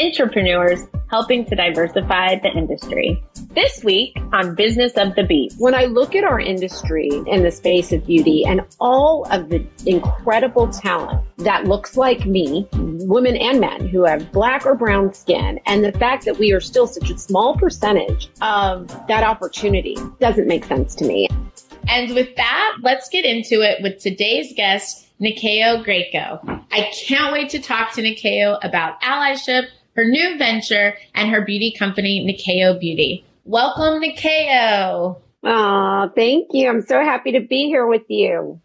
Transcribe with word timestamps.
entrepreneurs, 0.00 0.80
helping 1.10 1.44
to 1.46 1.56
diversify 1.56 2.36
the 2.36 2.50
industry. 2.56 3.22
This 3.54 3.82
week 3.82 4.16
on 4.32 4.54
Business 4.54 4.92
of 4.96 5.14
the 5.14 5.24
Beat. 5.24 5.54
When 5.58 5.74
I 5.74 5.86
look 5.86 6.14
at 6.14 6.22
our 6.22 6.38
industry 6.38 7.08
in 7.26 7.42
the 7.42 7.50
space 7.50 7.92
of 7.92 8.06
beauty 8.06 8.44
and 8.46 8.60
all 8.78 9.26
of 9.30 9.48
the 9.48 9.66
incredible 9.86 10.68
talent 10.68 11.24
that 11.38 11.64
looks 11.64 11.96
like 11.96 12.26
me, 12.26 12.68
women 12.72 13.36
and 13.36 13.60
men 13.60 13.88
who 13.88 14.04
have 14.04 14.30
black 14.32 14.66
or 14.66 14.74
brown 14.74 15.12
skin, 15.14 15.58
and 15.66 15.84
the 15.84 15.92
fact 15.92 16.24
that 16.26 16.38
we 16.38 16.52
are 16.52 16.60
still 16.60 16.86
such 16.86 17.10
a 17.10 17.18
small 17.18 17.56
percentage 17.56 18.28
of 18.42 18.88
that 19.08 19.24
opportunity 19.24 19.96
doesn't 20.20 20.46
make 20.46 20.64
sense 20.64 20.94
to 20.96 21.04
me. 21.06 21.26
And 21.88 22.14
with 22.14 22.36
that, 22.36 22.76
let's 22.82 23.08
get 23.08 23.24
into 23.24 23.62
it 23.62 23.82
with 23.82 23.98
today's 23.98 24.52
guest, 24.54 25.06
Nyakio 25.20 25.84
Greico. 25.84 26.62
I 26.70 26.92
can't 27.06 27.32
wait 27.32 27.48
to 27.50 27.60
talk 27.60 27.92
to 27.94 28.02
Nyakio 28.02 28.58
about 28.62 29.00
allyship, 29.00 29.68
her 29.98 30.04
new 30.04 30.38
venture, 30.38 30.96
and 31.16 31.28
her 31.28 31.44
beauty 31.44 31.74
company, 31.76 32.24
Nyakio 32.24 32.78
Beauty. 32.78 33.24
Welcome, 33.44 34.00
Nyakio. 34.00 35.20
Oh, 35.42 36.12
thank 36.14 36.46
you. 36.52 36.68
I'm 36.68 36.82
so 36.82 37.02
happy 37.02 37.32
to 37.32 37.40
be 37.40 37.66
here 37.66 37.84
with 37.84 38.04
you. 38.06 38.60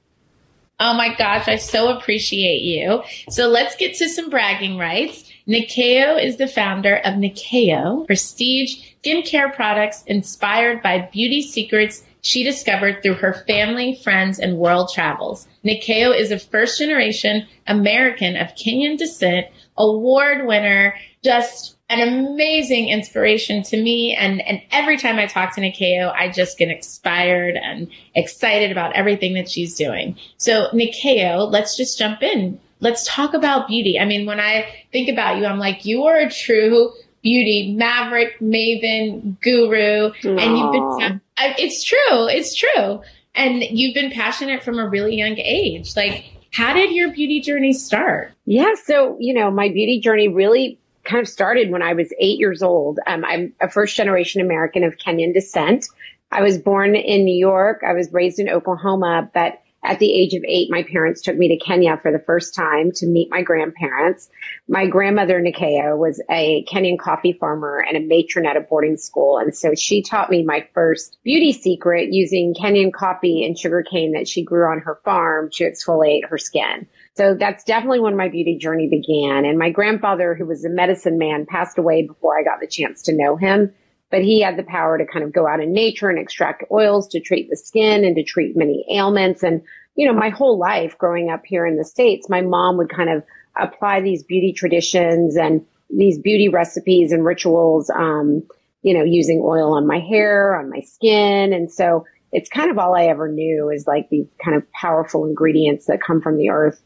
Oh 0.80 0.94
my 0.94 1.16
gosh, 1.16 1.48
I 1.48 1.56
so 1.56 1.98
appreciate 1.98 2.62
you. 2.62 3.02
So 3.32 3.48
let's 3.48 3.76
get 3.76 3.96
to 3.96 4.10
some 4.10 4.30
bragging 4.30 4.78
rights. 4.78 5.28
Nyakio 5.48 6.24
is 6.24 6.38
the 6.38 6.48
founder 6.48 6.98
of 6.98 7.16
Nyakio, 7.16 8.06
prestige 8.06 8.92
skincare 9.04 9.56
products 9.56 10.04
inspired 10.04 10.84
by 10.84 11.10
beauty 11.12 11.42
secrets 11.42 12.04
she 12.24 12.44
discovered 12.44 13.04
through 13.04 13.16
her 13.16 13.34
family, 13.46 14.00
friends, 14.02 14.40
and 14.40 14.58
world 14.58 14.90
travels. 14.94 15.46
Nyakio 15.64 16.18
is 16.18 16.32
a 16.32 16.40
first 16.40 16.80
generation 16.80 17.46
American 17.68 18.38
of 18.38 18.48
Kenyan 18.56 18.98
descent, 18.98 19.48
award 19.78 20.48
winner, 20.48 20.96
just 21.22 21.78
an 21.90 22.00
amazing 22.00 22.88
inspiration 22.88 23.62
to 23.64 23.82
me. 23.82 24.16
And, 24.16 24.42
and 24.48 24.62
every 24.72 24.98
time 24.98 25.20
I 25.20 25.26
talk 25.26 25.54
to 25.56 25.62
Nyakio, 25.62 26.14
I 26.14 26.32
just 26.32 26.58
get 26.58 26.70
inspired 26.70 27.58
and 27.58 27.90
excited 28.16 28.72
about 28.72 28.96
everything 28.96 29.34
that 29.34 29.50
she's 29.50 29.76
doing. 29.76 30.18
So 30.38 30.70
Nyakio, 30.74 31.52
let's 31.52 31.76
just 31.76 32.00
jump 32.00 32.24
in. 32.24 32.58
Let's 32.80 33.06
talk 33.06 33.34
about 33.34 33.68
beauty. 33.68 34.00
I 34.00 34.06
mean, 34.06 34.26
when 34.26 34.40
I 34.40 34.66
think 34.94 35.10
about 35.10 35.38
you, 35.38 35.46
I'm 35.46 35.60
like, 35.60 35.84
you 35.84 36.06
are 36.06 36.18
a 36.18 36.32
true 36.32 36.94
beauty 37.22 37.74
maverick, 37.78 38.40
maven, 38.40 39.40
guru, 39.42 40.12
Aww. 40.12 40.42
and 40.42 40.58
you've 40.58 41.00
been, 41.00 41.22
it's 41.38 41.84
true. 41.84 42.28
It's 42.28 42.56
true. 42.56 43.02
And 43.36 43.64
you've 43.64 43.96
been 43.96 44.12
passionate 44.12 44.64
from 44.64 44.78
a 44.78 44.88
really 44.88 45.16
young 45.16 45.38
age. 45.38 45.96
Like, 45.96 46.26
how 46.52 46.74
did 46.74 46.92
your 46.92 47.12
beauty 47.12 47.42
journey 47.42 47.74
start? 47.74 48.32
Yeah. 48.46 48.74
So, 48.86 49.18
you 49.20 49.34
know, 49.34 49.50
my 49.50 49.70
beauty 49.70 50.00
journey 50.00 50.28
really 50.28 50.78
kind 51.04 51.22
of 51.22 51.28
started 51.28 51.72
when 51.72 51.82
I 51.82 51.94
was 51.94 52.14
eight 52.20 52.40
years 52.40 52.62
old. 52.62 53.00
Um, 53.08 53.26
I'm 53.26 53.54
a 53.60 53.70
first 53.70 53.96
generation 53.96 54.42
American 54.42 54.84
of 54.84 54.98
Kenyan 54.98 55.34
descent. 55.34 55.88
I 56.32 56.42
was 56.42 56.58
born 56.58 56.96
in 56.96 57.26
New 57.26 57.36
York. 57.36 57.82
I 57.88 57.94
was 57.94 58.12
raised 58.14 58.40
in 58.40 58.50
Oklahoma, 58.50 59.30
but 59.34 59.62
at 59.84 60.00
the 60.00 60.14
age 60.14 60.34
of 60.34 60.44
eight, 60.48 60.72
my 60.72 60.84
parents 60.84 61.22
took 61.22 61.38
me 61.38 61.50
to 61.50 61.66
Kenya 61.66 62.00
for 62.02 62.12
the 62.12 62.24
first 62.26 62.56
time 62.56 62.92
to 62.96 63.06
meet 63.06 63.30
my 63.30 63.42
grandparents. 63.42 64.30
My 64.68 64.88
grandmother, 64.88 65.42
Nyakio, 65.42 65.98
was 65.98 66.22
a 66.30 66.64
Kenyan 66.66 66.98
coffee 66.98 67.34
farmer 67.34 67.84
and 67.86 67.98
a 67.98 68.00
matron 68.00 68.46
at 68.46 68.56
a 68.56 68.62
boarding 68.62 68.96
school. 68.96 69.38
And 69.38 69.54
so 69.54 69.76
she 69.76 70.02
taught 70.02 70.30
me 70.30 70.44
my 70.44 70.68
first 70.74 71.18
beauty 71.24 71.52
secret 71.52 72.14
using 72.14 72.54
Kenyan 72.54 72.94
coffee 72.94 73.46
and 73.46 73.58
sugarcane 73.58 74.14
that 74.14 74.28
she 74.28 74.44
grew 74.44 74.72
on 74.72 74.80
her 74.80 75.00
farm 75.04 75.50
to 75.54 75.70
exfoliate 75.70 76.30
her 76.30 76.38
skin. 76.38 76.88
So 77.16 77.36
that's 77.36 77.64
definitely 77.66 78.00
when 78.00 78.16
my 78.16 78.30
beauty 78.30 78.58
journey 78.58 78.88
began. 78.88 79.46
And 79.46 79.60
my 79.60 79.70
grandfather, 79.70 80.34
who 80.34 80.46
was 80.46 80.64
a 80.64 80.70
medicine 80.70 81.18
man, 81.18 81.46
passed 81.46 81.78
away 81.78 82.08
before 82.08 82.40
I 82.40 82.44
got 82.44 82.62
the 82.62 82.68
chance 82.68 83.04
to 83.04 83.14
know 83.16 83.36
him 83.36 83.74
but 84.14 84.22
he 84.22 84.42
had 84.42 84.58
the 84.58 84.64
power 84.64 84.96
to 84.96 85.08
kind 85.08 85.26
of 85.26 85.34
go 85.34 85.48
out 85.48 85.60
in 85.60 85.74
nature 85.74 86.08
and 86.08 86.20
extract 86.20 86.64
oils 86.72 87.08
to 87.08 87.20
treat 87.20 87.50
the 87.50 87.58
skin 87.58 88.06
and 88.06 88.16
to 88.16 88.22
treat 88.22 88.56
many 88.56 88.86
ailments. 88.94 89.42
And, 89.42 89.64
you 89.96 90.06
know, 90.06 90.14
my 90.14 90.30
whole 90.30 90.60
life 90.60 91.00
growing 91.00 91.32
up 91.32 91.42
here 91.44 91.66
in 91.66 91.78
the 91.78 91.84
States, 91.84 92.30
my 92.30 92.42
mom 92.42 92.78
would 92.78 92.92
kind 92.92 93.10
of 93.10 93.24
apply 93.60 94.02
these 94.02 94.22
beauty 94.22 94.54
traditions 94.54 95.36
and 95.36 95.66
these 95.90 96.20
beauty 96.20 96.48
recipes 96.48 97.12
and 97.12 97.26
rituals, 97.26 97.90
um, 97.90 98.44
you 98.84 98.94
know, 98.96 99.04
using 99.04 99.42
oil 99.44 99.74
on 99.74 99.88
my 99.88 99.98
hair, 99.98 100.60
on 100.60 100.70
my 100.70 100.82
skin. 100.82 101.52
And 101.52 101.72
so 101.72 102.06
it's 102.32 102.52
kind 102.52 102.70
of 102.70 102.78
all 102.78 102.96
I 102.96 103.06
ever 103.06 103.28
knew 103.28 103.72
is 103.72 103.88
like 103.88 104.12
these 104.12 104.28
kind 104.46 104.56
of 104.56 104.72
powerful 104.74 105.26
ingredients 105.26 105.88
that 105.88 106.04
come 106.04 106.22
from 106.22 106.38
the 106.38 106.52
earth 106.52 106.80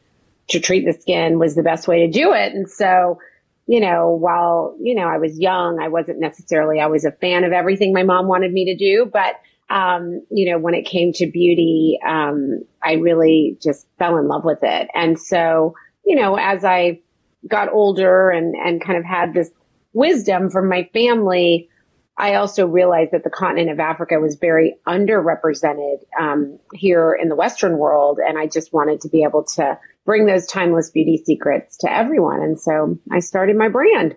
to 0.51 0.61
treat 0.61 0.85
the 0.85 0.93
skin 0.93 1.39
was 1.39 1.55
the 1.55 1.63
best 1.63 1.89
way 1.89 2.05
to 2.05 2.07
do 2.09 2.31
it. 2.31 2.53
And 2.53 2.69
so, 2.69 3.19
you 3.67 3.81
know, 3.81 4.11
while, 4.11 4.75
you 4.81 4.95
know, 4.95 5.07
I 5.07 5.17
was 5.17 5.37
young, 5.37 5.79
I 5.81 5.89
wasn't 5.89 6.19
necessarily 6.19 6.79
always 6.79 7.03
a 7.03 7.11
fan 7.11 7.43
of 7.43 7.51
everything 7.51 7.93
my 7.93 8.03
mom 8.03 8.27
wanted 8.27 8.53
me 8.53 8.65
to 8.65 8.75
do, 8.75 9.05
but, 9.11 9.35
um, 9.69 10.25
you 10.31 10.49
know, 10.49 10.57
when 10.57 10.73
it 10.73 10.85
came 10.85 11.11
to 11.13 11.27
beauty, 11.27 11.99
um, 12.07 12.63
I 12.81 12.93
really 12.93 13.57
just 13.61 13.85
fell 13.99 14.17
in 14.17 14.27
love 14.29 14.45
with 14.45 14.59
it. 14.63 14.87
And 14.95 15.19
so, 15.19 15.75
you 16.05 16.15
know, 16.15 16.35
as 16.35 16.63
I 16.63 17.01
got 17.45 17.71
older 17.71 18.29
and, 18.29 18.55
and 18.55 18.81
kind 18.81 18.97
of 18.97 19.03
had 19.03 19.33
this 19.33 19.49
wisdom 19.91 20.49
from 20.49 20.69
my 20.69 20.89
family, 20.93 21.69
I 22.17 22.35
also 22.35 22.65
realized 22.65 23.11
that 23.11 23.23
the 23.23 23.29
continent 23.29 23.69
of 23.69 23.79
Africa 23.79 24.19
was 24.19 24.35
very 24.35 24.75
underrepresented 24.87 25.97
um, 26.19 26.57
here 26.73 27.13
in 27.13 27.29
the 27.29 27.35
Western 27.35 27.77
world, 27.77 28.19
and 28.19 28.39
I 28.39 28.47
just 28.47 28.73
wanted 28.73 29.01
to 29.01 29.09
be 29.09 29.23
able 29.23 29.43
to 29.55 29.77
bring 30.05 30.25
those 30.25 30.47
timeless 30.47 30.89
beauty 30.89 31.21
secrets 31.23 31.77
to 31.77 31.91
everyone. 31.91 32.41
And 32.41 32.59
so 32.59 32.97
I 33.11 33.19
started 33.19 33.55
my 33.55 33.69
brand. 33.69 34.15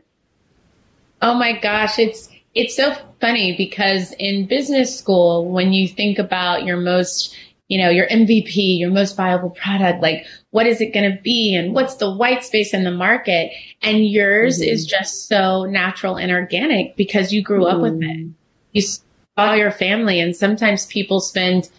Oh 1.20 1.34
my 1.34 1.58
gosh, 1.58 1.98
it's 1.98 2.30
it's 2.54 2.74
so 2.74 2.94
funny 3.20 3.54
because 3.56 4.12
in 4.18 4.46
business 4.46 4.98
school, 4.98 5.50
when 5.50 5.72
you 5.72 5.86
think 5.86 6.18
about 6.18 6.64
your 6.64 6.78
most 6.78 7.36
you 7.70 7.80
know, 7.80 7.88
your 7.88 8.08
MVP, 8.08 8.80
your 8.80 8.90
most 8.90 9.16
viable 9.16 9.50
product, 9.50 10.02
like 10.02 10.26
what 10.50 10.66
is 10.66 10.80
it 10.80 10.92
going 10.92 11.10
to 11.10 11.20
be 11.22 11.54
and 11.54 11.74
what's 11.74 11.96
the 11.96 12.10
white 12.10 12.44
space 12.44 12.74
in 12.74 12.84
the 12.84 12.90
market? 12.90 13.52
And 13.82 14.04
yours 14.04 14.60
mm-hmm. 14.60 14.70
is 14.70 14.86
just 14.86 15.28
so 15.28 15.64
natural 15.64 16.16
and 16.16 16.32
organic 16.32 16.96
because 16.96 17.32
you 17.32 17.42
grew 17.42 17.64
mm-hmm. 17.64 17.76
up 17.76 17.82
with 17.82 18.02
it. 18.02 18.16
Mm-hmm. 18.16 18.30
You 18.72 18.82
saw 18.82 19.54
your 19.54 19.70
family 19.70 20.20
and 20.20 20.34
sometimes 20.34 20.86
people 20.86 21.20
spend 21.20 21.70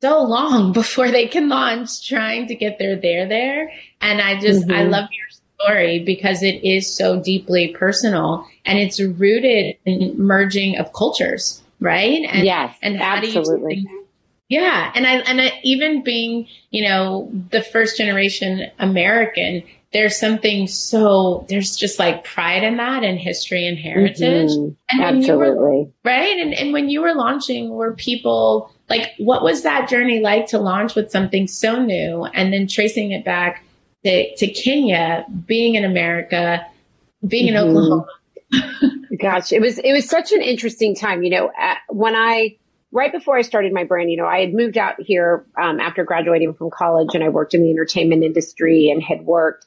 so 0.00 0.22
long 0.22 0.72
before 0.74 1.10
they 1.10 1.26
can 1.26 1.48
launch 1.48 2.06
trying 2.06 2.46
to 2.48 2.54
get 2.54 2.78
their 2.78 2.96
there 2.96 3.28
there. 3.28 3.72
And 4.00 4.20
I 4.20 4.40
just, 4.40 4.66
mm-hmm. 4.66 4.72
I 4.72 4.82
love 4.84 5.08
your 5.12 5.26
story 5.60 6.02
because 6.04 6.42
it 6.42 6.64
is 6.64 6.94
so 6.94 7.22
deeply 7.22 7.68
personal 7.68 8.46
and 8.64 8.78
it's 8.78 9.00
rooted 9.00 9.76
in 9.84 10.18
merging 10.18 10.78
of 10.78 10.92
cultures, 10.94 11.62
right? 11.80 12.22
And, 12.26 12.44
yes, 12.44 12.74
and 12.82 13.00
absolutely. 13.00 13.86
Yeah. 14.54 14.92
And 14.94 15.04
I, 15.04 15.14
and 15.16 15.40
I, 15.40 15.60
even 15.64 16.04
being, 16.04 16.46
you 16.70 16.84
know, 16.84 17.28
the 17.50 17.60
first 17.60 17.96
generation 17.96 18.70
American, 18.78 19.64
there's 19.92 20.16
something 20.16 20.68
so, 20.68 21.44
there's 21.48 21.74
just 21.74 21.98
like 21.98 22.22
pride 22.22 22.62
in 22.62 22.76
that 22.76 23.02
and 23.02 23.18
history 23.18 23.66
and 23.66 23.76
heritage. 23.76 24.50
Mm-hmm. 24.50 24.74
And 24.90 25.02
Absolutely. 25.02 25.56
Were, 25.56 25.86
right. 26.04 26.38
And, 26.38 26.54
and 26.54 26.72
when 26.72 26.88
you 26.88 27.00
were 27.00 27.16
launching, 27.16 27.70
were 27.70 27.94
people 27.94 28.72
like, 28.88 29.10
what 29.18 29.42
was 29.42 29.64
that 29.64 29.88
journey 29.88 30.20
like 30.20 30.46
to 30.46 30.58
launch 30.58 30.94
with 30.94 31.10
something 31.10 31.48
so 31.48 31.82
new 31.82 32.24
and 32.26 32.52
then 32.52 32.68
tracing 32.68 33.10
it 33.10 33.24
back 33.24 33.64
to, 34.04 34.36
to 34.36 34.46
Kenya, 34.46 35.26
being 35.46 35.74
in 35.74 35.84
America, 35.84 36.64
being 37.26 37.52
mm-hmm. 37.52 37.56
in 37.56 37.76
Oklahoma? 37.76 38.06
Gosh, 39.20 39.52
it 39.52 39.60
was, 39.60 39.78
it 39.78 39.92
was 39.92 40.08
such 40.08 40.30
an 40.30 40.42
interesting 40.42 40.94
time. 40.94 41.24
You 41.24 41.30
know, 41.30 41.52
when 41.88 42.14
I, 42.14 42.56
right 42.94 43.12
before 43.12 43.36
I 43.36 43.42
started 43.42 43.72
my 43.72 43.82
brand, 43.82 44.10
you 44.10 44.16
know, 44.16 44.24
I 44.24 44.40
had 44.40 44.54
moved 44.54 44.78
out 44.78 44.94
here 45.00 45.44
um, 45.60 45.80
after 45.80 46.04
graduating 46.04 46.54
from 46.54 46.70
college 46.70 47.10
and 47.14 47.24
I 47.24 47.28
worked 47.28 47.52
in 47.52 47.62
the 47.62 47.70
entertainment 47.70 48.22
industry 48.22 48.88
and 48.88 49.02
had 49.02 49.22
worked 49.22 49.66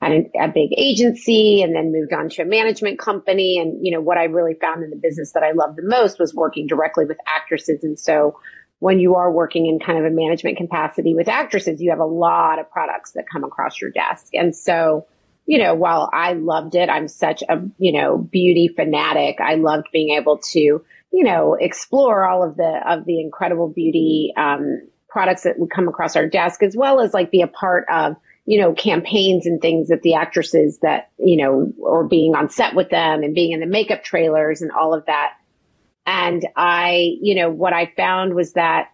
at 0.00 0.12
a, 0.12 0.30
a 0.40 0.48
big 0.48 0.70
agency 0.76 1.60
and 1.60 1.74
then 1.74 1.90
moved 1.90 2.12
on 2.12 2.28
to 2.30 2.42
a 2.42 2.44
management 2.44 3.00
company. 3.00 3.58
And, 3.58 3.84
you 3.84 3.90
know, 3.90 4.00
what 4.00 4.16
I 4.16 4.24
really 4.24 4.54
found 4.54 4.84
in 4.84 4.90
the 4.90 4.96
business 4.96 5.32
that 5.32 5.42
I 5.42 5.50
loved 5.50 5.76
the 5.76 5.82
most 5.82 6.20
was 6.20 6.32
working 6.32 6.68
directly 6.68 7.04
with 7.04 7.18
actresses. 7.26 7.82
And 7.82 7.98
so 7.98 8.38
when 8.78 9.00
you 9.00 9.16
are 9.16 9.32
working 9.32 9.66
in 9.66 9.80
kind 9.80 9.98
of 9.98 10.04
a 10.04 10.14
management 10.14 10.56
capacity 10.56 11.16
with 11.16 11.26
actresses, 11.26 11.80
you 11.82 11.90
have 11.90 11.98
a 11.98 12.04
lot 12.04 12.60
of 12.60 12.70
products 12.70 13.10
that 13.12 13.24
come 13.28 13.42
across 13.42 13.80
your 13.80 13.90
desk. 13.90 14.28
And 14.34 14.54
so, 14.54 15.08
you 15.46 15.58
know, 15.58 15.74
while 15.74 16.08
I 16.12 16.34
loved 16.34 16.76
it, 16.76 16.88
I'm 16.88 17.08
such 17.08 17.42
a, 17.48 17.60
you 17.78 17.90
know, 17.90 18.18
beauty 18.18 18.68
fanatic. 18.68 19.40
I 19.40 19.56
loved 19.56 19.88
being 19.92 20.16
able 20.16 20.38
to, 20.52 20.84
you 21.12 21.24
know, 21.24 21.54
explore 21.54 22.24
all 22.24 22.42
of 22.42 22.56
the, 22.56 22.80
of 22.86 23.04
the 23.04 23.20
incredible 23.20 23.68
beauty, 23.68 24.32
um, 24.36 24.82
products 25.08 25.42
that 25.44 25.58
would 25.58 25.70
come 25.70 25.88
across 25.88 26.16
our 26.16 26.26
desk 26.26 26.62
as 26.62 26.76
well 26.76 27.00
as 27.00 27.14
like 27.14 27.30
be 27.30 27.40
a 27.40 27.46
part 27.46 27.86
of, 27.90 28.16
you 28.44 28.60
know, 28.60 28.72
campaigns 28.72 29.46
and 29.46 29.60
things 29.60 29.88
that 29.88 30.02
the 30.02 30.14
actresses 30.14 30.78
that, 30.82 31.10
you 31.18 31.36
know, 31.36 31.72
or 31.80 32.06
being 32.06 32.34
on 32.34 32.50
set 32.50 32.74
with 32.74 32.90
them 32.90 33.22
and 33.22 33.34
being 33.34 33.52
in 33.52 33.60
the 33.60 33.66
makeup 33.66 34.04
trailers 34.04 34.62
and 34.62 34.70
all 34.70 34.94
of 34.94 35.06
that. 35.06 35.34
And 36.06 36.46
I, 36.56 37.16
you 37.20 37.34
know, 37.34 37.50
what 37.50 37.72
I 37.72 37.92
found 37.96 38.34
was 38.34 38.52
that, 38.52 38.90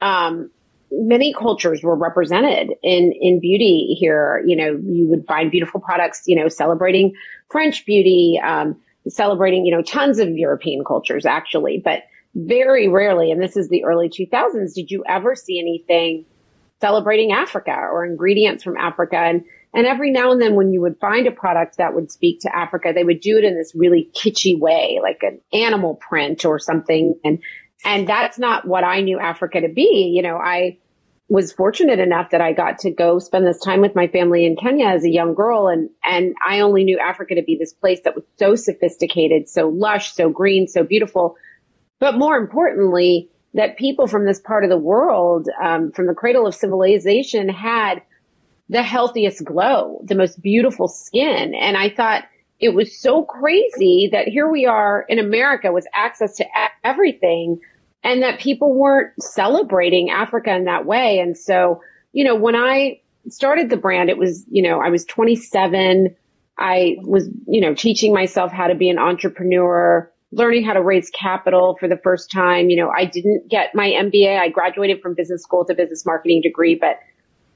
um, 0.00 0.50
many 0.90 1.34
cultures 1.34 1.82
were 1.82 1.96
represented 1.96 2.72
in, 2.82 3.12
in 3.12 3.40
beauty 3.40 3.96
here. 3.98 4.42
You 4.46 4.56
know, 4.56 4.80
you 4.82 5.06
would 5.08 5.26
find 5.26 5.50
beautiful 5.50 5.80
products, 5.80 6.22
you 6.26 6.36
know, 6.36 6.48
celebrating 6.48 7.14
French 7.50 7.84
beauty, 7.84 8.40
um, 8.42 8.80
celebrating, 9.08 9.66
you 9.66 9.74
know, 9.74 9.82
tons 9.82 10.18
of 10.18 10.28
European 10.30 10.84
cultures 10.84 11.26
actually, 11.26 11.80
but 11.82 12.02
very 12.34 12.88
rarely, 12.88 13.30
and 13.30 13.42
this 13.42 13.56
is 13.56 13.68
the 13.68 13.84
early 13.84 14.08
2000s, 14.08 14.74
did 14.74 14.90
you 14.90 15.04
ever 15.08 15.34
see 15.34 15.58
anything 15.58 16.24
celebrating 16.80 17.32
Africa 17.32 17.72
or 17.72 18.04
ingredients 18.04 18.62
from 18.62 18.76
Africa? 18.76 19.16
And, 19.16 19.44
and 19.74 19.86
every 19.86 20.10
now 20.10 20.32
and 20.32 20.40
then 20.40 20.54
when 20.54 20.72
you 20.72 20.80
would 20.82 20.98
find 21.00 21.26
a 21.26 21.32
product 21.32 21.78
that 21.78 21.94
would 21.94 22.10
speak 22.10 22.40
to 22.40 22.54
Africa, 22.54 22.92
they 22.94 23.04
would 23.04 23.20
do 23.20 23.38
it 23.38 23.44
in 23.44 23.56
this 23.56 23.72
really 23.74 24.10
kitschy 24.14 24.58
way, 24.58 25.00
like 25.02 25.22
an 25.22 25.40
animal 25.52 25.94
print 25.96 26.44
or 26.44 26.58
something. 26.58 27.18
And 27.24 27.42
and 27.84 28.08
that's 28.08 28.38
not 28.38 28.66
what 28.66 28.82
I 28.82 29.02
knew 29.02 29.20
Africa 29.20 29.60
to 29.60 29.68
be. 29.68 30.12
You 30.14 30.22
know, 30.22 30.36
I 30.36 30.78
was 31.28 31.52
fortunate 31.52 31.98
enough 31.98 32.30
that 32.30 32.40
I 32.40 32.52
got 32.52 32.78
to 32.80 32.90
go 32.90 33.18
spend 33.18 33.46
this 33.46 33.60
time 33.60 33.82
with 33.82 33.94
my 33.94 34.08
family 34.08 34.46
in 34.46 34.56
Kenya 34.56 34.86
as 34.86 35.04
a 35.04 35.10
young 35.10 35.34
girl. 35.34 35.68
And, 35.68 35.90
and 36.02 36.34
I 36.46 36.60
only 36.60 36.84
knew 36.84 36.98
Africa 36.98 37.34
to 37.34 37.42
be 37.42 37.56
this 37.56 37.74
place 37.74 38.00
that 38.04 38.14
was 38.14 38.24
so 38.38 38.54
sophisticated, 38.54 39.48
so 39.48 39.68
lush, 39.68 40.14
so 40.14 40.30
green, 40.30 40.68
so 40.68 40.84
beautiful. 40.84 41.36
But 41.98 42.16
more 42.16 42.36
importantly, 42.36 43.28
that 43.54 43.76
people 43.76 44.06
from 44.06 44.24
this 44.24 44.40
part 44.40 44.64
of 44.64 44.70
the 44.70 44.78
world, 44.78 45.48
um, 45.62 45.92
from 45.92 46.06
the 46.06 46.14
cradle 46.14 46.46
of 46.46 46.54
civilization 46.54 47.48
had 47.48 48.02
the 48.70 48.82
healthiest 48.82 49.44
glow, 49.44 50.00
the 50.04 50.14
most 50.14 50.40
beautiful 50.40 50.88
skin. 50.88 51.54
And 51.54 51.76
I 51.76 51.90
thought, 51.90 52.24
it 52.60 52.74
was 52.74 52.98
so 52.98 53.22
crazy 53.22 54.08
that 54.12 54.26
here 54.26 54.48
we 54.48 54.66
are 54.66 55.04
in 55.08 55.18
America 55.18 55.72
with 55.72 55.86
access 55.94 56.36
to 56.36 56.44
everything 56.82 57.60
and 58.02 58.22
that 58.22 58.40
people 58.40 58.74
weren't 58.74 59.12
celebrating 59.20 60.10
Africa 60.10 60.54
in 60.54 60.64
that 60.64 60.86
way. 60.86 61.18
And 61.18 61.36
so, 61.36 61.82
you 62.12 62.24
know, 62.24 62.36
when 62.36 62.54
I 62.54 63.00
started 63.28 63.70
the 63.70 63.76
brand, 63.76 64.10
it 64.10 64.18
was, 64.18 64.44
you 64.48 64.62
know, 64.62 64.80
I 64.80 64.90
was 64.90 65.04
27. 65.04 66.14
I 66.56 66.96
was, 67.00 67.28
you 67.46 67.60
know, 67.60 67.74
teaching 67.74 68.12
myself 68.12 68.52
how 68.52 68.68
to 68.68 68.74
be 68.74 68.88
an 68.90 68.98
entrepreneur, 68.98 70.10
learning 70.32 70.64
how 70.64 70.74
to 70.74 70.82
raise 70.82 71.10
capital 71.10 71.76
for 71.78 71.88
the 71.88 71.96
first 71.96 72.30
time. 72.30 72.70
You 72.70 72.76
know, 72.76 72.90
I 72.90 73.04
didn't 73.04 73.48
get 73.48 73.74
my 73.74 73.88
MBA. 73.90 74.38
I 74.38 74.48
graduated 74.48 75.00
from 75.00 75.14
business 75.14 75.42
school 75.42 75.66
a 75.68 75.74
business 75.74 76.04
marketing 76.06 76.40
degree, 76.42 76.74
but 76.74 76.98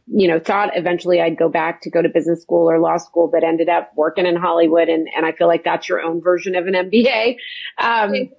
you 0.06 0.28
know, 0.28 0.40
thought 0.40 0.70
eventually 0.76 1.20
I'd 1.20 1.38
go 1.38 1.48
back 1.48 1.82
to 1.82 1.90
go 1.90 2.02
to 2.02 2.08
business 2.08 2.42
school 2.42 2.68
or 2.68 2.80
law 2.80 2.96
school, 2.96 3.28
but 3.28 3.44
ended 3.44 3.68
up 3.68 3.92
working 3.94 4.26
in 4.26 4.36
Hollywood. 4.36 4.88
And, 4.88 5.08
and 5.16 5.24
I 5.24 5.32
feel 5.32 5.46
like 5.46 5.64
that's 5.64 5.88
your 5.88 6.02
own 6.02 6.20
version 6.20 6.56
of 6.56 6.66
an 6.66 6.74
MBA. 6.74 7.36
Um, 7.78 8.30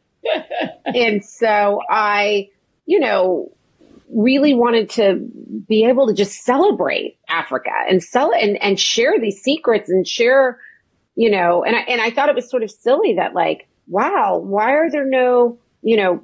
and 0.85 1.23
so 1.23 1.81
I, 1.89 2.49
you 2.85 2.99
know, 2.99 3.51
really 4.09 4.53
wanted 4.53 4.89
to 4.91 5.15
be 5.67 5.85
able 5.85 6.07
to 6.07 6.13
just 6.13 6.43
celebrate 6.43 7.17
Africa 7.27 7.71
and 7.89 8.03
sell 8.03 8.33
and, 8.33 8.61
and 8.61 8.79
share 8.79 9.19
these 9.19 9.41
secrets 9.41 9.89
and 9.89 10.07
share, 10.07 10.59
you 11.15 11.31
know, 11.31 11.63
and 11.63 11.75
I, 11.75 11.79
and 11.81 12.01
I 12.01 12.11
thought 12.11 12.29
it 12.29 12.35
was 12.35 12.49
sort 12.49 12.63
of 12.63 12.71
silly 12.71 13.15
that 13.15 13.33
like, 13.33 13.67
wow, 13.87 14.37
why 14.37 14.73
are 14.73 14.89
there 14.89 15.05
no, 15.05 15.57
you 15.81 15.97
know, 15.97 16.23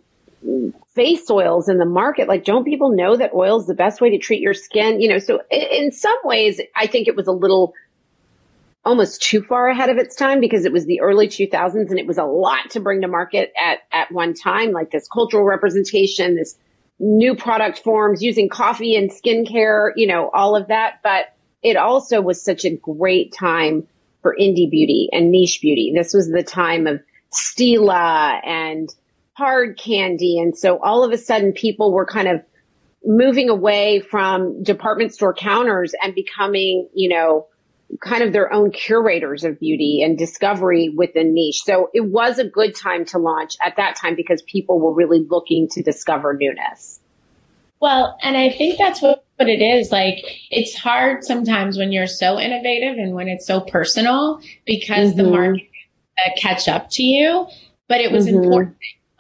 face 0.95 1.29
oils 1.29 1.69
in 1.69 1.77
the 1.77 1.85
market. 1.85 2.27
Like, 2.27 2.45
don't 2.45 2.65
people 2.65 2.95
know 2.95 3.15
that 3.15 3.33
oil 3.33 3.59
is 3.59 3.67
the 3.67 3.73
best 3.73 4.01
way 4.01 4.11
to 4.11 4.17
treat 4.17 4.41
your 4.41 4.53
skin? 4.53 5.01
You 5.01 5.09
know, 5.09 5.19
so 5.19 5.41
in, 5.49 5.85
in 5.85 5.91
some 5.91 6.17
ways, 6.23 6.61
I 6.75 6.87
think 6.87 7.07
it 7.07 7.15
was 7.15 7.27
a 7.27 7.31
little 7.31 7.73
almost 8.85 9.21
too 9.21 9.41
far 9.41 9.67
ahead 9.67 9.89
of 9.89 9.97
its 9.97 10.15
time 10.15 10.39
because 10.39 10.65
it 10.65 10.71
was 10.71 10.85
the 10.85 11.01
early 11.01 11.27
2000s 11.27 11.89
and 11.89 11.99
it 11.99 12.07
was 12.07 12.17
a 12.17 12.23
lot 12.23 12.71
to 12.71 12.79
bring 12.79 13.01
to 13.01 13.07
market 13.07 13.51
at, 13.61 13.79
at 13.91 14.11
one 14.11 14.33
time, 14.33 14.71
like 14.71 14.91
this 14.91 15.07
cultural 15.07 15.43
representation, 15.43 16.35
this 16.35 16.57
new 16.99 17.35
product 17.35 17.79
forms 17.79 18.21
using 18.21 18.49
coffee 18.49 18.95
and 18.95 19.11
skincare, 19.11 19.91
you 19.95 20.07
know, 20.07 20.29
all 20.33 20.55
of 20.55 20.67
that. 20.67 20.99
But 21.03 21.25
it 21.61 21.75
also 21.75 22.21
was 22.21 22.43
such 22.43 22.65
a 22.65 22.75
great 22.75 23.33
time 23.33 23.87
for 24.21 24.35
indie 24.39 24.69
beauty 24.69 25.09
and 25.11 25.31
niche 25.31 25.59
beauty. 25.61 25.93
This 25.95 26.13
was 26.13 26.29
the 26.29 26.43
time 26.43 26.87
of 26.87 27.01
Stila 27.31 28.39
and 28.45 28.93
hard 29.33 29.77
candy. 29.77 30.39
And 30.39 30.57
so 30.57 30.79
all 30.81 31.03
of 31.03 31.11
a 31.11 31.17
sudden 31.17 31.53
people 31.53 31.93
were 31.93 32.05
kind 32.05 32.27
of 32.27 32.43
moving 33.03 33.49
away 33.49 34.01
from 34.01 34.63
department 34.63 35.13
store 35.13 35.33
counters 35.33 35.93
and 36.01 36.13
becoming, 36.13 36.89
you 36.93 37.09
know, 37.09 37.47
kind 38.01 38.23
of 38.23 38.33
their 38.33 38.51
own 38.53 38.71
curators 38.71 39.43
of 39.43 39.59
beauty 39.59 40.01
and 40.03 40.17
discovery 40.17 40.89
within 40.89 41.33
niche. 41.33 41.61
So 41.63 41.89
it 41.93 42.05
was 42.05 42.37
a 42.39 42.45
good 42.45 42.75
time 42.75 43.05
to 43.05 43.17
launch 43.17 43.55
at 43.63 43.75
that 43.77 43.95
time 43.95 44.15
because 44.15 44.41
people 44.43 44.79
were 44.79 44.93
really 44.93 45.25
looking 45.29 45.67
to 45.69 45.81
discover 45.81 46.33
newness. 46.33 46.99
Well, 47.81 48.17
and 48.21 48.35
I 48.35 48.49
think 48.49 48.77
that's 48.77 49.01
what, 49.01 49.23
what 49.37 49.47
it 49.47 49.61
is. 49.61 49.91
Like, 49.91 50.17
it's 50.51 50.75
hard 50.75 51.23
sometimes 51.23 51.77
when 51.77 51.91
you're 51.91 52.07
so 52.07 52.37
innovative 52.37 52.97
and 52.97 53.13
when 53.13 53.27
it's 53.29 53.47
so 53.47 53.61
personal 53.61 54.41
because 54.65 55.13
mm-hmm. 55.13 55.23
the 55.23 55.31
market 55.31 55.69
uh, 56.17 56.31
catch 56.37 56.67
up 56.67 56.89
to 56.91 57.03
you. 57.03 57.47
But 57.87 58.01
it 58.01 58.11
was 58.11 58.27
mm-hmm. 58.27 58.43
important 58.43 58.75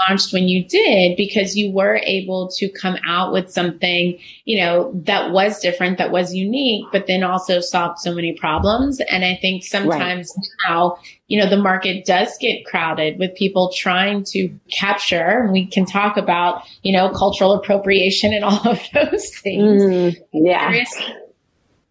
launched 0.07 0.33
when 0.33 0.47
you 0.47 0.63
did 0.63 1.17
because 1.17 1.55
you 1.55 1.71
were 1.71 1.99
able 2.03 2.49
to 2.57 2.69
come 2.69 2.97
out 3.05 3.33
with 3.33 3.51
something, 3.51 4.17
you 4.45 4.57
know, 4.57 4.91
that 4.93 5.31
was 5.31 5.59
different, 5.59 5.97
that 5.97 6.11
was 6.11 6.33
unique, 6.33 6.85
but 6.91 7.07
then 7.07 7.23
also 7.23 7.59
solved 7.59 7.99
so 7.99 8.13
many 8.13 8.33
problems. 8.33 8.99
And 9.01 9.25
I 9.25 9.37
think 9.41 9.63
sometimes 9.63 10.33
right. 10.37 10.69
now, 10.69 10.97
you 11.27 11.39
know, 11.39 11.49
the 11.49 11.57
market 11.57 12.05
does 12.05 12.37
get 12.39 12.65
crowded 12.65 13.19
with 13.19 13.35
people 13.35 13.71
trying 13.75 14.23
to 14.25 14.49
capture. 14.71 15.49
We 15.51 15.65
can 15.65 15.85
talk 15.85 16.17
about, 16.17 16.63
you 16.81 16.93
know, 16.93 17.09
cultural 17.09 17.53
appropriation 17.53 18.33
and 18.33 18.43
all 18.43 18.61
of 18.67 18.79
those 18.93 19.29
things. 19.37 19.81
Mm, 19.81 20.15
yeah. 20.33 20.83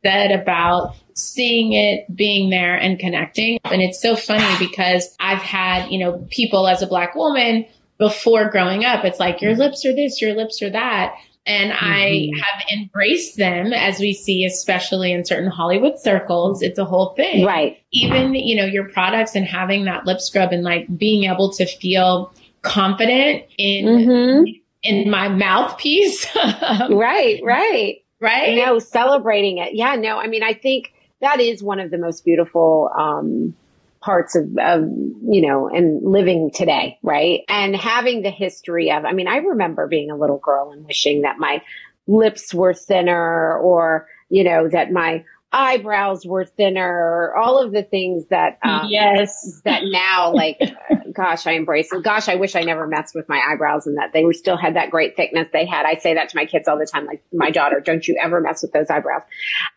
Said 0.04 0.30
about 0.30 0.94
seeing 1.14 1.72
it, 1.72 2.04
being 2.14 2.50
there 2.50 2.76
and 2.76 2.98
connecting. 2.98 3.58
And 3.64 3.82
it's 3.82 4.00
so 4.00 4.14
funny 4.14 4.56
because 4.64 5.14
I've 5.18 5.42
had, 5.42 5.90
you 5.90 5.98
know, 5.98 6.24
people 6.30 6.68
as 6.68 6.80
a 6.80 6.86
black 6.86 7.16
woman 7.16 7.66
before 7.98 8.48
growing 8.50 8.84
up. 8.84 9.04
It's 9.04 9.20
like 9.20 9.42
your 9.42 9.54
lips 9.56 9.84
are 9.84 9.94
this, 9.94 10.22
your 10.22 10.34
lips 10.34 10.62
are 10.62 10.70
that. 10.70 11.14
And 11.46 11.72
mm-hmm. 11.72 11.84
I 11.84 12.30
have 12.36 12.62
embraced 12.78 13.36
them 13.38 13.72
as 13.72 13.98
we 13.98 14.12
see, 14.12 14.44
especially 14.44 15.12
in 15.12 15.24
certain 15.24 15.50
Hollywood 15.50 15.98
circles. 15.98 16.62
It's 16.62 16.78
a 16.78 16.84
whole 16.84 17.14
thing. 17.14 17.44
Right. 17.44 17.78
Even, 17.90 18.34
you 18.34 18.56
know, 18.56 18.66
your 18.66 18.88
products 18.90 19.34
and 19.34 19.46
having 19.46 19.84
that 19.86 20.04
lip 20.04 20.20
scrub 20.20 20.52
and 20.52 20.62
like 20.62 20.86
being 20.96 21.24
able 21.24 21.52
to 21.54 21.66
feel 21.66 22.32
confident 22.62 23.44
in, 23.56 23.86
mm-hmm. 23.86 24.44
in 24.82 25.10
my 25.10 25.28
mouthpiece. 25.28 26.26
right, 26.36 27.40
right. 27.42 27.96
Right. 28.20 28.56
No, 28.56 28.78
celebrating 28.78 29.58
it. 29.58 29.74
Yeah, 29.74 29.94
no, 29.94 30.18
I 30.18 30.26
mean, 30.26 30.42
I 30.42 30.52
think 30.52 30.92
that 31.20 31.40
is 31.40 31.62
one 31.62 31.78
of 31.80 31.90
the 31.90 31.98
most 31.98 32.24
beautiful, 32.24 32.90
um, 32.96 33.54
parts 34.00 34.36
of, 34.36 34.44
of, 34.58 34.82
you 34.82 35.46
know, 35.46 35.68
and 35.68 36.02
living 36.04 36.50
today, 36.54 36.98
right? 37.02 37.40
And 37.48 37.74
having 37.74 38.22
the 38.22 38.30
history 38.30 38.90
of, 38.92 39.04
I 39.04 39.12
mean, 39.12 39.28
I 39.28 39.38
remember 39.38 39.86
being 39.86 40.10
a 40.10 40.16
little 40.16 40.38
girl 40.38 40.72
and 40.72 40.86
wishing 40.86 41.22
that 41.22 41.38
my 41.38 41.62
lips 42.06 42.54
were 42.54 42.74
thinner 42.74 43.58
or, 43.58 44.08
you 44.28 44.44
know, 44.44 44.68
that 44.68 44.92
my 44.92 45.24
eyebrows 45.50 46.26
were 46.26 46.44
thinner, 46.44 47.34
all 47.34 47.62
of 47.62 47.72
the 47.72 47.82
things 47.82 48.26
that, 48.26 48.58
um, 48.62 48.88
yes, 48.90 49.62
that 49.64 49.82
now, 49.84 50.32
like, 50.32 50.60
gosh, 51.12 51.46
I 51.46 51.52
embrace 51.52 51.92
it. 51.92 52.02
Gosh, 52.02 52.28
I 52.28 52.34
wish 52.34 52.54
I 52.54 52.62
never 52.62 52.86
messed 52.86 53.14
with 53.14 53.28
my 53.28 53.40
eyebrows 53.50 53.86
and 53.86 53.96
that 53.96 54.12
they 54.12 54.24
were 54.24 54.34
still 54.34 54.56
had 54.56 54.76
that 54.76 54.90
great 54.90 55.16
thickness 55.16 55.48
they 55.52 55.64
had. 55.64 55.86
I 55.86 55.96
say 55.96 56.14
that 56.14 56.28
to 56.30 56.36
my 56.36 56.44
kids 56.44 56.68
all 56.68 56.78
the 56.78 56.86
time, 56.86 57.06
like 57.06 57.22
my 57.32 57.50
daughter, 57.50 57.80
don't 57.80 58.06
you 58.06 58.18
ever 58.22 58.40
mess 58.40 58.62
with 58.62 58.72
those 58.72 58.90
eyebrows. 58.90 59.22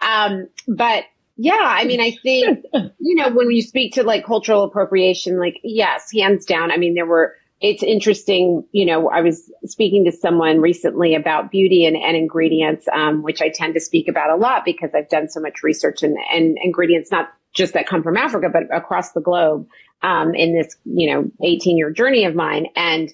Um, 0.01 0.49
but, 0.67 1.05
yeah, 1.41 1.57
I 1.59 1.85
mean, 1.85 1.99
I 1.99 2.11
think, 2.11 2.65
you 2.99 3.15
know, 3.15 3.31
when 3.31 3.49
you 3.49 3.63
speak 3.63 3.95
to 3.95 4.03
like 4.03 4.23
cultural 4.23 4.63
appropriation, 4.63 5.39
like, 5.39 5.59
yes, 5.63 6.11
hands 6.13 6.45
down. 6.45 6.71
I 6.71 6.77
mean, 6.77 6.93
there 6.93 7.07
were, 7.07 7.35
it's 7.59 7.81
interesting, 7.81 8.63
you 8.71 8.85
know, 8.85 9.09
I 9.09 9.21
was 9.21 9.51
speaking 9.65 10.05
to 10.05 10.11
someone 10.11 10.61
recently 10.61 11.15
about 11.15 11.49
beauty 11.49 11.85
and, 11.85 11.97
and 11.97 12.15
ingredients, 12.15 12.87
um, 12.93 13.23
which 13.23 13.41
I 13.41 13.49
tend 13.49 13.73
to 13.73 13.79
speak 13.79 14.07
about 14.07 14.29
a 14.29 14.35
lot 14.35 14.65
because 14.65 14.91
I've 14.93 15.09
done 15.09 15.29
so 15.29 15.39
much 15.39 15.63
research 15.63 16.03
and, 16.03 16.15
and 16.31 16.59
ingredients, 16.61 17.09
not 17.09 17.33
just 17.55 17.73
that 17.73 17.87
come 17.87 18.03
from 18.03 18.17
Africa, 18.17 18.49
but 18.53 18.75
across 18.75 19.13
the 19.13 19.21
globe, 19.21 19.67
um, 20.03 20.35
in 20.35 20.55
this, 20.55 20.75
you 20.85 21.11
know, 21.11 21.31
18 21.43 21.75
year 21.75 21.89
journey 21.89 22.25
of 22.25 22.35
mine. 22.35 22.67
And, 22.75 23.11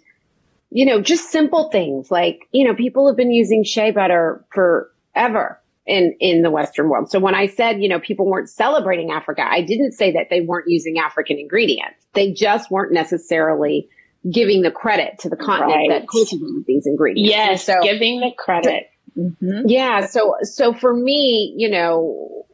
you 0.69 0.85
know, 0.85 1.01
just 1.01 1.31
simple 1.31 1.69
things 1.69 2.11
like, 2.11 2.41
you 2.51 2.67
know, 2.67 2.75
people 2.75 3.07
have 3.07 3.15
been 3.15 3.31
using 3.31 3.63
shea 3.63 3.91
butter 3.91 4.43
forever 4.51 5.61
in, 5.87 6.15
in 6.19 6.41
the 6.41 6.51
Western 6.51 6.89
world. 6.89 7.09
So 7.09 7.19
when 7.19 7.33
I 7.33 7.47
said, 7.47 7.81
you 7.81 7.89
know, 7.89 7.99
people 7.99 8.25
weren't 8.25 8.49
celebrating 8.49 9.11
Africa, 9.11 9.43
I 9.49 9.61
didn't 9.61 9.93
say 9.93 10.11
that 10.13 10.27
they 10.29 10.41
weren't 10.41 10.67
using 10.67 10.99
African 10.99 11.39
ingredients. 11.39 12.05
They 12.13 12.33
just 12.33 12.69
weren't 12.69 12.93
necessarily 12.93 13.89
giving 14.29 14.61
the 14.61 14.71
credit 14.71 15.19
to 15.19 15.29
the 15.29 15.37
continent 15.37 15.89
right. 15.89 15.89
that 16.01 16.07
cultivated 16.09 16.65
these 16.67 16.85
ingredients. 16.85 17.31
Yes, 17.31 17.65
so, 17.65 17.75
giving 17.81 18.19
the 18.19 18.31
credit. 18.37 18.89
Mm-hmm. 19.17 19.67
Yeah. 19.67 20.07
So, 20.07 20.35
so 20.41 20.73
for 20.73 20.93
me, 20.93 21.53
you 21.55 21.69
know, 21.69 22.45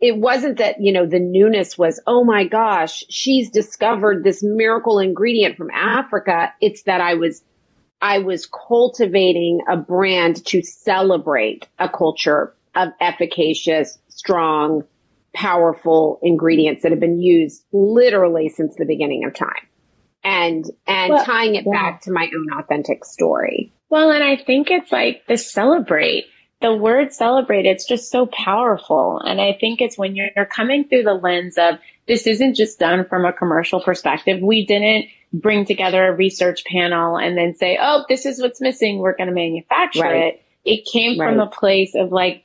it 0.00 0.16
wasn't 0.16 0.58
that, 0.58 0.80
you 0.80 0.92
know, 0.92 1.06
the 1.06 1.18
newness 1.18 1.76
was, 1.76 2.00
oh 2.06 2.24
my 2.24 2.44
gosh, 2.46 3.04
she's 3.10 3.50
discovered 3.50 4.22
this 4.22 4.42
miracle 4.42 4.98
ingredient 4.98 5.56
from 5.56 5.70
Africa. 5.70 6.54
It's 6.60 6.84
that 6.84 7.00
I 7.00 7.14
was, 7.14 7.42
I 8.00 8.20
was 8.20 8.46
cultivating 8.46 9.60
a 9.68 9.76
brand 9.76 10.44
to 10.46 10.62
celebrate 10.62 11.68
a 11.78 11.88
culture 11.88 12.54
of 12.74 12.90
efficacious, 13.00 13.98
strong, 14.08 14.84
powerful 15.34 16.18
ingredients 16.22 16.82
that 16.82 16.92
have 16.92 17.00
been 17.00 17.20
used 17.20 17.64
literally 17.72 18.48
since 18.48 18.74
the 18.76 18.84
beginning 18.84 19.24
of 19.24 19.34
time 19.34 19.66
and 20.24 20.64
and 20.86 21.12
well, 21.12 21.24
tying 21.24 21.54
it 21.54 21.64
yeah. 21.66 21.72
back 21.72 22.02
to 22.02 22.12
my 22.12 22.24
own 22.24 22.58
authentic 22.58 23.04
story. 23.04 23.72
Well, 23.88 24.10
and 24.10 24.22
I 24.22 24.36
think 24.36 24.70
it's 24.70 24.92
like 24.92 25.26
the 25.26 25.36
celebrate. 25.36 26.26
The 26.60 26.74
word 26.74 27.14
celebrate, 27.14 27.64
it's 27.64 27.88
just 27.88 28.10
so 28.10 28.26
powerful. 28.26 29.18
And 29.24 29.40
I 29.40 29.56
think 29.58 29.80
it's 29.80 29.96
when 29.96 30.14
you're, 30.14 30.44
coming 30.44 30.86
through 30.86 31.04
the 31.04 31.14
lens 31.14 31.56
of 31.56 31.76
this 32.06 32.26
isn't 32.26 32.54
just 32.54 32.78
done 32.78 33.06
from 33.08 33.24
a 33.24 33.32
commercial 33.32 33.80
perspective. 33.80 34.42
We 34.42 34.66
didn't 34.66 35.06
bring 35.32 35.64
together 35.64 36.06
a 36.06 36.14
research 36.14 36.66
panel 36.66 37.16
and 37.16 37.34
then 37.34 37.54
say, 37.54 37.78
oh, 37.80 38.04
this 38.10 38.26
is 38.26 38.42
what's 38.42 38.60
missing. 38.60 38.98
We're 38.98 39.16
going 39.16 39.30
to 39.30 39.34
manufacture 39.34 40.02
right. 40.02 40.34
it. 40.34 40.42
It 40.66 40.84
came 40.84 41.18
right. 41.18 41.30
from 41.30 41.40
a 41.40 41.46
place 41.46 41.94
of 41.94 42.12
like 42.12 42.44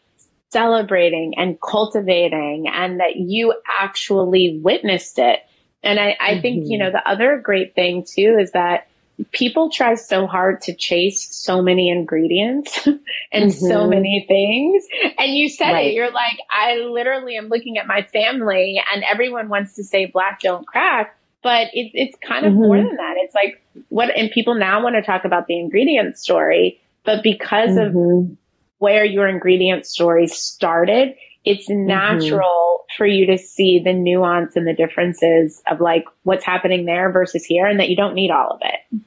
celebrating 0.52 1.34
and 1.38 1.60
cultivating 1.60 2.66
and 2.72 3.00
that 3.00 3.16
you 3.16 3.54
actually 3.68 4.60
witnessed 4.62 5.20
it. 5.20 5.40
And 5.84 6.00
I, 6.00 6.16
I 6.20 6.32
mm-hmm. 6.32 6.42
think, 6.42 6.64
you 6.68 6.78
know, 6.78 6.92
the 6.92 7.08
other 7.08 7.40
great 7.44 7.76
thing 7.76 8.06
too 8.08 8.38
is 8.40 8.52
that 8.52 8.88
people 9.32 9.70
try 9.70 9.96
so 9.96 10.28
hard 10.28 10.62
to 10.62 10.76
chase 10.76 11.34
so 11.34 11.62
many 11.62 11.90
ingredients 11.90 12.86
and 13.32 13.52
mm-hmm. 13.52 13.68
so 13.68 13.88
many 13.88 14.26
things. 14.28 14.86
And 15.18 15.34
you 15.34 15.50
said 15.50 15.72
right. 15.72 15.88
it, 15.88 15.94
you're 15.94 16.12
like, 16.12 16.38
I 16.50 16.76
literally 16.78 17.38
am 17.38 17.48
looking 17.48 17.78
at 17.78 17.88
my 17.88 18.04
family 18.04 18.82
and 18.94 19.04
everyone 19.04 19.50
wants 19.50 19.76
to 19.76 19.84
say 19.84 20.06
black 20.06 20.42
don't 20.42 20.66
crack, 20.68 21.18
but 21.42 21.68
it, 21.74 21.92
it's 21.94 22.18
kind 22.18 22.46
of 22.46 22.54
mm-hmm. 22.54 22.62
more 22.62 22.78
than 22.78 22.96
that. 22.96 23.16
It's 23.18 23.36
like 23.36 23.62
what, 23.90 24.10
and 24.16 24.32
people 24.32 24.56
now 24.56 24.84
want 24.84 24.96
to 24.96 25.02
talk 25.02 25.26
about 25.26 25.48
the 25.48 25.58
ingredient 25.60 26.18
story, 26.18 26.82
but 27.04 27.24
because 27.24 27.72
mm-hmm. 27.72 28.32
of 28.32 28.38
where 28.78 29.06
your 29.06 29.28
ingredient 29.28 29.86
story 29.86 30.28
started, 30.28 31.16
it's 31.44 31.70
mm-hmm. 31.70 31.88
natural 31.88 32.86
for 32.98 33.06
you 33.06 33.28
to 33.28 33.38
see 33.38 33.82
the 33.84 33.94
nuance 33.94 34.56
and 34.56 34.68
the 34.68 34.74
differences 34.74 35.62
of 35.70 35.82
like 35.82 36.06
what's 36.24 36.46
happening 36.46 36.86
there 36.86 37.12
versus 37.12 37.46
here 37.46 37.66
and 37.66 37.80
that 37.80 37.90
you 37.90 37.96
don't 37.96 38.16
need 38.16 38.32
all 38.32 38.52
of 38.52 38.62
it. 38.62 39.02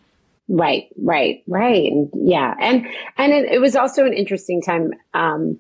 Right, 0.48 0.88
right, 0.96 1.42
right. 1.46 1.92
Yeah. 2.14 2.54
And, 2.58 2.86
and 3.16 3.32
it, 3.32 3.52
it 3.52 3.58
was 3.60 3.76
also 3.76 4.06
an 4.06 4.14
interesting 4.14 4.62
time, 4.62 4.92
um, 5.12 5.58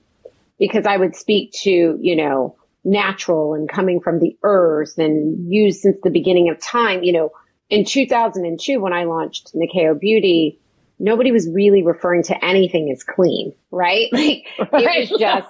because 0.58 0.86
I 0.86 0.96
would 0.96 1.14
speak 1.14 1.52
to, 1.62 1.98
you 2.00 2.16
know, 2.16 2.56
natural 2.84 3.54
and 3.54 3.68
coming 3.68 4.00
from 4.00 4.18
the 4.18 4.36
earth 4.42 4.98
and 4.98 5.52
used 5.52 5.80
since 5.80 5.98
the 6.02 6.10
beginning 6.10 6.48
of 6.48 6.60
time, 6.60 7.02
you 7.02 7.12
know, 7.12 7.32
in 7.68 7.84
2002 7.84 8.80
when 8.80 8.92
I 8.92 9.04
launched 9.04 9.52
Nyakio 9.54 9.98
Beauty, 9.98 10.58
nobody 10.98 11.32
was 11.32 11.48
really 11.48 11.82
referring 11.82 12.22
to 12.24 12.44
anything 12.44 12.90
as 12.92 13.02
clean, 13.02 13.54
right? 13.70 14.08
Like 14.18 14.72
right. 14.72 14.84
it 14.84 15.10
was 15.10 15.20
just 15.20 15.48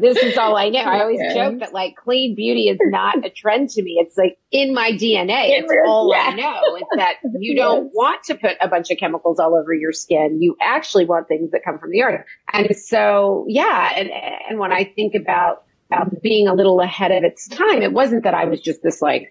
this 0.00 0.18
is 0.18 0.38
all 0.38 0.56
I 0.56 0.68
know. 0.68 0.80
I 0.80 1.00
always 1.00 1.20
joke 1.34 1.60
that 1.60 1.72
like 1.72 1.96
clean 1.96 2.34
beauty 2.34 2.68
is 2.68 2.78
not 2.80 3.24
a 3.24 3.30
trend 3.30 3.70
to 3.70 3.82
me. 3.82 3.98
It's 4.00 4.16
like 4.16 4.38
in 4.50 4.74
my 4.74 4.92
DNA. 4.92 5.58
It's 5.58 5.72
all 5.86 6.12
I 6.14 6.34
know. 6.34 6.76
It's 6.76 6.88
that 6.96 7.14
you 7.38 7.56
don't 7.56 7.90
want 7.92 8.24
to 8.24 8.34
put 8.34 8.56
a 8.60 8.68
bunch 8.68 8.90
of 8.90 8.98
chemicals 8.98 9.38
all 9.38 9.54
over 9.54 9.74
your 9.74 9.92
skin. 9.92 10.40
You 10.40 10.56
actually 10.60 11.04
want 11.04 11.28
things 11.28 11.50
that 11.52 11.64
come 11.64 11.78
from 11.78 11.90
the 11.90 12.02
earth. 12.02 12.24
And 12.52 12.74
so, 12.76 13.44
yeah. 13.48 13.92
And, 13.96 14.10
and 14.48 14.58
when 14.58 14.72
I 14.72 14.84
think 14.84 15.14
about, 15.14 15.64
about 15.90 16.22
being 16.22 16.48
a 16.48 16.54
little 16.54 16.80
ahead 16.80 17.12
of 17.12 17.24
its 17.24 17.48
time, 17.48 17.82
it 17.82 17.92
wasn't 17.92 18.24
that 18.24 18.34
I 18.34 18.46
was 18.46 18.60
just 18.60 18.82
this 18.82 19.02
like 19.02 19.30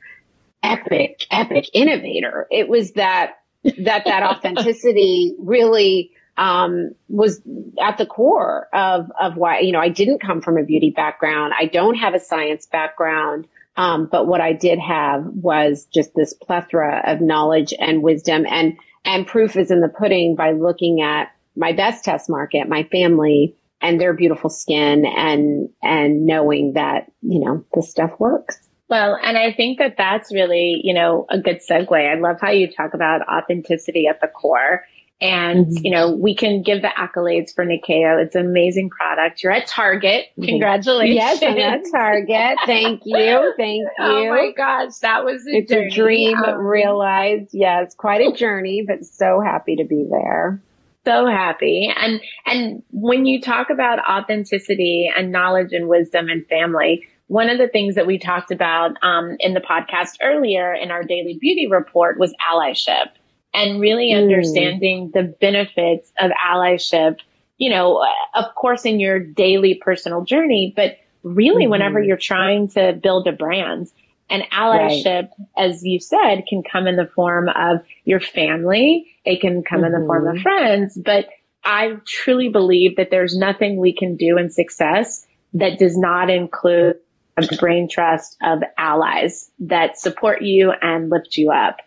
epic, 0.62 1.26
epic 1.32 1.70
innovator. 1.74 2.48
It 2.52 2.68
was 2.68 2.94
that, 2.94 3.38
that, 3.64 4.04
that 4.06 4.24
authenticity 4.24 5.36
really 5.40 6.12
um, 6.38 6.92
was 7.08 7.42
at 7.82 7.98
the 7.98 8.06
core 8.06 8.68
of, 8.74 9.12
of 9.20 9.36
why, 9.36 9.60
you 9.60 9.72
know, 9.72 9.80
I 9.80 9.90
didn't 9.90 10.20
come 10.22 10.42
from 10.42 10.58
a 10.58 10.64
beauty 10.64 10.92
background. 10.96 11.54
I 11.58 11.66
don't 11.66 11.96
have 11.96 12.14
a 12.14 12.20
science 12.20 12.66
background. 12.66 13.48
Um, 13.78 14.10
but 14.12 14.28
what 14.28 14.42
I 14.42 14.54
did 14.54 14.80
have 14.80 15.26
was 15.26 15.88
just 15.94 16.14
this 16.14 16.34
plethora 16.34 17.04
of 17.06 17.22
knowledge 17.22 17.74
and 17.78 18.04
wisdom 18.04 18.46
and, 18.48 18.78
and 19.06 19.26
proof 19.26 19.56
is 19.56 19.72
in 19.72 19.80
the 19.80 19.88
pudding 19.88 20.36
by 20.36 20.52
looking 20.52 21.02
at 21.02 21.32
my 21.56 21.72
best 21.74 22.04
test 22.04 22.30
market, 22.30 22.68
my 22.68 22.84
family 22.84 23.56
and 23.82 24.00
their 24.00 24.14
beautiful 24.14 24.50
skin 24.50 25.06
and, 25.06 25.70
and 25.82 26.26
knowing 26.26 26.74
that, 26.74 27.12
you 27.22 27.40
know, 27.40 27.66
this 27.74 27.90
stuff 27.90 28.12
works. 28.20 28.60
Well, 28.92 29.18
and 29.24 29.38
I 29.38 29.54
think 29.54 29.80
that 29.80 29.96
that's 29.98 30.34
really, 30.34 30.82
you 30.84 30.94
know, 30.94 31.26
a 31.30 31.40
good 31.40 31.62
segue. 31.68 31.90
I 31.94 32.20
love 32.20 32.42
how 32.42 32.52
you 32.52 32.70
talk 32.70 32.94
about 32.94 33.22
authenticity 33.22 34.08
at 34.08 34.20
the 34.20 34.28
core. 34.28 34.84
And, 35.22 35.68
mm-hmm. 35.68 35.86
you 35.86 35.92
know, 35.92 36.12
we 36.12 36.36
can 36.36 36.62
give 36.62 36.82
the 36.82 36.90
accolades 36.90 37.56
for 37.56 37.66
Nyakio. 37.66 38.22
It's 38.22 38.36
an 38.36 38.46
amazing 38.46 38.90
product. 38.90 39.44
You're 39.44 39.54
at 39.54 39.68
Target. 39.68 40.26
Mm-hmm. 40.32 40.44
Congratulations. 40.44 41.16
Yes, 41.16 41.42
I'm 41.42 41.58
at 41.58 41.84
Target. 41.90 42.58
Thank 42.66 43.02
you. 43.06 43.54
Thank 43.56 43.80
you. 43.80 43.90
Oh 43.98 44.30
my 44.30 44.52
gosh. 44.58 44.98
That 44.98 45.24
was 45.24 45.48
a 45.48 45.60
It's 45.60 45.72
journey. 45.72 45.88
a 45.88 45.90
dream 45.90 46.38
um, 46.44 46.58
realized. 46.58 47.52
Yeah, 47.54 47.84
it's 47.84 47.96
quite 47.96 48.20
a 48.20 48.36
journey, 48.36 48.84
but 48.86 49.06
so 49.06 49.40
happy 49.40 49.78
to 49.78 49.86
be 49.86 50.06
there. 50.12 50.62
So 51.06 51.28
happy. 51.28 51.90
And, 51.96 52.20
and 52.46 52.84
when 52.92 53.26
you 53.26 53.40
talk 53.40 53.70
about 53.70 54.00
authenticity 54.00 55.10
and 55.16 55.32
knowledge 55.32 55.72
and 55.72 55.88
wisdom 55.88 56.28
and 56.28 56.46
family, 56.48 57.08
one 57.32 57.50
of 57.50 57.58
the 57.58 57.70
things 57.70 57.96
that 57.96 58.06
we 58.06 58.20
talked 58.20 58.52
about, 58.52 59.02
um, 59.02 59.38
in 59.40 59.54
the 59.54 59.62
podcast 59.62 60.18
earlier 60.22 60.74
in 60.74 60.92
our 60.92 61.02
daily 61.02 61.38
beauty 61.40 61.66
report 61.66 62.20
was 62.20 62.36
allyship 62.46 63.08
and 63.54 63.80
really 63.80 64.12
mm. 64.12 64.22
understanding 64.22 65.12
the 65.14 65.24
benefits 65.40 66.12
of 66.20 66.32
allyship, 66.46 67.20
you 67.58 67.70
know, 67.70 68.06
of 68.36 68.54
course 68.54 68.84
in 68.84 69.00
your 69.00 69.18
daily 69.18 69.76
personal 69.76 70.26
journey, 70.26 70.74
but 70.76 70.98
really 71.24 71.64
mm-hmm. 71.64 71.72
whenever 71.72 72.04
you're 72.04 72.18
trying 72.18 72.68
to 72.68 73.00
build 73.02 73.26
a 73.28 73.32
brand. 73.32 73.88
And 74.30 74.44
allyship, 74.52 75.30
right. 75.30 75.48
as 75.58 75.86
you 75.86 76.02
said, 76.02 76.44
can 76.50 76.64
come 76.70 76.86
in 76.86 76.98
the 76.98 77.10
form 77.16 77.48
of 77.48 77.78
your 78.04 78.20
family. 78.20 79.10
It 79.24 79.40
can 79.40 79.64
come 79.64 79.84
mm-hmm. 79.84 79.96
in 79.96 80.02
the 80.02 80.06
form 80.06 80.28
of 80.28 80.34
mm-hmm. 80.34 80.42
friends, 80.42 81.00
but 81.02 81.30
I 81.64 81.94
truly 82.06 82.50
believe 82.50 82.98
that 82.98 83.10
there's 83.10 83.38
nothing 83.38 83.78
we 83.78 83.96
can 83.96 84.18
do 84.18 84.38
in 84.38 84.50
success 84.50 85.26
that 85.54 85.80
does 85.80 85.98
not 85.98 86.30
include 86.30 86.98
a 87.38 87.56
brain 87.58 87.88
trust 87.90 88.38
of 88.42 88.60
allies 88.78 89.50
that 89.60 89.98
support 89.98 90.42
you 90.42 90.72
and 90.72 91.10
lift 91.10 91.38
you 91.38 91.52
up. 91.52 91.78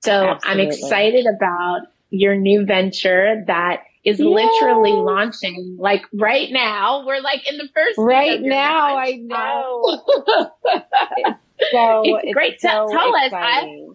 So 0.00 0.12
Absolutely. 0.12 0.62
I'm 0.62 0.68
excited 0.68 1.26
about 1.26 1.80
your 2.10 2.36
new 2.36 2.64
venture 2.64 3.44
that 3.46 3.82
is 4.04 4.18
Yay. 4.18 4.26
literally 4.26 4.92
launching 4.92 5.76
like 5.78 6.02
right 6.12 6.48
now. 6.50 7.04
We're 7.06 7.20
like 7.20 7.48
in 7.48 7.58
the 7.58 7.68
first 7.74 7.98
right 7.98 8.40
now. 8.40 8.96
I 8.96 9.12
know. 9.12 10.02
it's 11.16 11.38
so 11.72 12.02
it's 12.04 12.32
great. 12.32 12.54
It's 12.54 12.62
so 12.62 12.86
tell 12.90 13.14
us. 13.16 13.32
I, 13.32 13.86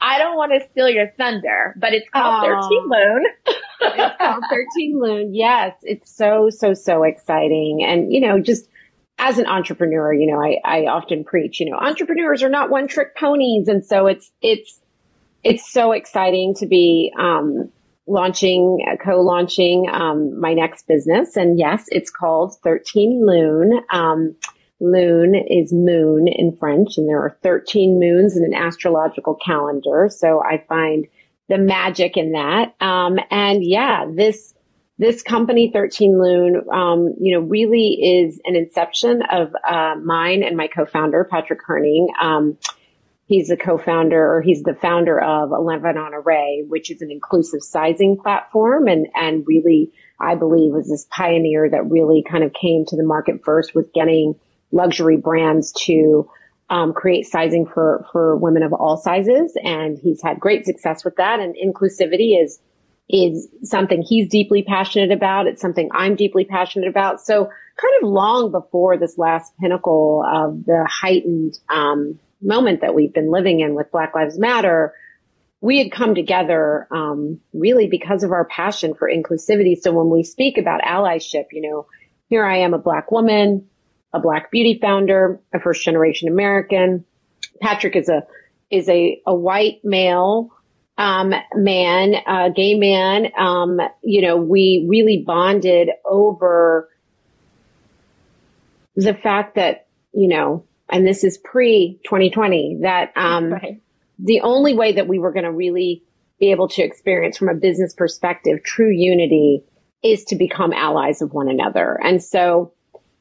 I 0.00 0.18
don't 0.18 0.36
want 0.36 0.52
to 0.52 0.68
steal 0.70 0.88
your 0.88 1.08
thunder, 1.16 1.74
but 1.78 1.92
it's 1.92 2.08
called 2.10 2.44
Thirteen 2.44 2.88
Lune. 2.88 3.26
it's 3.80 4.16
called 4.18 4.44
Thirteen 4.50 5.00
Lune. 5.00 5.34
Yes, 5.34 5.74
it's 5.82 6.10
so 6.14 6.50
so 6.50 6.74
so 6.74 7.02
exciting, 7.04 7.84
and 7.84 8.12
you 8.12 8.20
know 8.20 8.40
just 8.40 8.68
as 9.18 9.38
an 9.38 9.46
entrepreneur, 9.46 10.12
you 10.12 10.30
know, 10.30 10.40
I, 10.40 10.58
I 10.64 10.86
often 10.86 11.24
preach, 11.24 11.60
you 11.60 11.70
know, 11.70 11.76
entrepreneurs 11.76 12.42
are 12.42 12.50
not 12.50 12.70
one 12.70 12.86
trick 12.86 13.16
ponies. 13.16 13.68
And 13.68 13.84
so 13.84 14.06
it's, 14.06 14.30
it's 14.42 14.80
it's 15.46 15.70
so 15.70 15.92
exciting 15.92 16.54
to 16.54 16.66
be 16.66 17.12
um, 17.16 17.70
launching, 18.08 18.84
uh, 18.90 18.96
co-launching 18.96 19.88
um, 19.90 20.40
my 20.40 20.54
next 20.54 20.88
business. 20.88 21.36
And 21.36 21.56
yes, 21.56 21.84
it's 21.88 22.10
called 22.10 22.56
13 22.64 23.24
Lune. 23.24 23.80
Um, 23.90 24.34
Lune 24.80 25.36
is 25.36 25.72
moon 25.72 26.26
in 26.26 26.56
French, 26.56 26.98
and 26.98 27.08
there 27.08 27.20
are 27.20 27.38
13 27.44 28.00
moons 28.00 28.36
in 28.36 28.44
an 28.44 28.54
astrological 28.54 29.36
calendar. 29.36 30.10
So 30.10 30.42
I 30.42 30.64
find 30.68 31.06
the 31.48 31.58
magic 31.58 32.16
in 32.16 32.32
that. 32.32 32.74
Um, 32.80 33.18
and 33.30 33.64
yeah, 33.64 34.04
this 34.12 34.52
this 34.98 35.22
company, 35.22 35.70
13 35.72 36.18
Lune, 36.18 36.62
um, 36.72 37.14
you 37.20 37.34
know, 37.34 37.46
really 37.46 37.94
is 37.94 38.40
an 38.44 38.56
inception 38.56 39.22
of 39.30 39.54
uh, 39.68 39.94
mine 40.02 40.42
and 40.42 40.56
my 40.56 40.68
co-founder, 40.68 41.28
Patrick 41.30 41.60
Herning. 41.66 42.08
Um, 42.20 42.56
He's 43.26 43.48
the 43.48 43.56
co-founder 43.56 44.36
or 44.36 44.40
he's 44.40 44.62
the 44.62 44.74
founder 44.74 45.20
of 45.20 45.50
11 45.50 45.96
Honoré, 45.96 46.66
which 46.68 46.92
is 46.92 47.02
an 47.02 47.10
inclusive 47.10 47.60
sizing 47.60 48.18
platform 48.18 48.86
and, 48.86 49.08
and 49.14 49.44
really, 49.46 49.90
I 50.20 50.36
believe 50.36 50.72
was 50.72 50.88
this 50.88 51.06
pioneer 51.10 51.68
that 51.68 51.90
really 51.90 52.22
kind 52.28 52.44
of 52.44 52.52
came 52.52 52.84
to 52.86 52.96
the 52.96 53.02
market 53.02 53.44
first 53.44 53.74
with 53.74 53.92
getting 53.92 54.36
luxury 54.70 55.16
brands 55.16 55.72
to 55.86 56.30
um, 56.70 56.92
create 56.92 57.26
sizing 57.26 57.66
for, 57.66 58.06
for 58.12 58.36
women 58.36 58.62
of 58.62 58.72
all 58.72 58.96
sizes. 58.96 59.58
And 59.60 59.98
he's 59.98 60.22
had 60.22 60.38
great 60.38 60.64
success 60.64 61.04
with 61.04 61.16
that. 61.16 61.40
And 61.40 61.56
inclusivity 61.56 62.40
is, 62.40 62.60
is 63.08 63.48
something 63.62 64.02
he's 64.02 64.28
deeply 64.28 64.62
passionate 64.62 65.12
about. 65.12 65.46
It's 65.46 65.60
something 65.60 65.88
I'm 65.92 66.16
deeply 66.16 66.44
passionate 66.44 66.88
about. 66.88 67.20
So 67.20 67.44
kind 67.44 67.94
of 68.02 68.08
long 68.08 68.50
before 68.50 68.96
this 68.98 69.16
last 69.16 69.52
pinnacle 69.58 70.24
of 70.26 70.64
the 70.64 70.88
heightened, 70.90 71.58
um, 71.68 72.18
moment 72.40 72.80
that 72.80 72.94
we've 72.94 73.12
been 73.12 73.30
living 73.30 73.60
in 73.60 73.74
with 73.74 73.90
Black 73.90 74.14
Lives 74.14 74.38
Matter, 74.38 74.94
we 75.60 75.78
had 75.78 75.90
come 75.90 76.14
together 76.14 76.86
um, 76.90 77.40
really 77.52 77.86
because 77.86 78.22
of 78.22 78.32
our 78.32 78.44
passion 78.44 78.94
for 78.94 79.10
inclusivity. 79.10 79.76
So 79.76 79.92
when 79.92 80.10
we 80.10 80.22
speak 80.22 80.58
about 80.58 80.82
allyship, 80.82 81.46
you 81.52 81.62
know, 81.62 81.86
here 82.28 82.44
I 82.44 82.58
am, 82.58 82.74
a 82.74 82.78
black 82.78 83.10
woman, 83.10 83.68
a 84.12 84.20
black 84.20 84.50
beauty 84.50 84.78
founder, 84.80 85.40
a 85.52 85.60
first 85.60 85.82
generation 85.82 86.28
American. 86.28 87.04
Patrick 87.60 87.96
is 87.96 88.08
a 88.08 88.26
is 88.70 88.88
a 88.88 89.20
a 89.26 89.34
white 89.34 89.80
male 89.84 90.50
um, 90.98 91.34
man, 91.54 92.14
a 92.26 92.50
gay 92.50 92.74
man. 92.74 93.32
Um, 93.38 93.80
you 94.02 94.22
know, 94.22 94.36
we 94.36 94.86
really 94.88 95.22
bonded 95.26 95.90
over 96.04 96.88
the 98.94 99.14
fact 99.14 99.56
that 99.56 99.86
you 100.12 100.28
know 100.28 100.64
and 100.88 101.06
this 101.06 101.24
is 101.24 101.38
pre 101.38 101.98
2020 102.04 102.78
that, 102.82 103.12
um, 103.16 103.52
right. 103.52 103.80
the 104.18 104.40
only 104.40 104.74
way 104.74 104.92
that 104.92 105.08
we 105.08 105.18
were 105.18 105.32
going 105.32 105.44
to 105.44 105.52
really 105.52 106.02
be 106.38 106.50
able 106.50 106.68
to 106.68 106.82
experience 106.82 107.38
from 107.38 107.48
a 107.48 107.54
business 107.54 107.94
perspective 107.94 108.62
true 108.62 108.90
unity 108.90 109.62
is 110.02 110.24
to 110.24 110.36
become 110.36 110.72
allies 110.72 111.22
of 111.22 111.32
one 111.32 111.48
another. 111.48 111.98
And 112.02 112.22
so 112.22 112.72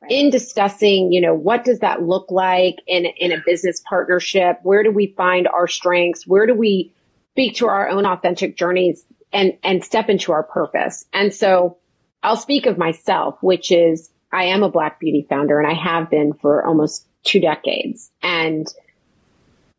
in 0.09 0.29
discussing, 0.29 1.11
you 1.11 1.21
know, 1.21 1.33
what 1.33 1.63
does 1.63 1.79
that 1.79 2.03
look 2.03 2.29
like 2.29 2.75
in, 2.85 3.05
in 3.05 3.31
a 3.31 3.41
business 3.43 3.81
partnership? 3.87 4.59
Where 4.63 4.83
do 4.83 4.91
we 4.91 5.07
find 5.17 5.47
our 5.47 5.67
strengths? 5.67 6.27
Where 6.27 6.45
do 6.45 6.53
we 6.53 6.93
speak 7.35 7.57
to 7.57 7.67
our 7.67 7.89
own 7.89 8.05
authentic 8.05 8.55
journeys 8.55 9.05
and, 9.33 9.57
and 9.61 9.83
step 9.83 10.07
into 10.07 10.31
our 10.31 10.43
purpose? 10.43 11.05
And 11.11 11.33
so 11.33 11.79
I'll 12.23 12.37
speak 12.37 12.65
of 12.65 12.77
myself, 12.77 13.37
which 13.41 13.71
is 13.71 14.09
I 14.31 14.45
am 14.45 14.63
a 14.63 14.71
black 14.71 15.01
beauty 15.01 15.27
founder 15.29 15.59
and 15.59 15.67
I 15.69 15.73
have 15.73 16.09
been 16.09 16.31
for 16.31 16.65
almost 16.65 17.05
two 17.25 17.41
decades. 17.41 18.09
And 18.23 18.65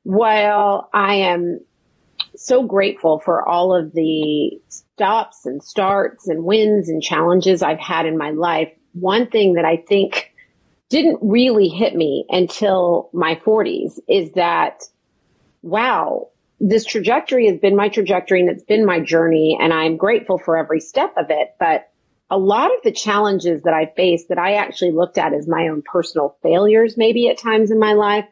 while 0.02 0.90
I 0.92 1.14
am 1.14 1.60
so 2.36 2.62
grateful 2.64 3.20
for 3.20 3.48
all 3.48 3.74
of 3.74 3.94
the 3.94 4.60
stops 4.68 5.46
and 5.46 5.62
starts 5.62 6.28
and 6.28 6.44
wins 6.44 6.90
and 6.90 7.02
challenges 7.02 7.62
I've 7.62 7.80
had 7.80 8.04
in 8.04 8.18
my 8.18 8.32
life, 8.32 8.70
one 8.92 9.30
thing 9.30 9.54
that 9.54 9.64
I 9.64 9.78
think 9.78 10.30
didn't 10.90 11.20
really 11.22 11.68
hit 11.68 11.94
me 11.94 12.26
until 12.28 13.08
my 13.14 13.36
40s 13.36 13.98
is 14.06 14.32
that, 14.32 14.82
wow, 15.62 16.28
this 16.60 16.84
trajectory 16.84 17.48
has 17.48 17.58
been 17.58 17.76
my 17.76 17.88
trajectory 17.88 18.40
and 18.40 18.50
it's 18.50 18.64
been 18.64 18.86
my 18.86 19.00
journey 19.00 19.58
and 19.60 19.72
I'm 19.72 19.96
grateful 19.96 20.38
for 20.38 20.56
every 20.56 20.80
step 20.80 21.14
of 21.16 21.26
it. 21.30 21.54
But 21.58 21.90
a 22.30 22.38
lot 22.38 22.74
of 22.74 22.82
the 22.82 22.92
challenges 22.92 23.62
that 23.62 23.74
I 23.74 23.92
faced 23.94 24.28
that 24.30 24.38
I 24.38 24.54
actually 24.54 24.92
looked 24.92 25.18
at 25.18 25.32
as 25.32 25.46
my 25.46 25.68
own 25.68 25.82
personal 25.82 26.36
failures, 26.42 26.96
maybe 26.96 27.28
at 27.28 27.38
times 27.38 27.70
in 27.70 27.78
my 27.78 27.92
life, 27.92 28.26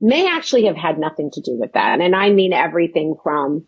may 0.00 0.28
actually 0.28 0.66
have 0.66 0.76
had 0.76 0.98
nothing 0.98 1.30
to 1.30 1.40
do 1.40 1.58
with 1.58 1.72
that. 1.72 2.00
And 2.00 2.14
I 2.14 2.30
mean 2.30 2.52
everything 2.52 3.16
from 3.22 3.64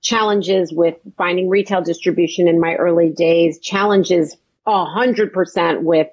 challenges 0.00 0.72
with 0.72 0.96
finding 1.16 1.48
retail 1.48 1.82
distribution 1.82 2.48
in 2.48 2.60
my 2.60 2.74
early 2.74 3.10
days, 3.10 3.60
challenges 3.60 4.36
a 4.66 4.84
hundred 4.84 5.32
percent 5.32 5.82
with, 5.82 6.08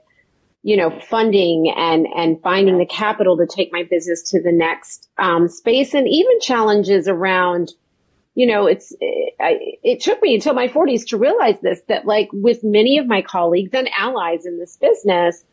you 0.62 0.76
know, 0.76 1.00
funding 1.00 1.74
and, 1.76 2.06
and 2.06 2.42
finding 2.42 2.78
the 2.78 2.86
capital 2.86 3.38
to 3.38 3.48
take 3.48 3.72
my 3.72 3.84
business 3.84 4.32
to 4.32 4.42
the 4.42 4.52
next, 4.52 5.08
um, 5.18 5.48
space. 5.48 5.94
And 5.94 6.08
even 6.08 6.40
challenges 6.42 7.08
around, 7.08 7.72
you 8.36 8.46
know, 8.46 8.68
it's, 8.68 8.94
it, 9.00 9.80
it 9.84 10.02
took 10.02 10.22
me 10.22 10.36
until 10.36 10.54
my 10.54 10.68
forties 10.68 11.06
to 11.06 11.18
realize 11.18 11.56
this, 11.62 11.82
that 11.88 12.06
like 12.06 12.30
with 12.34 12.64
many 12.64 12.98
of 12.98 13.08
my 13.08 13.22
colleagues 13.22 13.74
and 13.74 13.90
allies 13.98 14.46
in 14.46 14.60
this 14.60 14.76
business, 14.76 15.44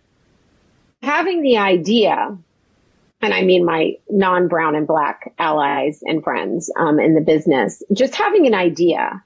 having 1.02 1.42
the 1.42 1.58
idea, 1.58 2.36
and 3.22 3.32
I 3.32 3.42
mean 3.42 3.64
my 3.64 3.92
non-brown 4.10 4.74
and 4.74 4.88
black 4.88 5.34
allies 5.38 6.02
and 6.02 6.22
friends, 6.22 6.70
um, 6.76 6.98
in 6.98 7.14
the 7.14 7.20
business, 7.20 7.82
just 7.92 8.16
having 8.16 8.46
an 8.46 8.54
idea 8.54 9.22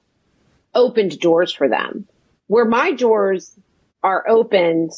opened 0.74 1.18
doors 1.18 1.52
for 1.52 1.68
them. 1.68 2.07
Where 2.48 2.66
my 2.66 2.92
doors 2.92 3.50
are 4.02 4.28
opened 4.28 4.92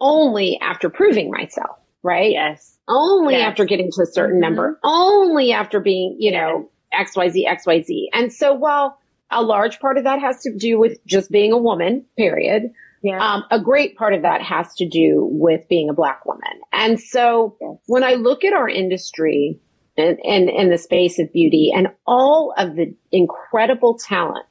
only 0.00 0.58
after 0.60 0.90
proving 0.90 1.30
myself, 1.30 1.78
right? 2.02 2.32
Yes. 2.32 2.76
Only 2.86 3.34
yes. 3.34 3.48
after 3.48 3.64
getting 3.64 3.90
to 3.92 4.02
a 4.02 4.06
certain 4.06 4.36
mm-hmm. 4.36 4.42
number, 4.42 4.80
only 4.84 5.52
after 5.52 5.80
being, 5.80 6.16
you 6.18 6.32
know, 6.32 6.70
XYZ, 6.92 7.46
XYZ. 7.46 8.08
And 8.12 8.32
so 8.32 8.52
while 8.52 8.98
a 9.30 9.42
large 9.42 9.80
part 9.80 9.98
of 9.98 10.04
that 10.04 10.20
has 10.20 10.42
to 10.42 10.54
do 10.54 10.78
with 10.78 11.04
just 11.06 11.30
being 11.30 11.52
a 11.52 11.58
woman, 11.58 12.04
period. 12.16 12.72
Yeah. 13.02 13.18
Um, 13.18 13.44
a 13.50 13.60
great 13.60 13.96
part 13.96 14.14
of 14.14 14.22
that 14.22 14.40
has 14.40 14.74
to 14.76 14.88
do 14.88 15.28
with 15.30 15.68
being 15.68 15.90
a 15.90 15.92
black 15.92 16.24
woman. 16.24 16.60
And 16.72 16.98
so 16.98 17.56
yes. 17.60 17.76
when 17.86 18.02
I 18.02 18.14
look 18.14 18.44
at 18.44 18.54
our 18.54 18.68
industry 18.68 19.60
and, 19.96 20.18
and, 20.24 20.48
and 20.48 20.72
the 20.72 20.78
space 20.78 21.18
of 21.18 21.32
beauty 21.32 21.70
and 21.74 21.88
all 22.06 22.54
of 22.56 22.76
the 22.76 22.94
incredible 23.12 23.98
talent 23.98 24.46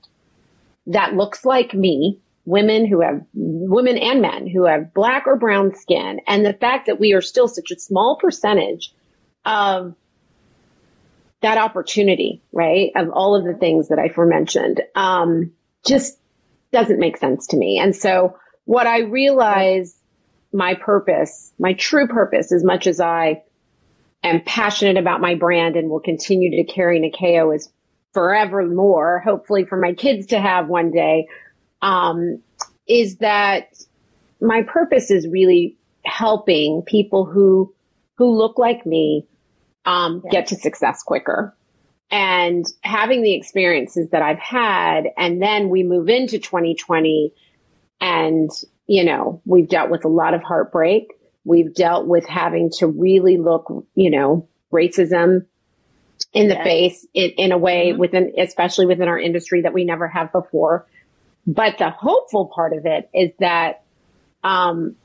that 0.87 1.15
looks 1.15 1.45
like 1.45 1.73
me, 1.73 2.19
women 2.45 2.85
who 2.85 3.01
have, 3.01 3.21
women 3.33 3.97
and 3.97 4.21
men 4.21 4.47
who 4.47 4.65
have 4.65 4.93
black 4.93 5.27
or 5.27 5.37
brown 5.37 5.75
skin, 5.75 6.19
and 6.27 6.45
the 6.45 6.53
fact 6.53 6.87
that 6.87 6.99
we 6.99 7.13
are 7.13 7.21
still 7.21 7.47
such 7.47 7.71
a 7.71 7.79
small 7.79 8.17
percentage 8.17 8.93
of 9.45 9.95
that 11.41 11.57
opportunity, 11.57 12.41
right? 12.51 12.91
Of 12.95 13.09
all 13.09 13.35
of 13.35 13.45
the 13.45 13.53
things 13.53 13.89
that 13.89 13.99
I 13.99 14.09
forementioned, 14.09 14.81
um, 14.95 15.51
just 15.85 16.17
doesn't 16.71 16.99
make 16.99 17.17
sense 17.17 17.47
to 17.47 17.57
me. 17.57 17.79
And 17.79 17.95
so 17.95 18.37
what 18.65 18.87
I 18.87 19.01
realize 19.01 19.95
my 20.53 20.75
purpose, 20.75 21.53
my 21.59 21.73
true 21.73 22.07
purpose, 22.07 22.51
as 22.51 22.63
much 22.63 22.87
as 22.87 22.99
I 22.99 23.43
am 24.23 24.41
passionate 24.41 24.97
about 24.97 25.19
my 25.19 25.35
brand 25.35 25.75
and 25.75 25.89
will 25.89 25.99
continue 25.99 26.63
to 26.63 26.71
carry 26.71 26.99
Nyakio 26.99 27.53
as 27.53 27.71
forevermore, 28.13 29.19
hopefully 29.19 29.65
for 29.65 29.77
my 29.77 29.93
kids 29.93 30.27
to 30.27 30.39
have 30.39 30.67
one 30.67 30.91
day, 30.91 31.27
um, 31.83 32.41
is 32.87 33.17
that 33.17 33.65
my 34.41 34.63
purpose 34.63 35.11
is 35.11 35.27
really 35.27 35.77
helping 36.03 36.81
people 36.81 37.25
who, 37.25 37.73
who 38.15 38.35
look 38.35 38.57
like 38.57 38.85
me, 38.85 39.27
um, 39.85 40.21
yeah. 40.23 40.31
get 40.31 40.47
to 40.47 40.55
success 40.55 41.03
quicker. 41.03 41.55
And 42.09 42.65
having 42.81 43.21
the 43.21 43.33
experiences 43.33 44.09
that 44.11 44.21
I've 44.21 44.39
had, 44.39 45.07
and 45.17 45.41
then 45.41 45.69
we 45.69 45.83
move 45.83 46.09
into 46.09 46.39
2020 46.39 47.33
and, 47.99 48.49
you 48.87 49.03
know, 49.03 49.41
we've 49.45 49.67
dealt 49.67 49.89
with 49.89 50.05
a 50.05 50.09
lot 50.09 50.33
of 50.33 50.41
heartbreak. 50.41 51.13
We've 51.43 51.73
dealt 51.73 52.07
with 52.07 52.25
having 52.27 52.69
to 52.77 52.87
really 52.87 53.37
look, 53.37 53.65
you 53.95 54.09
know, 54.09 54.47
racism 54.71 55.47
in 56.31 56.47
the 56.47 56.55
face 56.55 57.05
in, 57.13 57.31
in, 57.31 57.51
a 57.51 57.57
way 57.57 57.89
mm-hmm. 57.89 57.99
within, 57.99 58.33
especially 58.37 58.85
within 58.85 59.07
our 59.07 59.19
industry 59.19 59.61
that 59.63 59.73
we 59.73 59.83
never 59.83 60.07
have 60.07 60.31
before. 60.31 60.87
But 61.45 61.77
the 61.77 61.89
hopeful 61.89 62.45
part 62.53 62.73
of 62.73 62.85
it 62.85 63.09
is 63.13 63.31
that, 63.39 63.83
um, 64.43 64.95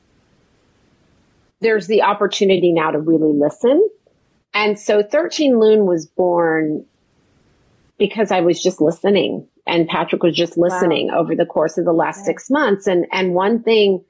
there's 1.61 1.87
the 1.87 2.03
opportunity 2.03 2.71
now 2.71 2.91
to 2.91 2.99
really 2.99 3.33
listen 3.33 3.89
and 4.53 4.79
so 4.79 5.03
13 5.03 5.59
Lune 5.59 5.85
was 5.85 6.05
born 6.07 6.85
because 7.97 8.31
I 8.31 8.41
was 8.41 8.61
just 8.61 8.81
listening 8.81 9.47
and 9.67 9.87
Patrick 9.87 10.23
was 10.23 10.35
just 10.35 10.57
listening 10.57 11.07
wow. 11.07 11.19
over 11.19 11.35
the 11.35 11.45
course 11.45 11.77
of 11.77 11.85
the 11.85 11.93
last 11.93 12.25
six 12.25 12.49
months. 12.49 12.87
And, 12.87 13.05
and 13.11 13.33
one 13.33 13.61
thing 13.61 14.03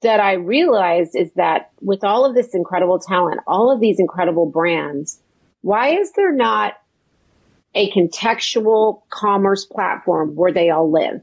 that 0.00 0.18
I 0.18 0.34
realized 0.34 1.14
is 1.14 1.30
that 1.34 1.70
with 1.80 2.02
all 2.02 2.24
of 2.24 2.34
this 2.34 2.54
incredible 2.54 2.98
talent, 2.98 3.40
all 3.46 3.70
of 3.70 3.80
these 3.80 4.00
incredible 4.00 4.46
brands, 4.46 5.20
why 5.60 5.98
is 6.00 6.12
there 6.12 6.32
not 6.32 6.74
a 7.74 7.90
contextual 7.92 9.02
commerce 9.08 9.64
platform 9.64 10.34
where 10.34 10.52
they 10.52 10.70
all 10.70 10.90
live? 10.90 11.22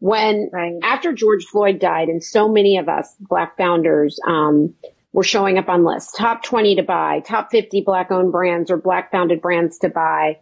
When 0.00 0.50
right. 0.52 0.74
after 0.82 1.12
George 1.12 1.44
Floyd 1.44 1.78
died 1.78 2.08
and 2.08 2.24
so 2.24 2.48
many 2.48 2.78
of 2.78 2.88
us 2.88 3.14
black 3.20 3.56
founders, 3.56 4.18
um, 4.26 4.74
were 5.12 5.24
showing 5.24 5.58
up 5.58 5.68
on 5.68 5.84
lists. 5.84 6.12
Top 6.16 6.42
20 6.42 6.76
to 6.76 6.82
buy, 6.82 7.20
top 7.20 7.50
50 7.50 7.82
black 7.82 8.10
owned 8.10 8.32
brands 8.32 8.70
or 8.70 8.76
black 8.76 9.10
founded 9.10 9.40
brands 9.40 9.78
to 9.78 9.88
buy. 9.88 10.38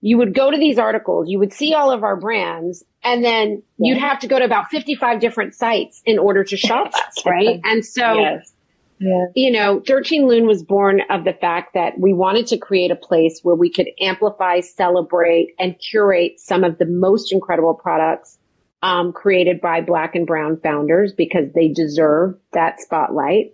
You 0.00 0.18
would 0.18 0.34
go 0.34 0.50
to 0.50 0.58
these 0.58 0.78
articles, 0.78 1.28
you 1.28 1.38
would 1.38 1.52
see 1.52 1.74
all 1.74 1.90
of 1.90 2.04
our 2.04 2.16
brands, 2.16 2.84
and 3.02 3.24
then 3.24 3.62
yeah. 3.78 3.94
you'd 3.94 3.98
have 3.98 4.20
to 4.20 4.28
go 4.28 4.38
to 4.38 4.44
about 4.44 4.70
55 4.70 5.20
different 5.20 5.54
sites 5.54 6.02
in 6.04 6.18
order 6.18 6.44
to 6.44 6.56
shop 6.56 6.92
us, 6.94 7.22
right? 7.26 7.60
And 7.64 7.84
so 7.84 8.20
yes. 8.20 8.52
Yeah. 8.98 9.26
you 9.34 9.50
know, 9.50 9.82
13 9.86 10.26
Lune 10.26 10.46
was 10.46 10.62
born 10.62 11.02
of 11.10 11.24
the 11.24 11.34
fact 11.34 11.74
that 11.74 11.98
we 11.98 12.14
wanted 12.14 12.46
to 12.48 12.58
create 12.58 12.90
a 12.90 12.96
place 12.96 13.40
where 13.42 13.54
we 13.54 13.70
could 13.70 13.88
amplify, 14.00 14.60
celebrate, 14.60 15.54
and 15.58 15.78
curate 15.78 16.40
some 16.40 16.64
of 16.64 16.78
the 16.78 16.86
most 16.86 17.32
incredible 17.32 17.74
products 17.74 18.38
um, 18.82 19.12
created 19.12 19.60
by 19.60 19.80
black 19.80 20.14
and 20.14 20.26
brown 20.26 20.58
founders 20.60 21.12
because 21.12 21.52
they 21.54 21.68
deserve 21.68 22.38
that 22.52 22.80
spotlight. 22.80 23.52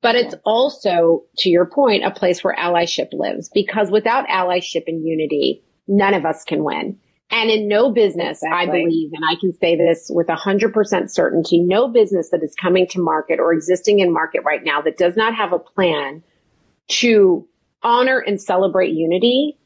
But 0.00 0.16
it's 0.16 0.34
also, 0.44 1.24
to 1.38 1.48
your 1.48 1.66
point, 1.66 2.04
a 2.04 2.10
place 2.10 2.44
where 2.44 2.54
allyship 2.54 3.08
lives 3.12 3.50
because 3.52 3.90
without 3.90 4.28
allyship 4.28 4.84
and 4.86 5.04
unity, 5.06 5.62
none 5.88 6.14
of 6.14 6.24
us 6.26 6.44
can 6.44 6.62
win. 6.62 6.98
And 7.30 7.50
in 7.50 7.68
no 7.68 7.90
business, 7.90 8.42
exactly. 8.42 8.80
I 8.80 8.84
believe, 8.84 9.10
and 9.12 9.24
I 9.28 9.40
can 9.40 9.52
say 9.54 9.76
this 9.76 10.10
with 10.12 10.28
a 10.28 10.34
hundred 10.34 10.72
percent 10.72 11.12
certainty, 11.12 11.60
no 11.60 11.88
business 11.88 12.30
that 12.30 12.42
is 12.42 12.54
coming 12.54 12.86
to 12.88 13.00
market 13.00 13.40
or 13.40 13.52
existing 13.52 13.98
in 13.98 14.12
market 14.12 14.42
right 14.44 14.62
now 14.62 14.82
that 14.82 14.96
does 14.96 15.16
not 15.16 15.34
have 15.34 15.52
a 15.52 15.58
plan 15.58 16.22
to 16.88 17.48
honor 17.82 18.18
and 18.18 18.40
celebrate 18.40 18.92
unity 18.92 19.58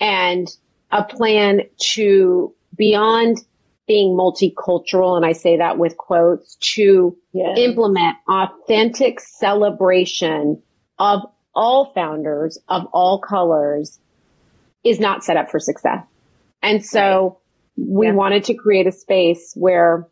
and 0.00 0.48
a 0.90 1.04
plan 1.04 1.60
to 1.78 2.54
beyond 2.76 3.38
being 3.86 4.16
multicultural, 4.16 5.16
and 5.16 5.26
I 5.26 5.32
say 5.32 5.58
that 5.58 5.76
with 5.78 5.96
quotes, 5.96 6.56
to 6.74 7.16
yes. 7.32 7.58
implement 7.58 8.16
authentic 8.28 9.20
celebration 9.20 10.62
of 10.98 11.20
all 11.54 11.92
founders 11.92 12.58
of 12.68 12.86
all 12.92 13.20
colors 13.20 13.98
is 14.84 14.98
not 14.98 15.24
set 15.24 15.36
up 15.36 15.50
for 15.50 15.58
success. 15.60 16.04
And 16.62 16.84
so 16.84 17.38
we 17.76 18.06
yeah. 18.06 18.12
wanted 18.12 18.44
to 18.44 18.54
create 18.54 18.86
a 18.86 18.92
space 18.92 19.52
where 19.54 20.08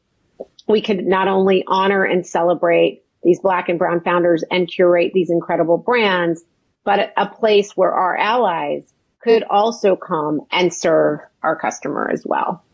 we 0.66 0.82
could 0.82 1.04
not 1.06 1.28
only 1.28 1.64
honor 1.66 2.04
and 2.04 2.26
celebrate 2.26 3.04
these 3.22 3.40
black 3.40 3.68
and 3.68 3.78
brown 3.78 4.00
founders 4.00 4.44
and 4.50 4.68
curate 4.68 5.12
these 5.12 5.30
incredible 5.30 5.78
brands, 5.78 6.42
but 6.84 7.12
a 7.16 7.26
place 7.26 7.76
where 7.76 7.92
our 7.92 8.16
allies 8.16 8.82
could 9.22 9.42
also 9.42 9.96
come 9.96 10.40
and 10.50 10.72
serve 10.72 11.20
our 11.42 11.56
customer 11.56 12.10
as 12.10 12.24
well. 12.24 12.64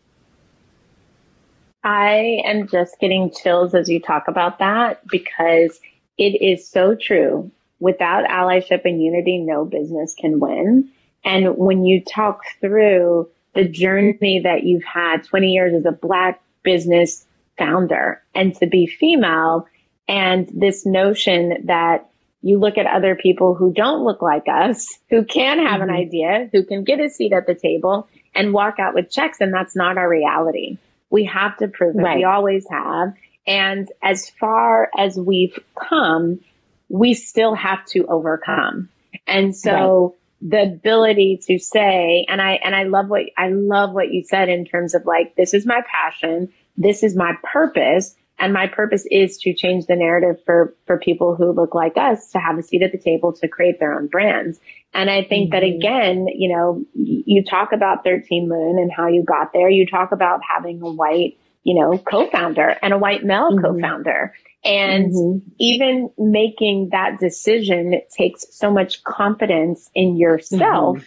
I 1.83 2.41
am 2.45 2.67
just 2.67 2.99
getting 2.99 3.31
chills 3.31 3.75
as 3.75 3.89
you 3.89 3.99
talk 3.99 4.27
about 4.27 4.59
that 4.59 5.05
because 5.07 5.79
it 6.17 6.41
is 6.41 6.67
so 6.67 6.95
true. 6.95 7.51
Without 7.79 8.25
allyship 8.25 8.81
and 8.85 9.01
unity, 9.01 9.37
no 9.37 9.63
business 9.63 10.15
can 10.19 10.39
win. 10.39 10.89
And 11.23 11.57
when 11.57 11.85
you 11.85 12.03
talk 12.03 12.41
through 12.59 13.29
the 13.57 13.67
journey 13.67 14.41
that 14.43 14.63
you've 14.63 14.83
had 14.83 15.23
20 15.23 15.47
years 15.47 15.73
as 15.73 15.85
a 15.85 15.91
black 15.91 16.39
business 16.61 17.25
founder 17.57 18.21
and 18.35 18.55
to 18.55 18.67
be 18.67 18.85
female 18.85 19.67
and 20.07 20.47
this 20.53 20.85
notion 20.85 21.65
that 21.65 22.07
you 22.43 22.59
look 22.59 22.77
at 22.77 22.85
other 22.85 23.15
people 23.15 23.55
who 23.55 23.73
don't 23.73 24.03
look 24.03 24.21
like 24.21 24.45
us, 24.47 24.87
who 25.09 25.25
can 25.25 25.57
have 25.57 25.81
mm-hmm. 25.81 25.89
an 25.89 25.95
idea, 25.95 26.49
who 26.51 26.63
can 26.63 26.83
get 26.83 26.99
a 26.99 27.09
seat 27.09 27.33
at 27.33 27.47
the 27.47 27.55
table 27.55 28.07
and 28.35 28.53
walk 28.53 28.75
out 28.79 28.93
with 28.93 29.09
checks. 29.09 29.39
And 29.41 29.51
that's 29.51 29.75
not 29.75 29.97
our 29.97 30.07
reality. 30.07 30.77
We 31.09 31.25
have 31.25 31.57
to 31.57 31.67
prove 31.67 31.95
it. 31.95 32.01
Right. 32.01 32.17
We 32.17 32.23
always 32.25 32.67
have. 32.69 33.15
And 33.47 33.91
as 34.03 34.29
far 34.29 34.91
as 34.95 35.17
we've 35.17 35.57
come, 35.89 36.41
we 36.89 37.15
still 37.15 37.55
have 37.55 37.83
to 37.87 38.05
overcome. 38.05 38.89
And 39.25 39.55
so 39.55 40.03
right. 40.03 40.26
The 40.41 40.61
ability 40.61 41.39
to 41.47 41.57
say, 41.59 42.25
and 42.29 42.41
I, 42.41 42.59
and 42.63 42.75
I 42.75 42.83
love 42.83 43.07
what, 43.07 43.23
I 43.37 43.49
love 43.49 43.91
what 43.93 44.11
you 44.11 44.23
said 44.23 44.49
in 44.49 44.65
terms 44.65 44.93
of 44.93 45.05
like, 45.05 45.35
this 45.35 45.53
is 45.53 45.65
my 45.65 45.81
passion. 45.91 46.49
This 46.77 47.03
is 47.03 47.15
my 47.15 47.33
purpose. 47.51 48.15
And 48.39 48.53
my 48.53 48.67
purpose 48.67 49.05
is 49.09 49.37
to 49.39 49.53
change 49.53 49.87
the 49.87 49.95
narrative 49.95 50.43
for, 50.45 50.75
for 50.85 50.99
people 50.99 51.35
who 51.35 51.51
look 51.51 51.73
like 51.73 51.97
us 51.97 52.31
to 52.31 52.39
have 52.39 52.57
a 52.59 52.63
seat 52.63 52.83
at 52.83 52.91
the 52.91 52.99
table 52.99 53.33
to 53.33 53.47
create 53.47 53.79
their 53.79 53.97
own 53.97 54.07
brands. 54.07 54.59
And 54.93 55.09
I 55.09 55.23
think 55.23 55.51
mm-hmm. 55.51 55.59
that 55.59 55.63
again, 55.63 56.27
you 56.33 56.55
know, 56.55 56.85
you 56.93 57.43
talk 57.43 57.71
about 57.71 58.03
13 58.03 58.47
Moon 58.47 58.77
and 58.77 58.91
how 58.91 59.07
you 59.07 59.23
got 59.23 59.53
there. 59.53 59.69
You 59.69 59.87
talk 59.87 60.11
about 60.11 60.41
having 60.47 60.81
a 60.83 60.91
white, 60.91 61.39
you 61.67 61.77
know, 61.77 61.97
co-founder 61.97 62.77
and 62.81 62.93
a 62.93 62.97
white 62.97 63.25
male 63.25 63.51
mm-hmm. 63.51 63.65
co-founder. 63.65 64.33
And 64.63 65.11
mm-hmm. 65.13 65.49
even 65.59 66.09
making 66.17 66.89
that 66.93 67.19
decision 67.19 67.99
takes 68.15 68.45
so 68.57 68.71
much 68.71 69.03
confidence 69.03 69.89
in 69.93 70.15
yourself 70.15 70.99
mm-hmm. 70.99 71.05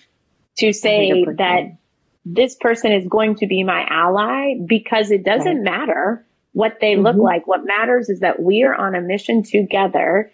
to 0.59 0.73
say 0.75 1.25
100%. 1.27 1.39
that 1.39 1.79
this 2.27 2.57
person 2.57 2.93
is 2.93 3.09
going 3.09 3.37
to 3.37 3.47
be 3.47 3.65
my 3.65 3.87
ally 3.89 4.57
because 4.67 5.11
it 5.11 5.25
doesn't 5.25 5.63
right. 5.63 5.65
matter 5.65 6.27
what 6.53 6.77
they 6.79 6.97
look 6.97 7.15
mm-hmm. 7.15 7.23
like. 7.23 7.47
What 7.47 7.65
matters 7.65 8.11
is 8.11 8.21
that 8.21 8.39
we 8.39 8.63
are 8.63 8.75
on 8.75 8.95
a 8.95 9.01
mission 9.01 9.43
together 9.43 10.31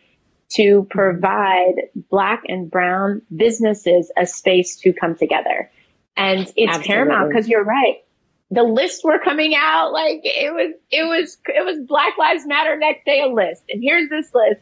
to 0.55 0.89
provide 0.91 1.75
black 2.11 2.43
and 2.49 2.69
brown 2.69 3.23
businesses 3.35 4.11
a 4.17 4.27
space 4.27 4.75
to 4.81 4.93
come 4.93 5.15
together. 5.15 5.71
And 6.17 6.41
it's 6.41 6.57
Absolutely. 6.59 6.89
paramount 6.89 7.29
because 7.29 7.49
you're 7.49 7.65
right. 7.65 8.03
The 8.51 8.63
lists 8.63 9.03
were 9.03 9.19
coming 9.19 9.55
out 9.57 9.93
like 9.93 10.21
it 10.23 10.53
was, 10.53 10.75
it 10.91 11.03
was, 11.03 11.37
it 11.47 11.65
was 11.65 11.85
Black 11.87 12.17
Lives 12.17 12.47
Matter 12.47 12.77
next 12.77 13.05
day 13.05 13.23
a 13.23 13.27
list. 13.27 13.65
And 13.69 13.83
here's 13.83 14.09
this 14.09 14.33
list. 14.33 14.61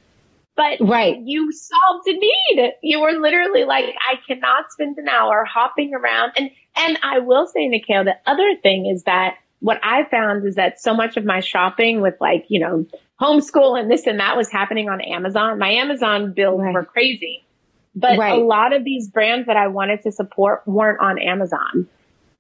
But 0.56 0.78
right. 0.80 1.18
you 1.20 1.52
solved 1.52 2.06
a 2.06 2.12
need. 2.12 2.72
You 2.82 3.00
were 3.00 3.12
literally 3.12 3.64
like, 3.64 3.86
I 3.86 4.14
cannot 4.26 4.70
spend 4.70 4.96
an 4.98 5.08
hour 5.08 5.44
hopping 5.44 5.94
around. 5.94 6.32
And, 6.36 6.50
and 6.76 6.98
I 7.02 7.18
will 7.18 7.46
say, 7.46 7.68
Nyakio, 7.68 8.04
the 8.04 8.14
other 8.24 8.54
thing 8.62 8.86
is 8.86 9.02
that 9.02 9.36
what 9.58 9.80
I 9.82 10.04
found 10.04 10.46
is 10.46 10.54
that 10.54 10.80
so 10.80 10.94
much 10.94 11.16
of 11.16 11.24
my 11.24 11.40
shopping 11.40 12.00
with 12.00 12.14
like, 12.20 12.46
you 12.48 12.60
know, 12.60 12.86
homeschool 13.20 13.78
and 13.78 13.90
this 13.90 14.06
and 14.06 14.20
that 14.20 14.36
was 14.36 14.50
happening 14.50 14.88
on 14.88 15.00
Amazon. 15.00 15.58
My 15.58 15.70
Amazon 15.70 16.32
bills 16.32 16.60
right. 16.60 16.74
were 16.74 16.84
crazy. 16.84 17.44
But 17.96 18.18
right. 18.18 18.38
a 18.38 18.44
lot 18.44 18.74
of 18.74 18.84
these 18.84 19.08
brands 19.08 19.46
that 19.46 19.56
I 19.56 19.68
wanted 19.68 20.02
to 20.02 20.12
support 20.12 20.62
weren't 20.66 21.00
on 21.00 21.18
Amazon. 21.18 21.88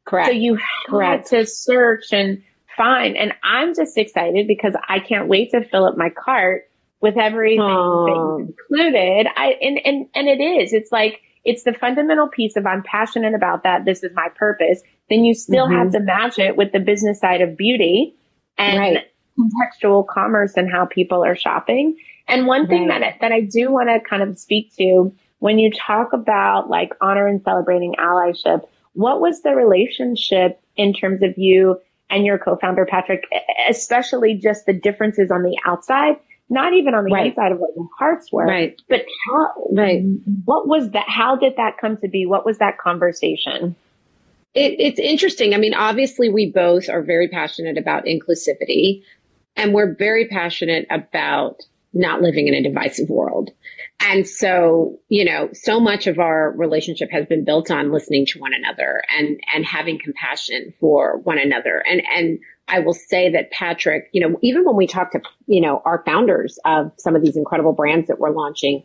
Correct. 0.04 0.28
So 0.28 0.32
you 0.32 0.58
had 0.90 1.26
to 1.26 1.46
search 1.46 2.12
and 2.12 2.42
find. 2.76 3.16
And 3.16 3.32
I'm 3.42 3.74
just 3.74 3.96
excited 3.96 4.46
because 4.46 4.74
I 4.88 4.98
can't 4.98 5.28
wait 5.28 5.50
to 5.52 5.64
fill 5.64 5.86
up 5.86 5.96
my 5.96 6.10
cart 6.10 6.68
with 7.00 7.16
everything 7.16 7.60
included. 7.60 9.26
I, 9.36 9.56
and, 9.60 9.78
and, 9.84 10.06
and 10.14 10.28
it 10.28 10.42
is, 10.42 10.72
it's 10.72 10.90
like, 10.92 11.20
it's 11.44 11.64
the 11.64 11.74
fundamental 11.74 12.28
piece 12.28 12.56
of 12.56 12.66
I'm 12.66 12.82
passionate 12.82 13.34
about 13.34 13.64
that. 13.64 13.84
This 13.84 14.02
is 14.02 14.12
my 14.14 14.28
purpose. 14.34 14.80
Then 15.10 15.24
you 15.24 15.34
still 15.34 15.66
mm-hmm. 15.66 15.76
have 15.76 15.92
to 15.92 16.00
match 16.00 16.38
it 16.38 16.56
with 16.56 16.72
the 16.72 16.80
business 16.80 17.20
side 17.20 17.42
of 17.42 17.56
beauty 17.56 18.16
and 18.56 18.78
right 18.78 19.06
contextual 19.38 20.06
commerce 20.06 20.54
and 20.56 20.70
how 20.70 20.86
people 20.86 21.24
are 21.24 21.36
shopping. 21.36 21.96
And 22.28 22.46
one 22.46 22.66
thing 22.66 22.88
right. 22.88 23.00
that, 23.00 23.20
that 23.20 23.32
I 23.32 23.40
do 23.40 23.70
want 23.70 23.88
to 23.88 24.00
kind 24.08 24.22
of 24.22 24.38
speak 24.38 24.74
to 24.76 25.12
when 25.40 25.58
you 25.58 25.70
talk 25.70 26.12
about 26.12 26.70
like 26.70 26.92
honor 27.00 27.26
and 27.26 27.42
celebrating 27.42 27.94
allyship, 27.98 28.62
what 28.94 29.20
was 29.20 29.42
the 29.42 29.54
relationship 29.54 30.60
in 30.76 30.92
terms 30.92 31.22
of 31.22 31.36
you 31.36 31.80
and 32.10 32.24
your 32.24 32.38
co-founder, 32.38 32.86
Patrick, 32.86 33.24
especially 33.68 34.34
just 34.34 34.66
the 34.66 34.72
differences 34.72 35.30
on 35.30 35.42
the 35.42 35.58
outside, 35.66 36.16
not 36.48 36.72
even 36.72 36.94
on 36.94 37.04
the 37.04 37.12
right. 37.12 37.26
inside 37.28 37.52
of 37.52 37.58
what 37.58 37.70
your 37.76 37.88
hearts 37.98 38.32
were, 38.32 38.46
right. 38.46 38.80
but 38.88 39.04
how, 39.26 39.52
right. 39.72 40.02
what 40.44 40.66
was 40.66 40.90
that? 40.90 41.08
How 41.08 41.36
did 41.36 41.56
that 41.56 41.78
come 41.78 41.96
to 41.98 42.08
be? 42.08 42.26
What 42.26 42.44
was 42.44 42.58
that 42.58 42.78
conversation? 42.78 43.76
It, 44.54 44.76
it's 44.78 44.98
interesting. 44.98 45.54
I 45.54 45.58
mean, 45.58 45.74
obviously 45.74 46.30
we 46.30 46.50
both 46.50 46.88
are 46.88 47.02
very 47.02 47.28
passionate 47.28 47.78
about 47.78 48.04
inclusivity. 48.04 49.02
And 49.56 49.72
we're 49.72 49.94
very 49.94 50.26
passionate 50.26 50.88
about 50.90 51.62
not 51.94 52.20
living 52.20 52.48
in 52.48 52.54
a 52.54 52.62
divisive 52.62 53.08
world. 53.08 53.50
And 54.00 54.26
so, 54.26 54.98
you 55.08 55.24
know, 55.24 55.50
so 55.52 55.80
much 55.80 56.06
of 56.06 56.18
our 56.18 56.50
relationship 56.50 57.10
has 57.12 57.26
been 57.26 57.44
built 57.44 57.70
on 57.70 57.92
listening 57.92 58.26
to 58.26 58.40
one 58.40 58.52
another 58.52 59.02
and, 59.16 59.40
and 59.54 59.64
having 59.64 59.98
compassion 59.98 60.74
for 60.80 61.18
one 61.18 61.38
another. 61.38 61.82
And, 61.88 62.02
and 62.14 62.38
I 62.66 62.80
will 62.80 62.94
say 62.94 63.30
that 63.32 63.50
Patrick, 63.50 64.08
you 64.12 64.20
know, 64.20 64.38
even 64.42 64.64
when 64.64 64.76
we 64.76 64.86
talk 64.86 65.12
to, 65.12 65.20
you 65.46 65.60
know, 65.60 65.80
our 65.84 66.02
founders 66.04 66.58
of 66.64 66.92
some 66.98 67.14
of 67.14 67.22
these 67.22 67.36
incredible 67.36 67.72
brands 67.72 68.08
that 68.08 68.18
we're 68.18 68.30
launching, 68.30 68.82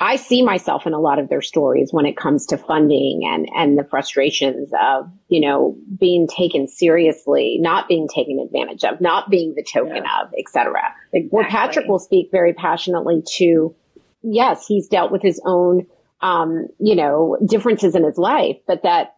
I 0.00 0.16
see 0.16 0.42
myself 0.42 0.86
in 0.86 0.92
a 0.92 1.00
lot 1.00 1.18
of 1.18 1.28
their 1.28 1.42
stories 1.42 1.88
when 1.92 2.06
it 2.06 2.16
comes 2.16 2.46
to 2.46 2.56
funding 2.56 3.22
and, 3.24 3.48
and 3.54 3.76
the 3.76 3.82
frustrations 3.82 4.70
of, 4.80 5.10
you 5.28 5.40
know, 5.40 5.76
being 5.98 6.28
taken 6.28 6.68
seriously, 6.68 7.58
not 7.60 7.88
being 7.88 8.06
taken 8.06 8.38
advantage 8.38 8.84
of, 8.84 9.00
not 9.00 9.28
being 9.28 9.54
the 9.56 9.64
token 9.64 10.04
yeah. 10.04 10.22
of, 10.22 10.28
et 10.38 10.48
cetera. 10.50 10.82
Exactly. 11.12 11.28
Where 11.30 11.48
Patrick 11.48 11.88
will 11.88 11.98
speak 11.98 12.28
very 12.30 12.52
passionately 12.52 13.24
to, 13.38 13.74
yes, 14.22 14.66
he's 14.68 14.86
dealt 14.86 15.10
with 15.10 15.22
his 15.22 15.40
own, 15.44 15.86
um, 16.20 16.68
you 16.78 16.94
know, 16.94 17.36
differences 17.44 17.96
in 17.96 18.04
his 18.04 18.18
life, 18.18 18.56
but 18.68 18.84
that 18.84 19.16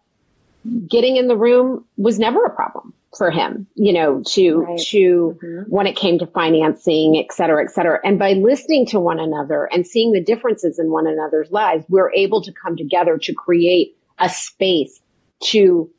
getting 0.88 1.16
in 1.16 1.28
the 1.28 1.36
room 1.36 1.84
was 1.98 2.18
never 2.18 2.44
a 2.44 2.54
problem 2.54 2.89
for 3.16 3.30
him, 3.30 3.66
you 3.74 3.92
know, 3.92 4.22
to, 4.24 4.58
right. 4.58 4.78
to 4.78 5.38
mm-hmm. 5.42 5.62
when 5.68 5.86
it 5.88 5.96
came 5.96 6.20
to 6.20 6.26
financing, 6.26 7.16
et 7.16 7.34
cetera, 7.34 7.64
et 7.64 7.70
cetera. 7.72 7.98
And 8.04 8.18
by 8.18 8.34
listening 8.34 8.86
to 8.86 9.00
one 9.00 9.18
another 9.18 9.68
and 9.72 9.84
seeing 9.84 10.12
the 10.12 10.22
differences 10.22 10.78
in 10.78 10.90
one 10.90 11.08
another's 11.08 11.50
lives, 11.50 11.84
we're 11.88 12.12
able 12.12 12.42
to 12.42 12.52
come 12.52 12.76
together 12.76 13.18
to 13.18 13.34
create 13.34 13.96
a 14.18 14.28
space 14.28 15.00
to 15.44 15.90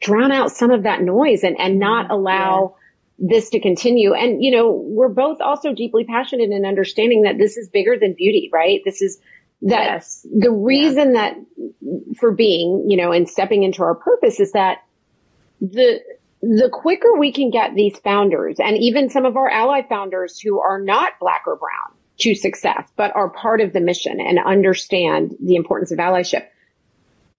drown 0.00 0.32
out 0.32 0.50
some 0.50 0.70
of 0.70 0.82
that 0.82 1.00
noise 1.00 1.44
and, 1.44 1.58
and 1.58 1.78
not 1.78 2.10
allow 2.10 2.76
this 3.18 3.50
to 3.50 3.60
continue. 3.60 4.12
And, 4.12 4.42
you 4.42 4.50
know, 4.50 4.70
we're 4.70 5.08
both 5.08 5.40
also 5.40 5.72
deeply 5.72 6.04
passionate 6.04 6.50
in 6.50 6.66
understanding 6.66 7.22
that 7.22 7.38
this 7.38 7.56
is 7.56 7.68
bigger 7.68 7.96
than 7.98 8.14
beauty, 8.14 8.50
right? 8.52 8.80
This 8.84 9.00
is 9.00 9.18
that 9.62 9.84
yes. 9.84 10.26
the 10.38 10.50
reason 10.50 11.14
yeah. 11.14 11.34
that 11.34 12.16
for 12.18 12.32
being, 12.32 12.86
you 12.88 12.96
know, 12.96 13.12
and 13.12 13.28
stepping 13.28 13.62
into 13.62 13.82
our 13.82 13.94
purpose 13.94 14.40
is 14.40 14.52
that 14.52 14.78
the, 15.62 16.00
the 16.42 16.68
quicker 16.72 17.16
we 17.16 17.32
can 17.32 17.50
get 17.50 17.74
these 17.74 17.96
founders 17.98 18.56
and 18.58 18.76
even 18.76 19.08
some 19.08 19.24
of 19.24 19.36
our 19.36 19.48
ally 19.48 19.82
founders 19.88 20.40
who 20.40 20.60
are 20.60 20.80
not 20.80 21.12
black 21.20 21.44
or 21.46 21.56
brown 21.56 21.96
to 22.18 22.34
success, 22.34 22.88
but 22.96 23.14
are 23.14 23.30
part 23.30 23.60
of 23.60 23.72
the 23.72 23.80
mission 23.80 24.20
and 24.20 24.38
understand 24.38 25.34
the 25.40 25.54
importance 25.54 25.92
of 25.92 25.98
allyship. 25.98 26.46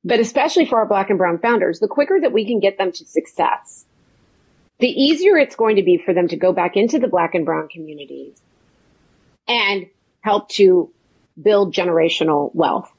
But 0.06 0.20
especially 0.20 0.66
for 0.66 0.80
our 0.80 0.88
black 0.88 1.10
and 1.10 1.18
brown 1.18 1.40
founders, 1.40 1.80
the 1.80 1.88
quicker 1.88 2.20
that 2.20 2.34
we 2.34 2.46
can 2.46 2.60
get 2.60 2.78
them 2.78 2.92
to 2.92 3.06
success, 3.06 3.86
the 4.80 4.88
easier 4.88 5.38
it's 5.38 5.56
going 5.56 5.76
to 5.76 5.84
be 5.84 5.98
for 5.98 6.14
them 6.14 6.30
to 6.30 6.38
go 6.38 6.52
back 6.52 6.76
into 6.76 7.00
the 7.00 7.08
black 7.08 7.36
and 7.36 7.46
brown 7.46 7.68
communities 7.68 8.42
and 9.48 9.88
help 10.22 10.50
to 10.50 10.92
build 11.42 11.74
generational 11.74 12.54
wealth. 12.56 12.92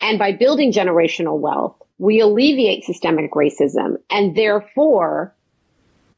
And 0.00 0.18
by 0.18 0.32
building 0.32 0.72
generational 0.72 1.38
wealth, 1.38 1.81
we 2.02 2.18
alleviate 2.18 2.82
systemic 2.82 3.30
racism 3.30 3.94
and 4.10 4.34
therefore 4.36 5.36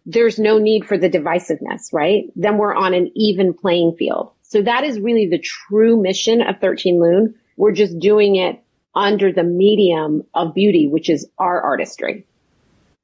there's 0.07 0.38
no 0.38 0.57
need 0.57 0.87
for 0.87 0.97
the 0.97 1.11
divisiveness, 1.11 1.92
right? 1.92 2.25
Then 2.37 2.57
we're 2.57 2.75
on 2.75 2.94
an 2.94 3.12
even 3.14 3.53
playing 3.53 3.97
field. 3.99 4.33
So 4.40 4.62
that 4.62 4.85
is 4.85 4.99
really 4.99 5.29
the 5.29 5.38
true 5.38 6.01
mission 6.01 6.40
of 6.40 6.59
13 6.59 6.99
Lune. 6.99 7.35
We're 7.59 7.73
just 7.73 7.99
doing 7.99 8.37
it 8.37 8.62
under 8.94 9.31
the 9.31 9.42
medium 9.42 10.23
of 10.33 10.55
beauty, 10.55 10.88
which 10.88 11.11
is 11.11 11.29
our 11.37 11.61
artistry. 11.61 12.25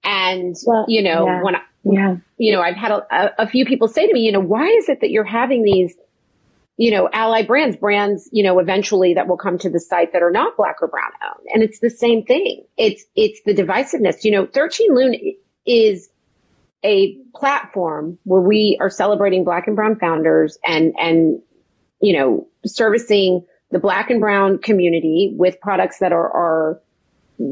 And, 0.03 0.57
well, 0.64 0.87
you 0.88 1.03
know, 1.03 1.27
yeah, 1.27 1.43
when 1.43 1.57
I, 1.57 1.61
yeah. 1.85 2.16
you 2.38 2.53
know, 2.53 2.62
I've 2.62 2.77
had 2.77 2.93
a, 2.93 3.43
a 3.43 3.47
few 3.47 3.66
people 3.66 3.88
say 3.88 4.07
to 4.07 4.14
me, 4.14 4.21
you 4.21 4.33
know, 4.33 4.40
why 4.40 4.69
is 4.69 4.88
it 4.88 5.03
that 5.03 5.11
you're 5.11 5.25
having 5.25 5.64
these 5.64 5.95
you 6.81 6.90
know, 6.90 7.11
ally 7.12 7.43
brands, 7.43 7.77
brands, 7.77 8.31
you 8.33 8.43
know, 8.43 8.59
eventually 8.59 9.12
that 9.12 9.29
will 9.29 9.37
come 9.37 9.59
to 9.59 9.69
the 9.69 9.79
site 9.79 10.14
that 10.14 10.23
are 10.23 10.31
not 10.31 10.57
black 10.57 10.77
or 10.81 10.88
brown 10.88 11.11
owned. 11.23 11.47
And 11.53 11.62
it's 11.62 11.79
the 11.79 11.90
same 11.90 12.25
thing. 12.25 12.64
It's, 12.79 13.05
it's 13.14 13.43
the 13.45 13.53
divisiveness. 13.53 14.25
You 14.25 14.31
know, 14.31 14.47
13 14.47 14.95
Lune 14.95 15.35
is 15.66 16.09
a 16.83 17.19
platform 17.37 18.16
where 18.25 18.40
we 18.40 18.79
are 18.81 18.88
celebrating 18.88 19.45
black 19.45 19.66
and 19.66 19.77
brown 19.77 19.99
founders 19.99 20.57
and, 20.64 20.95
and, 20.99 21.43
you 22.01 22.16
know, 22.16 22.49
servicing 22.64 23.45
the 23.71 23.79
black 23.79 24.09
and 24.09 24.23
brown 24.23 24.57
community 24.57 25.35
with 25.37 25.61
products 25.61 25.99
that 25.99 26.12
are, 26.12 26.33
are 26.33 26.81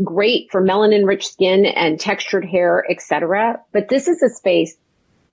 great 0.05 0.51
for 0.51 0.62
melanin 0.62 1.07
rich 1.07 1.29
skin 1.29 1.67
and 1.67 2.01
textured 2.01 2.47
hair, 2.47 2.83
etc. 2.88 3.61
But 3.75 3.91
this 3.91 4.09
is 4.09 4.23
a 4.23 4.31
space 4.31 4.75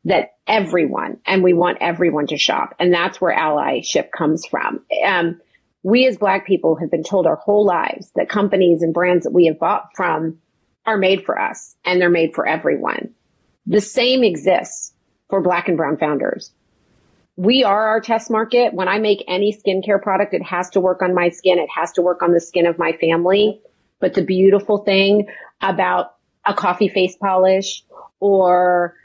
that 0.05 0.35
everyone, 0.47 1.19
and 1.25 1.43
we 1.43 1.53
want 1.53 1.79
everyone 1.81 2.27
to 2.27 2.37
shop. 2.37 2.75
And 2.79 2.93
that's 2.93 3.19
where 3.19 3.35
allyship 3.35 4.11
comes 4.11 4.45
from. 4.45 4.81
Um, 5.03 5.41
we 5.83 6.07
as 6.07 6.17
black 6.17 6.47
people 6.47 6.75
have 6.77 6.91
been 6.91 7.03
told 7.03 7.27
our 7.27 7.35
whole 7.35 7.65
lives 7.65 8.11
that 8.15 8.29
companies 8.29 8.81
and 8.81 8.93
brands 8.93 9.25
that 9.25 9.33
we 9.33 9.45
have 9.47 9.59
bought 9.59 9.89
from 9.95 10.39
are 10.85 10.97
made 10.97 11.25
for 11.25 11.39
us 11.39 11.75
and 11.83 11.99
they're 11.99 12.09
made 12.09 12.33
for 12.33 12.47
everyone. 12.47 13.13
The 13.65 13.81
same 13.81 14.23
exists 14.23 14.93
for 15.29 15.41
black 15.41 15.67
and 15.67 15.77
brown 15.77 15.97
founders. 15.97 16.51
We 17.35 17.63
are 17.63 17.87
our 17.87 17.99
test 17.99 18.31
market. 18.31 18.73
When 18.73 18.87
I 18.87 18.99
make 18.99 19.23
any 19.27 19.55
skincare 19.55 20.01
product, 20.01 20.33
it 20.33 20.43
has 20.43 20.69
to 20.71 20.79
work 20.79 21.01
on 21.01 21.13
my 21.13 21.29
skin. 21.29 21.59
It 21.59 21.69
has 21.75 21.91
to 21.93 22.01
work 22.01 22.21
on 22.21 22.31
the 22.31 22.39
skin 22.39 22.65
of 22.67 22.77
my 22.77 22.93
family. 22.93 23.59
But 23.99 24.13
the 24.13 24.23
beautiful 24.23 24.79
thing 24.79 25.27
about 25.61 26.15
a 26.45 26.53
coffee 26.53 26.89
face 26.89 27.15
polish 27.15 27.83
or 28.19 28.95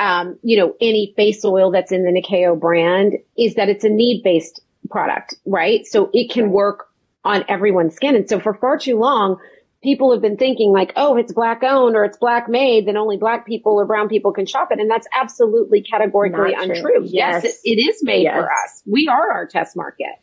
um, 0.00 0.38
you 0.42 0.56
know, 0.56 0.74
any 0.80 1.12
face 1.14 1.44
oil 1.44 1.70
that's 1.70 1.92
in 1.92 2.04
the 2.04 2.10
Nyakio 2.10 2.58
brand 2.58 3.18
is 3.36 3.56
that 3.56 3.68
it's 3.68 3.84
a 3.84 3.90
need 3.90 4.22
based 4.24 4.62
product, 4.90 5.34
right? 5.44 5.86
So 5.86 6.10
it 6.14 6.30
can 6.30 6.50
work 6.50 6.88
on 7.22 7.44
everyone's 7.48 7.94
skin. 7.94 8.16
And 8.16 8.26
so 8.26 8.40
for 8.40 8.54
far 8.54 8.78
too 8.78 8.98
long, 8.98 9.38
people 9.82 10.10
have 10.12 10.22
been 10.22 10.38
thinking 10.38 10.72
like, 10.72 10.94
oh, 10.96 11.18
it's 11.18 11.34
black 11.34 11.62
owned 11.62 11.96
or 11.96 12.04
it's 12.04 12.16
black 12.16 12.48
made, 12.48 12.86
then 12.86 12.96
only 12.96 13.18
black 13.18 13.46
people 13.46 13.74
or 13.74 13.84
brown 13.84 14.08
people 14.08 14.32
can 14.32 14.46
shop 14.46 14.68
it. 14.72 14.80
And 14.80 14.90
that's 14.90 15.06
absolutely 15.14 15.82
categorically 15.82 16.52
Not 16.52 16.62
untrue. 16.62 16.80
True. 16.80 17.04
Yes, 17.04 17.44
yes 17.44 17.60
it, 17.62 17.70
it 17.70 17.88
is 17.90 18.02
made 18.02 18.22
yes. 18.22 18.34
for 18.34 18.50
us. 18.50 18.82
We 18.86 19.06
are 19.08 19.32
our 19.32 19.46
test 19.46 19.76
market, 19.76 20.18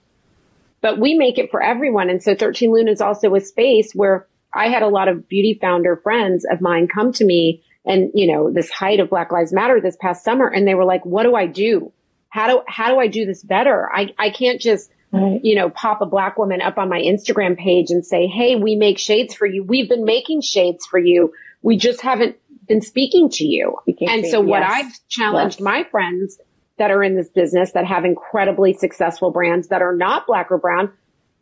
but 0.81 0.99
we 0.99 1.13
make 1.13 1.37
it 1.37 1.51
for 1.51 1.61
everyone. 1.61 2.09
And 2.09 2.21
so 2.23 2.33
13 2.33 2.71
Lune 2.71 2.87
is 2.87 2.99
also 2.99 3.35
a 3.35 3.41
space 3.41 3.93
where 3.93 4.25
I 4.51 4.69
had 4.69 4.81
a 4.81 4.87
lot 4.87 5.07
of 5.07 5.29
beauty 5.29 5.59
founder 5.61 5.97
friends 5.97 6.47
of 6.49 6.61
mine 6.61 6.87
come 6.87 7.13
to 7.13 7.25
me 7.25 7.61
and, 7.87 8.11
you 8.13 8.31
know, 8.31 8.51
this 8.51 8.69
height 8.69 8.99
of 8.99 9.09
Black 9.09 9.31
Lives 9.31 9.53
Matter 9.53 9.79
this 9.81 9.97
past 9.99 10.23
summer. 10.23 10.47
And 10.47 10.67
they 10.67 10.75
were 10.75 10.85
like, 10.85 11.05
what 11.05 11.23
do 11.23 11.35
I 11.35 11.47
do? 11.47 11.91
How 12.29 12.47
do, 12.47 12.61
how 12.67 12.89
do 12.89 12.99
I 12.99 13.07
do 13.07 13.25
this 13.25 13.41
better? 13.41 13.89
I, 13.91 14.13
I 14.19 14.29
can't 14.29 14.61
just, 14.61 14.91
right. 15.11 15.39
you 15.43 15.55
know, 15.55 15.69
pop 15.69 16.01
a 16.01 16.05
black 16.05 16.37
woman 16.37 16.61
up 16.61 16.77
on 16.77 16.89
my 16.89 16.99
Instagram 16.99 17.57
page 17.57 17.89
and 17.89 18.05
say, 18.05 18.27
Hey, 18.27 18.55
we 18.55 18.75
make 18.75 18.99
shades 18.99 19.33
for 19.33 19.45
you. 19.45 19.63
We've 19.63 19.89
been 19.89 20.05
making 20.05 20.41
shades 20.41 20.85
for 20.85 20.99
you. 20.99 21.33
We 21.61 21.77
just 21.77 22.01
haven't 22.01 22.37
been 22.67 22.81
speaking 22.81 23.29
to 23.29 23.45
you. 23.45 23.77
And 23.87 24.25
so 24.25 24.41
yes. 24.41 24.49
what 24.49 24.63
I've 24.63 25.07
challenged 25.07 25.59
yes. 25.59 25.63
my 25.63 25.83
friends 25.89 26.37
that 26.77 26.91
are 26.91 27.03
in 27.03 27.15
this 27.15 27.29
business 27.29 27.71
that 27.71 27.85
have 27.85 28.05
incredibly 28.05 28.73
successful 28.73 29.31
brands 29.31 29.69
that 29.69 29.81
are 29.81 29.95
not 29.95 30.27
black 30.27 30.51
or 30.51 30.57
brown. 30.57 30.91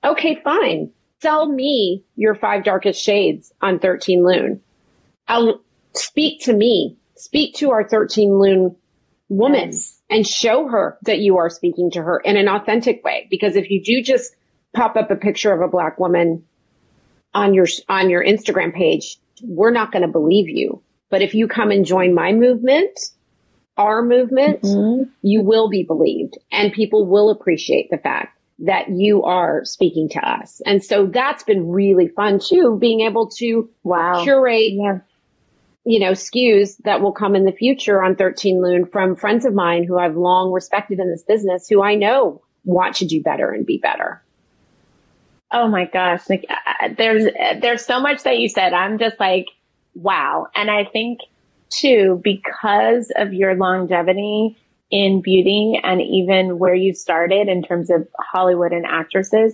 Okay, 0.04 0.40
fine. 0.44 0.92
Sell 1.22 1.48
me 1.48 2.04
your 2.16 2.36
five 2.36 2.64
darkest 2.64 3.02
shades 3.02 3.52
on 3.62 3.80
13 3.80 4.24
Lune. 4.24 4.62
I'll, 5.28 5.62
speak 5.98 6.44
to 6.44 6.54
me, 6.54 6.98
speak 7.16 7.56
to 7.56 7.72
our 7.72 7.88
13 7.88 8.38
Lune 8.38 8.76
woman 9.30 9.72
yes. 9.72 10.00
and 10.10 10.26
show 10.26 10.68
her 10.68 10.98
that 11.04 11.20
you 11.20 11.38
are 11.38 11.50
speaking 11.50 11.92
to 11.92 12.02
her 12.02 12.20
in 12.20 12.38
an 12.38 12.48
authentic 12.48 13.04
way. 13.04 13.28
Because 13.30 13.56
if 13.56 13.70
you 13.70 13.84
do 13.84 14.02
just 14.02 14.36
pop 14.74 14.96
up 14.96 15.12
a 15.12 15.16
picture 15.16 15.52
of 15.52 15.62
a 15.62 15.68
black 15.68 16.00
woman 16.00 16.44
on 17.34 17.54
your, 17.54 17.68
on 17.90 18.10
your 18.10 18.24
Instagram 18.24 18.74
page, 18.74 19.18
we're 19.42 19.72
not 19.72 19.92
going 19.92 20.04
to 20.04 20.08
believe 20.08 20.50
you. 20.50 20.82
But 21.10 21.22
if 21.22 21.34
you 21.34 21.48
come 21.48 21.72
and 21.72 21.86
join 21.86 22.14
my 22.14 22.34
movement, 22.34 23.00
our 23.78 24.04
movement, 24.04 24.62
mm-hmm. 24.62 25.10
you 25.22 25.42
will 25.42 25.70
be 25.70 25.84
believed 25.84 26.38
and 26.52 26.72
people 26.72 27.08
will 27.08 27.30
appreciate 27.30 27.90
the 27.90 27.98
fact 27.98 28.38
that 28.60 28.90
you 28.90 29.24
are 29.24 29.66
speaking 29.66 30.08
to 30.10 30.20
us. 30.20 30.62
And 30.66 30.84
so 30.84 31.08
that's 31.08 31.44
been 31.44 31.70
really 31.70 32.08
fun 32.08 32.40
too, 32.40 32.78
being 32.80 33.02
able 33.02 33.30
to 33.38 33.70
wow. 33.84 34.24
curate 34.24 34.72
yeah 34.72 35.00
you 35.86 36.00
know, 36.00 36.12
SKUs 36.12 36.78
that 36.84 37.02
will 37.02 37.12
come 37.12 37.36
in 37.36 37.46
the 37.46 37.52
future 37.52 38.04
on 38.04 38.16
13 38.16 38.62
Lune 38.62 38.86
from 38.88 39.16
friends 39.16 39.46
of 39.46 39.54
mine 39.54 39.84
who 39.84 40.00
I've 40.00 40.18
long 40.18 40.52
respected 40.52 41.00
in 41.00 41.12
this 41.12 41.24
business 41.24 41.68
who 41.70 41.84
I 41.84 41.94
know 41.94 42.42
want 42.64 42.96
to 42.98 43.06
do 43.06 43.22
better 43.22 43.52
and 43.52 43.66
be 43.66 43.78
better. 43.78 44.24
Oh 45.52 45.68
my 45.68 45.86
gosh. 45.86 46.28
Like 46.28 46.48
there's, 46.98 47.32
there's 47.62 47.86
so 47.86 48.00
much 48.00 48.24
that 48.24 48.40
you 48.40 48.50
said. 48.50 48.74
I'm 48.74 48.98
just 48.98 49.20
like, 49.20 49.46
wow. 49.94 50.48
And 50.56 50.72
I 50.72 50.86
think 50.86 51.20
too, 51.70 52.20
because 52.24 53.12
of 53.16 53.34
your 53.34 53.54
longevity 53.54 54.58
in 54.90 55.22
beauty 55.22 55.80
and 55.84 56.02
even 56.02 56.58
where 56.58 56.76
you 56.76 56.96
started 56.96 57.48
in 57.48 57.62
terms 57.62 57.92
of 57.92 58.08
Hollywood 58.20 58.72
and 58.72 58.88
actresses, 58.88 59.54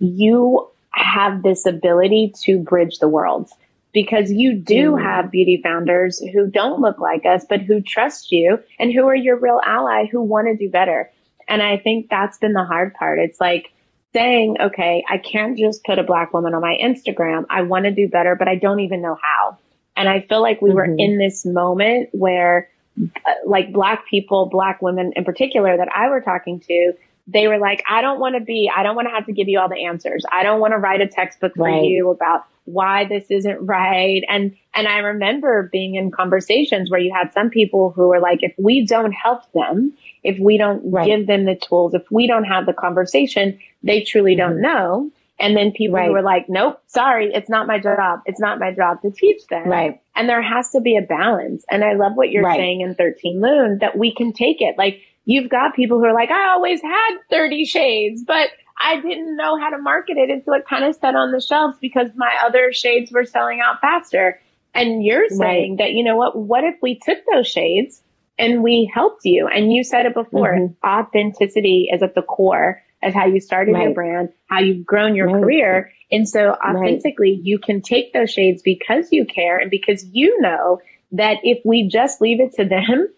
you 0.00 0.68
have 0.90 1.44
this 1.44 1.66
ability 1.66 2.34
to 2.42 2.58
bridge 2.58 2.98
the 2.98 3.08
worlds 3.08 3.52
because 3.92 4.30
you 4.30 4.54
do 4.54 4.96
have 4.96 5.30
beauty 5.30 5.60
founders 5.62 6.18
who 6.32 6.46
don't 6.48 6.80
look 6.80 6.98
like 6.98 7.24
us, 7.24 7.44
but 7.48 7.62
who 7.62 7.80
trust 7.80 8.30
you 8.30 8.58
and 8.78 8.92
who 8.92 9.06
are 9.06 9.14
your 9.14 9.38
real 9.38 9.60
ally 9.64 10.06
who 10.06 10.22
want 10.22 10.46
to 10.46 10.56
do 10.56 10.70
better. 10.70 11.10
And 11.48 11.62
I 11.62 11.78
think 11.78 12.08
that's 12.10 12.38
been 12.38 12.52
the 12.52 12.64
hard 12.64 12.94
part. 12.94 13.18
It's 13.18 13.40
like 13.40 13.72
saying, 14.12 14.56
okay, 14.60 15.04
I 15.08 15.18
can't 15.18 15.56
just 15.56 15.84
put 15.84 15.98
a 15.98 16.02
black 16.02 16.32
woman 16.32 16.54
on 16.54 16.60
my 16.60 16.76
Instagram. 16.82 17.46
I 17.50 17.62
want 17.62 17.84
to 17.84 17.90
do 17.90 18.08
better, 18.08 18.34
but 18.34 18.48
I 18.48 18.56
don't 18.56 18.80
even 18.80 19.00
know 19.02 19.16
how. 19.20 19.58
And 19.96 20.08
I 20.08 20.20
feel 20.20 20.42
like 20.42 20.62
we 20.62 20.70
mm-hmm. 20.70 20.76
were 20.76 20.84
in 20.84 21.18
this 21.18 21.44
moment 21.44 22.10
where 22.12 22.68
uh, 23.00 23.34
like 23.46 23.72
black 23.72 24.06
people, 24.08 24.46
black 24.46 24.82
women 24.82 25.12
in 25.16 25.24
particular 25.24 25.76
that 25.76 25.88
I 25.94 26.08
were 26.08 26.20
talking 26.20 26.60
to, 26.60 26.92
they 27.28 27.46
were 27.46 27.58
like, 27.58 27.84
I 27.88 28.00
don't 28.00 28.18
want 28.18 28.36
to 28.36 28.40
be, 28.40 28.70
I 28.74 28.82
don't 28.82 28.96
want 28.96 29.06
to 29.06 29.12
have 29.12 29.26
to 29.26 29.32
give 29.32 29.48
you 29.48 29.60
all 29.60 29.68
the 29.68 29.84
answers. 29.84 30.24
I 30.32 30.42
don't 30.42 30.60
want 30.60 30.72
to 30.72 30.78
write 30.78 31.02
a 31.02 31.06
textbook 31.06 31.52
for 31.54 31.66
right. 31.66 31.84
you 31.84 32.10
about 32.10 32.44
why 32.64 33.04
this 33.04 33.26
isn't 33.28 33.58
right. 33.66 34.22
And, 34.28 34.56
and 34.74 34.88
I 34.88 34.98
remember 34.98 35.68
being 35.70 35.94
in 35.94 36.10
conversations 36.10 36.90
where 36.90 37.00
you 37.00 37.12
had 37.14 37.32
some 37.34 37.50
people 37.50 37.90
who 37.90 38.08
were 38.08 38.20
like, 38.20 38.42
if 38.42 38.54
we 38.58 38.86
don't 38.86 39.12
help 39.12 39.50
them, 39.52 39.92
if 40.22 40.38
we 40.38 40.56
don't 40.56 40.90
right. 40.90 41.06
give 41.06 41.26
them 41.26 41.44
the 41.44 41.54
tools, 41.54 41.92
if 41.94 42.10
we 42.10 42.26
don't 42.26 42.44
have 42.44 42.64
the 42.64 42.72
conversation, 42.72 43.58
they 43.82 44.02
truly 44.02 44.34
mm-hmm. 44.34 44.50
don't 44.50 44.62
know. 44.62 45.10
And 45.40 45.56
then 45.56 45.70
people 45.72 45.96
right. 45.96 46.10
were 46.10 46.22
like, 46.22 46.48
nope, 46.48 46.82
sorry, 46.88 47.30
it's 47.32 47.48
not 47.48 47.66
my 47.66 47.78
job. 47.78 48.22
It's 48.26 48.40
not 48.40 48.58
my 48.58 48.72
job 48.72 49.02
to 49.02 49.10
teach 49.10 49.46
them. 49.46 49.68
Right. 49.68 50.00
And 50.16 50.28
there 50.28 50.42
has 50.42 50.70
to 50.70 50.80
be 50.80 50.96
a 50.96 51.02
balance. 51.02 51.64
And 51.70 51.84
I 51.84 51.92
love 51.92 52.12
what 52.16 52.30
you're 52.30 52.42
right. 52.42 52.58
saying 52.58 52.80
in 52.80 52.96
13 52.96 53.40
Lune 53.40 53.78
that 53.78 53.96
we 53.96 54.12
can 54.12 54.32
take 54.32 54.60
it. 54.60 54.76
Like 54.76 55.00
you've 55.28 55.50
got 55.50 55.74
people 55.74 55.98
who 55.98 56.06
are 56.06 56.14
like, 56.14 56.30
I 56.30 56.52
always 56.52 56.80
had 56.80 57.18
30 57.28 57.66
shades, 57.66 58.24
but 58.26 58.48
I 58.80 58.98
didn't 58.98 59.36
know 59.36 59.58
how 59.60 59.68
to 59.68 59.78
market 59.78 60.16
it. 60.16 60.30
And 60.30 60.42
so 60.42 60.54
it 60.54 60.66
kind 60.66 60.84
of 60.84 60.94
sat 60.96 61.14
on 61.14 61.32
the 61.32 61.40
shelves 61.40 61.76
because 61.82 62.08
my 62.16 62.32
other 62.46 62.72
shades 62.72 63.12
were 63.12 63.26
selling 63.26 63.60
out 63.60 63.82
faster. 63.82 64.40
And 64.74 65.04
you're 65.04 65.28
saying 65.28 65.72
right. 65.72 65.78
that, 65.84 65.92
you 65.92 66.02
know 66.02 66.16
what, 66.16 66.34
what 66.34 66.64
if 66.64 66.76
we 66.80 66.98
took 66.98 67.18
those 67.30 67.46
shades 67.46 68.02
and 68.38 68.62
we 68.62 68.90
helped 68.92 69.26
you. 69.26 69.48
And 69.48 69.70
you 69.70 69.84
said 69.84 70.06
it 70.06 70.14
before, 70.14 70.54
mm-hmm. 70.54 70.86
authenticity 70.86 71.90
is 71.92 72.02
at 72.02 72.14
the 72.14 72.22
core 72.22 72.82
of 73.02 73.12
how 73.12 73.26
you 73.26 73.40
started 73.40 73.72
right. 73.72 73.84
your 73.84 73.94
brand, 73.94 74.30
how 74.46 74.60
you've 74.60 74.86
grown 74.86 75.14
your 75.14 75.26
right. 75.26 75.42
career. 75.42 75.92
And 76.10 76.26
so 76.26 76.54
authentically, 76.54 77.38
you 77.42 77.58
can 77.58 77.82
take 77.82 78.14
those 78.14 78.30
shades 78.30 78.62
because 78.62 79.08
you 79.12 79.26
care 79.26 79.58
and 79.58 79.70
because 79.70 80.06
you 80.10 80.40
know 80.40 80.80
that 81.12 81.40
if 81.42 81.58
we 81.66 81.86
just 81.86 82.22
leave 82.22 82.40
it 82.40 82.54
to 82.54 82.64
them 82.64 83.08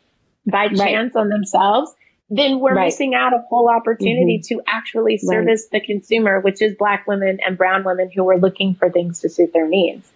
by 0.44 0.68
chance 0.68 1.14
on 1.14 1.29
themselves, 1.29 1.92
then 2.31 2.61
we're 2.61 2.81
missing 2.81 3.14
out 3.14 3.33
a 3.33 3.43
whole 3.49 3.69
opportunity 3.69 4.38
mm-hmm. 4.38 4.61
to 4.61 4.62
actually 4.66 5.19
service 5.19 5.66
the 5.71 5.81
consumer, 5.81 6.40
which 6.40 6.62
is 6.62 6.77
black 6.77 7.07
women 7.09 7.38
and 7.45 7.59
brown 7.59 7.83
women 7.85 8.09
who 8.14 8.31
are 8.31 8.38
looking 8.38 8.77
for 8.77 8.88
things 8.88 9.21
to 9.21 9.29
suit 9.29 9.53
their 9.53 9.66
needs. 9.66 10.11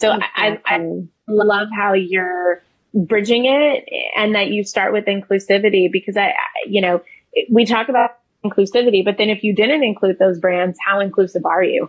So 0.00 0.12
exactly. 0.12 0.60
I, 0.66 0.76
I 0.76 1.06
love 1.26 1.68
how 1.74 1.94
you're 1.94 2.62
bridging 2.92 3.46
it 3.46 3.88
and 4.16 4.34
that 4.34 4.48
you 4.48 4.62
start 4.62 4.92
with 4.92 5.06
inclusivity 5.06 5.90
because 5.90 6.18
I, 6.18 6.34
you 6.66 6.82
know, 6.82 7.02
we 7.50 7.64
talk 7.64 7.88
about 7.88 8.18
inclusivity, 8.44 9.02
but 9.02 9.16
then 9.16 9.30
if 9.30 9.42
you 9.42 9.54
didn't 9.54 9.82
include 9.82 10.18
those 10.18 10.38
brands, 10.38 10.78
how 10.84 11.00
inclusive 11.00 11.46
are 11.46 11.64
you? 11.64 11.88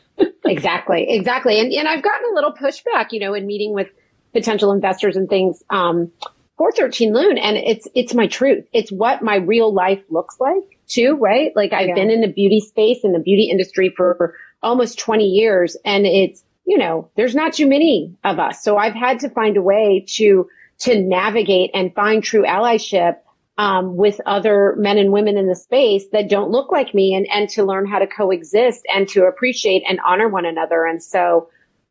exactly, 0.44 1.10
exactly. 1.10 1.58
And, 1.58 1.72
and 1.72 1.88
I've 1.88 2.02
gotten 2.02 2.30
a 2.30 2.34
little 2.34 2.52
pushback, 2.52 3.08
you 3.10 3.18
know, 3.18 3.34
in 3.34 3.46
meeting 3.46 3.72
with 3.72 3.88
potential 4.32 4.72
investors 4.72 5.16
and 5.16 5.28
things, 5.28 5.62
um, 5.70 6.12
for 6.58 6.72
13 6.72 7.14
Lune. 7.14 7.38
And 7.38 7.56
it's, 7.56 7.88
it's 7.94 8.14
my 8.14 8.26
truth. 8.26 8.66
It's 8.72 8.92
what 8.92 9.22
my 9.22 9.36
real 9.36 9.72
life 9.72 10.02
looks 10.10 10.38
like 10.38 10.78
too, 10.88 11.16
right? 11.16 11.52
Like 11.56 11.72
I've 11.72 11.88
yeah. 11.88 11.94
been 11.94 12.10
in 12.10 12.20
the 12.20 12.32
beauty 12.32 12.60
space 12.60 12.98
in 13.04 13.12
the 13.12 13.18
beauty 13.20 13.48
industry 13.50 13.94
for, 13.96 14.14
for 14.16 14.34
almost 14.62 14.98
20 14.98 15.24
years 15.24 15.76
and 15.84 16.04
it's, 16.04 16.42
you 16.66 16.76
know, 16.76 17.08
there's 17.16 17.34
not 17.34 17.54
too 17.54 17.66
many 17.66 18.16
of 18.24 18.38
us. 18.38 18.62
So 18.62 18.76
I've 18.76 18.94
had 18.94 19.20
to 19.20 19.30
find 19.30 19.56
a 19.56 19.62
way 19.62 20.04
to, 20.16 20.50
to 20.80 21.00
navigate 21.00 21.70
and 21.72 21.94
find 21.94 22.22
true 22.22 22.42
allyship 22.42 23.18
um, 23.56 23.96
with 23.96 24.20
other 24.24 24.74
men 24.78 24.98
and 24.98 25.12
women 25.12 25.36
in 25.36 25.48
the 25.48 25.56
space 25.56 26.04
that 26.12 26.28
don't 26.28 26.50
look 26.50 26.70
like 26.70 26.94
me 26.94 27.14
and, 27.14 27.26
and 27.28 27.48
to 27.50 27.64
learn 27.64 27.86
how 27.86 27.98
to 27.98 28.06
coexist 28.06 28.86
and 28.94 29.08
to 29.08 29.24
appreciate 29.24 29.82
and 29.88 29.98
honor 30.04 30.28
one 30.28 30.46
another. 30.46 30.84
And 30.84 31.02
so, 31.02 31.48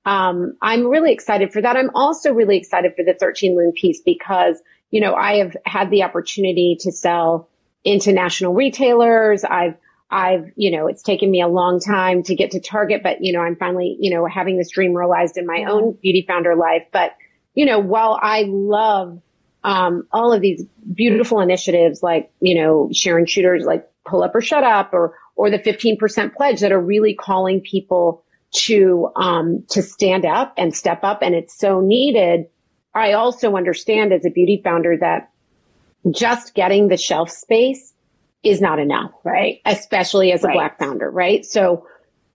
um, 0.07 0.55
I'm 0.61 0.87
really 0.87 1.11
excited 1.11 1.51
for 1.51 1.61
that. 1.61 1.75
I'm 1.75 1.89
also 1.93 2.31
really 2.31 2.57
excited 2.57 2.93
for 2.95 3.03
the 3.03 3.13
13 3.13 3.57
Lune 3.57 3.73
piece 3.73 3.99
because, 3.99 4.57
you 4.89 5.01
know, 5.01 5.13
I 5.13 5.39
have 5.39 5.57
had 5.65 5.91
the 5.91 6.03
opportunity 6.03 6.77
to 6.79 6.93
sell 6.93 7.49
into 7.83 8.13
national 8.13 8.53
retailers. 8.53 9.43
I've, 9.43 9.75
I've, 10.09 10.49
you 10.55 10.71
know, 10.71 10.87
it's 10.87 11.03
taken 11.03 11.29
me 11.29 11.41
a 11.41 11.49
long 11.49 11.81
time 11.81 12.23
to 12.23 12.35
get 12.35 12.51
to 12.51 12.61
Target, 12.61 13.03
but, 13.03 13.17
you 13.19 13.33
know, 13.33 13.41
I'm 13.41 13.57
finally, 13.57 13.97
you 13.99 14.15
know, 14.15 14.25
having 14.25 14.57
this 14.57 14.71
dream 14.71 14.93
realized 14.93 15.35
in 15.35 15.45
my 15.45 15.65
own 15.69 15.97
beauty 16.01 16.23
founder 16.25 16.55
life. 16.55 16.83
But, 16.93 17.11
you 17.53 17.65
know, 17.65 17.79
while 17.79 18.17
I 18.19 18.45
love 18.47 19.21
um, 19.65 20.07
all 20.13 20.31
of 20.31 20.39
these 20.39 20.63
beautiful 20.93 21.41
initiatives 21.41 22.01
like, 22.01 22.31
you 22.39 22.63
know, 22.63 22.89
Sharon 22.93 23.25
Chuter's 23.25 23.65
like 23.65 23.89
pull 24.05 24.23
up 24.23 24.33
or 24.33 24.39
shut 24.39 24.63
up 24.63 24.93
or, 24.93 25.17
or 25.35 25.49
the 25.49 25.59
15% 25.59 26.33
pledge 26.33 26.61
that 26.61 26.71
are 26.71 26.79
really 26.79 27.13
calling 27.13 27.59
people 27.59 28.23
to, 28.53 29.09
um, 29.15 29.65
to 29.69 29.81
stand 29.81 30.25
up 30.25 30.53
and 30.57 30.75
step 30.75 31.03
up. 31.03 31.19
And 31.21 31.35
it's 31.35 31.57
so 31.57 31.81
needed. 31.81 32.47
I 32.93 33.13
also 33.13 33.55
understand 33.55 34.13
as 34.13 34.25
a 34.25 34.29
beauty 34.29 34.61
founder 34.63 34.97
that 34.97 35.31
just 36.09 36.53
getting 36.53 36.87
the 36.87 36.97
shelf 36.97 37.29
space 37.29 37.93
is 38.43 38.61
not 38.61 38.79
enough, 38.79 39.11
right? 39.23 39.59
Especially 39.65 40.31
as 40.31 40.43
a 40.43 40.47
right. 40.47 40.53
black 40.53 40.79
founder, 40.79 41.09
right? 41.09 41.45
So, 41.45 41.87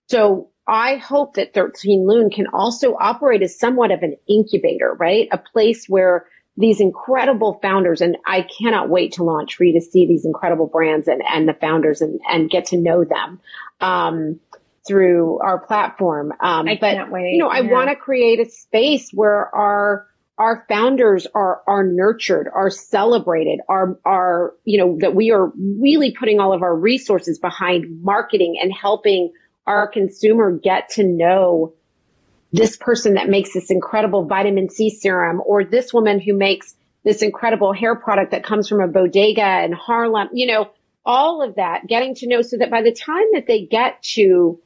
so 0.07 0.49
I 0.67 0.97
hope 0.97 1.35
that 1.35 1.53
13 1.53 2.07
Lune 2.07 2.29
can 2.29 2.47
also 2.47 2.95
operate 2.99 3.41
as 3.41 3.59
somewhat 3.59 3.91
of 3.91 4.03
an 4.03 4.17
incubator, 4.27 4.93
right? 4.93 5.27
A 5.31 5.37
place 5.37 5.87
where 5.87 6.27
these 6.55 6.79
incredible 6.79 7.59
founders 7.61 8.01
and 8.01 8.17
I 8.25 8.43
cannot 8.43 8.89
wait 8.89 9.13
to 9.13 9.23
launch 9.23 9.55
for 9.55 9.63
you 9.63 9.73
to 9.73 9.81
see 9.81 10.05
these 10.05 10.23
incredible 10.23 10.67
brands 10.67 11.07
and, 11.07 11.23
and 11.27 11.47
the 11.49 11.53
founders 11.53 12.01
and, 12.01 12.19
and 12.29 12.49
get 12.49 12.65
to 12.67 12.77
know 12.77 13.03
them. 13.03 13.39
Um, 13.81 14.39
through 14.87 15.39
our 15.39 15.59
platform. 15.59 16.31
Um, 16.31 16.67
I 16.67 16.77
but, 16.79 16.93
can't 16.93 17.11
wait. 17.11 17.33
You 17.33 17.39
know, 17.39 17.49
I 17.49 17.61
want 17.61 17.89
to 17.89 17.95
create 17.95 18.39
a 18.39 18.49
space 18.49 19.11
where 19.11 19.53
our, 19.55 20.07
our 20.37 20.65
founders 20.67 21.27
are, 21.33 21.61
are 21.67 21.83
nurtured, 21.83 22.49
are 22.53 22.69
celebrated, 22.69 23.59
are, 23.69 23.97
are, 24.05 24.53
you 24.65 24.79
know, 24.79 24.97
that 24.99 25.15
we 25.15 25.31
are 25.31 25.51
really 25.55 26.11
putting 26.11 26.39
all 26.39 26.53
of 26.53 26.61
our 26.63 26.75
resources 26.75 27.39
behind 27.39 28.03
marketing 28.03 28.57
and 28.61 28.73
helping 28.73 29.31
our 29.65 29.87
consumer 29.87 30.51
get 30.51 30.89
to 30.89 31.03
know 31.03 31.73
this 32.51 32.77
person 32.77 33.15
that 33.15 33.29
makes 33.29 33.53
this 33.53 33.71
incredible 33.71 34.25
vitamin 34.25 34.69
C 34.69 34.89
serum 34.89 35.41
or 35.43 35.63
this 35.63 35.93
woman 35.93 36.19
who 36.19 36.33
makes 36.33 36.75
this 37.03 37.21
incredible 37.21 37.73
hair 37.73 37.95
product 37.95 38.31
that 38.31 38.43
comes 38.43 38.67
from 38.69 38.81
a 38.81 38.87
bodega 38.87 39.63
in 39.63 39.73
Harlem, 39.73 40.29
you 40.33 40.47
know, 40.47 40.69
all 41.05 41.41
of 41.41 41.55
that 41.55 41.85
getting 41.87 42.15
to 42.15 42.27
know 42.27 42.41
so 42.41 42.57
that 42.57 42.71
by 42.71 42.81
the 42.81 42.93
time 42.93 43.25
that 43.33 43.45
they 43.47 43.65
get 43.65 44.01
to 44.01 44.59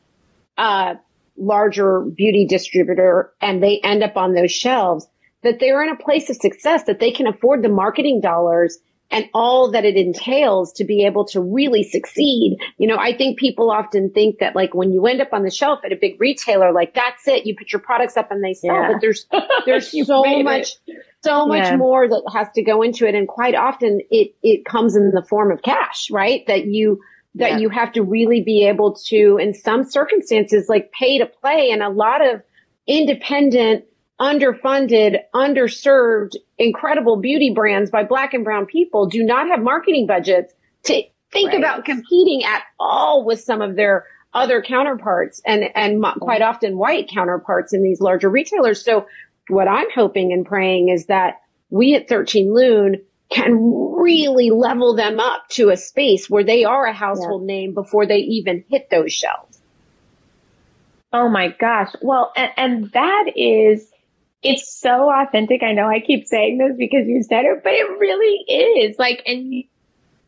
a 0.58 0.96
larger 1.38 2.02
beauty 2.02 2.46
distributor 2.48 3.32
and 3.42 3.62
they 3.62 3.80
end 3.84 4.04
up 4.04 4.18
on 4.18 4.34
those 4.34 4.52
shelves, 4.52 5.08
that 5.44 5.60
they're 5.60 5.84
in 5.84 5.90
a 5.90 5.98
place 5.98 6.30
of 6.30 6.36
success, 6.36 6.84
that 6.84 7.00
they 7.00 7.12
can 7.12 7.28
afford 7.28 7.64
the 7.64 7.70
marketing 7.70 8.22
dollars 8.22 8.80
and 9.10 9.26
all 9.34 9.72
that 9.72 9.86
it 9.86 9.96
entails 9.96 10.74
to 10.74 10.84
be 10.84 11.06
able 11.06 11.26
to 11.26 11.40
really 11.40 11.84
succeed. 11.84 12.58
You 12.78 12.88
know, 12.88 12.98
I 12.98 13.16
think 13.16 13.40
people 13.40 13.72
often 13.72 14.12
think 14.12 14.40
that 14.40 14.56
like 14.56 14.74
when 14.74 14.92
you 14.92 15.06
end 15.06 15.22
up 15.22 15.30
on 15.32 15.44
the 15.44 15.52
shelf 15.52 15.80
at 15.86 15.94
a 15.94 15.96
big 15.96 16.20
retailer, 16.20 16.74
like 16.74 16.94
that's 16.94 17.28
it, 17.28 17.46
you 17.46 17.56
put 17.58 17.72
your 17.72 17.82
products 17.82 18.18
up 18.18 18.32
and 18.32 18.44
they 18.44 18.54
sell, 18.54 18.76
yeah. 18.76 18.92
but 18.92 19.02
there's, 19.02 19.26
there's 19.66 19.92
so 20.06 20.24
much, 20.44 20.74
it. 20.88 20.98
so 21.24 21.46
much 21.46 21.66
yeah. 21.66 21.78
more 21.78 22.08
that 22.08 22.32
has 22.34 22.48
to 22.56 22.64
go 22.64 22.82
into 22.82 23.08
it. 23.08 23.16
And 23.16 23.28
quite 23.28 23.56
often 23.56 24.02
it, 24.12 24.36
it 24.44 24.66
comes 24.66 24.96
in 24.96 25.12
the 25.12 25.26
form 25.30 25.52
of 25.52 25.62
cash, 25.62 26.10
right? 26.12 26.42
That 26.48 26.66
you, 26.66 27.00
that 27.38 27.52
yeah. 27.52 27.58
you 27.58 27.70
have 27.70 27.94
to 27.94 28.04
really 28.04 28.42
be 28.42 28.68
able 28.68 28.94
to, 29.08 29.38
in 29.38 29.54
some 29.54 29.84
circumstances, 29.84 30.68
like 30.68 30.92
pay 30.92 31.20
to 31.20 31.26
play 31.26 31.72
and 31.72 31.82
a 31.82 31.90
lot 31.90 32.26
of 32.26 32.42
independent 32.88 33.86
underfunded, 34.20 35.18
underserved, 35.34 36.36
incredible 36.58 37.18
beauty 37.18 37.52
brands 37.54 37.92
by 37.92 38.04
black 38.04 38.34
and 38.34 38.44
brown 38.44 38.66
people 38.66 39.08
do 39.08 39.24
not 39.24 39.48
have 39.48 39.62
marketing 39.62 40.08
budgets 40.08 40.54
to 40.84 41.04
think 41.32 41.50
right. 41.50 41.60
about 41.60 41.86
competing 41.86 42.44
at 42.44 42.64
all 42.80 43.24
with 43.26 43.40
some 43.40 43.62
of 43.62 43.76
their 43.76 44.06
other 44.34 44.62
counterparts 44.62 45.42
and, 45.46 45.64
and 45.76 46.02
mm-hmm. 46.02 46.20
quite 46.20 46.42
often 46.42 46.78
white 46.78 47.10
counterparts 47.14 47.74
in 47.74 47.84
these 47.84 48.02
larger 48.02 48.30
retailers. 48.30 48.84
So 48.84 49.08
what 49.50 49.68
I'm 49.68 49.88
hoping 49.94 50.34
and 50.34 50.46
praying 50.46 50.90
is 50.90 51.06
that 51.06 51.42
we 51.70 51.96
at 51.96 52.10
13 52.10 52.54
Lune 52.54 53.04
can 53.30 53.96
really 53.98 54.52
level 54.52 54.96
them 54.96 55.20
up 55.20 55.48
to 55.50 55.70
a 55.70 55.78
space 55.78 56.30
where 56.30 56.44
they 56.44 56.64
are 56.64 56.86
a 56.86 56.94
household 56.94 57.42
yeah. 57.42 57.56
name 57.56 57.74
before 57.74 58.06
they 58.06 58.20
even 58.20 58.64
hit 58.70 58.90
those 58.90 59.12
shelves. 59.12 59.60
Oh 61.12 61.30
my 61.30 61.50
gosh. 61.50 61.92
Well, 62.02 62.32
and, 62.36 62.52
and 62.58 62.92
that 62.92 63.26
is 63.36 63.90
it's 64.44 64.72
so 64.80 65.12
authentic. 65.12 65.64
I 65.64 65.74
know 65.74 65.88
I 65.88 66.00
keep 66.00 66.26
saying 66.26 66.58
this 66.58 66.78
because 66.78 67.08
you 67.08 67.24
said 67.24 67.46
it, 67.46 67.64
but 67.64 67.74
it 67.74 68.00
really 68.00 68.88
is 68.88 69.00
like, 69.00 69.24
and 69.26 69.64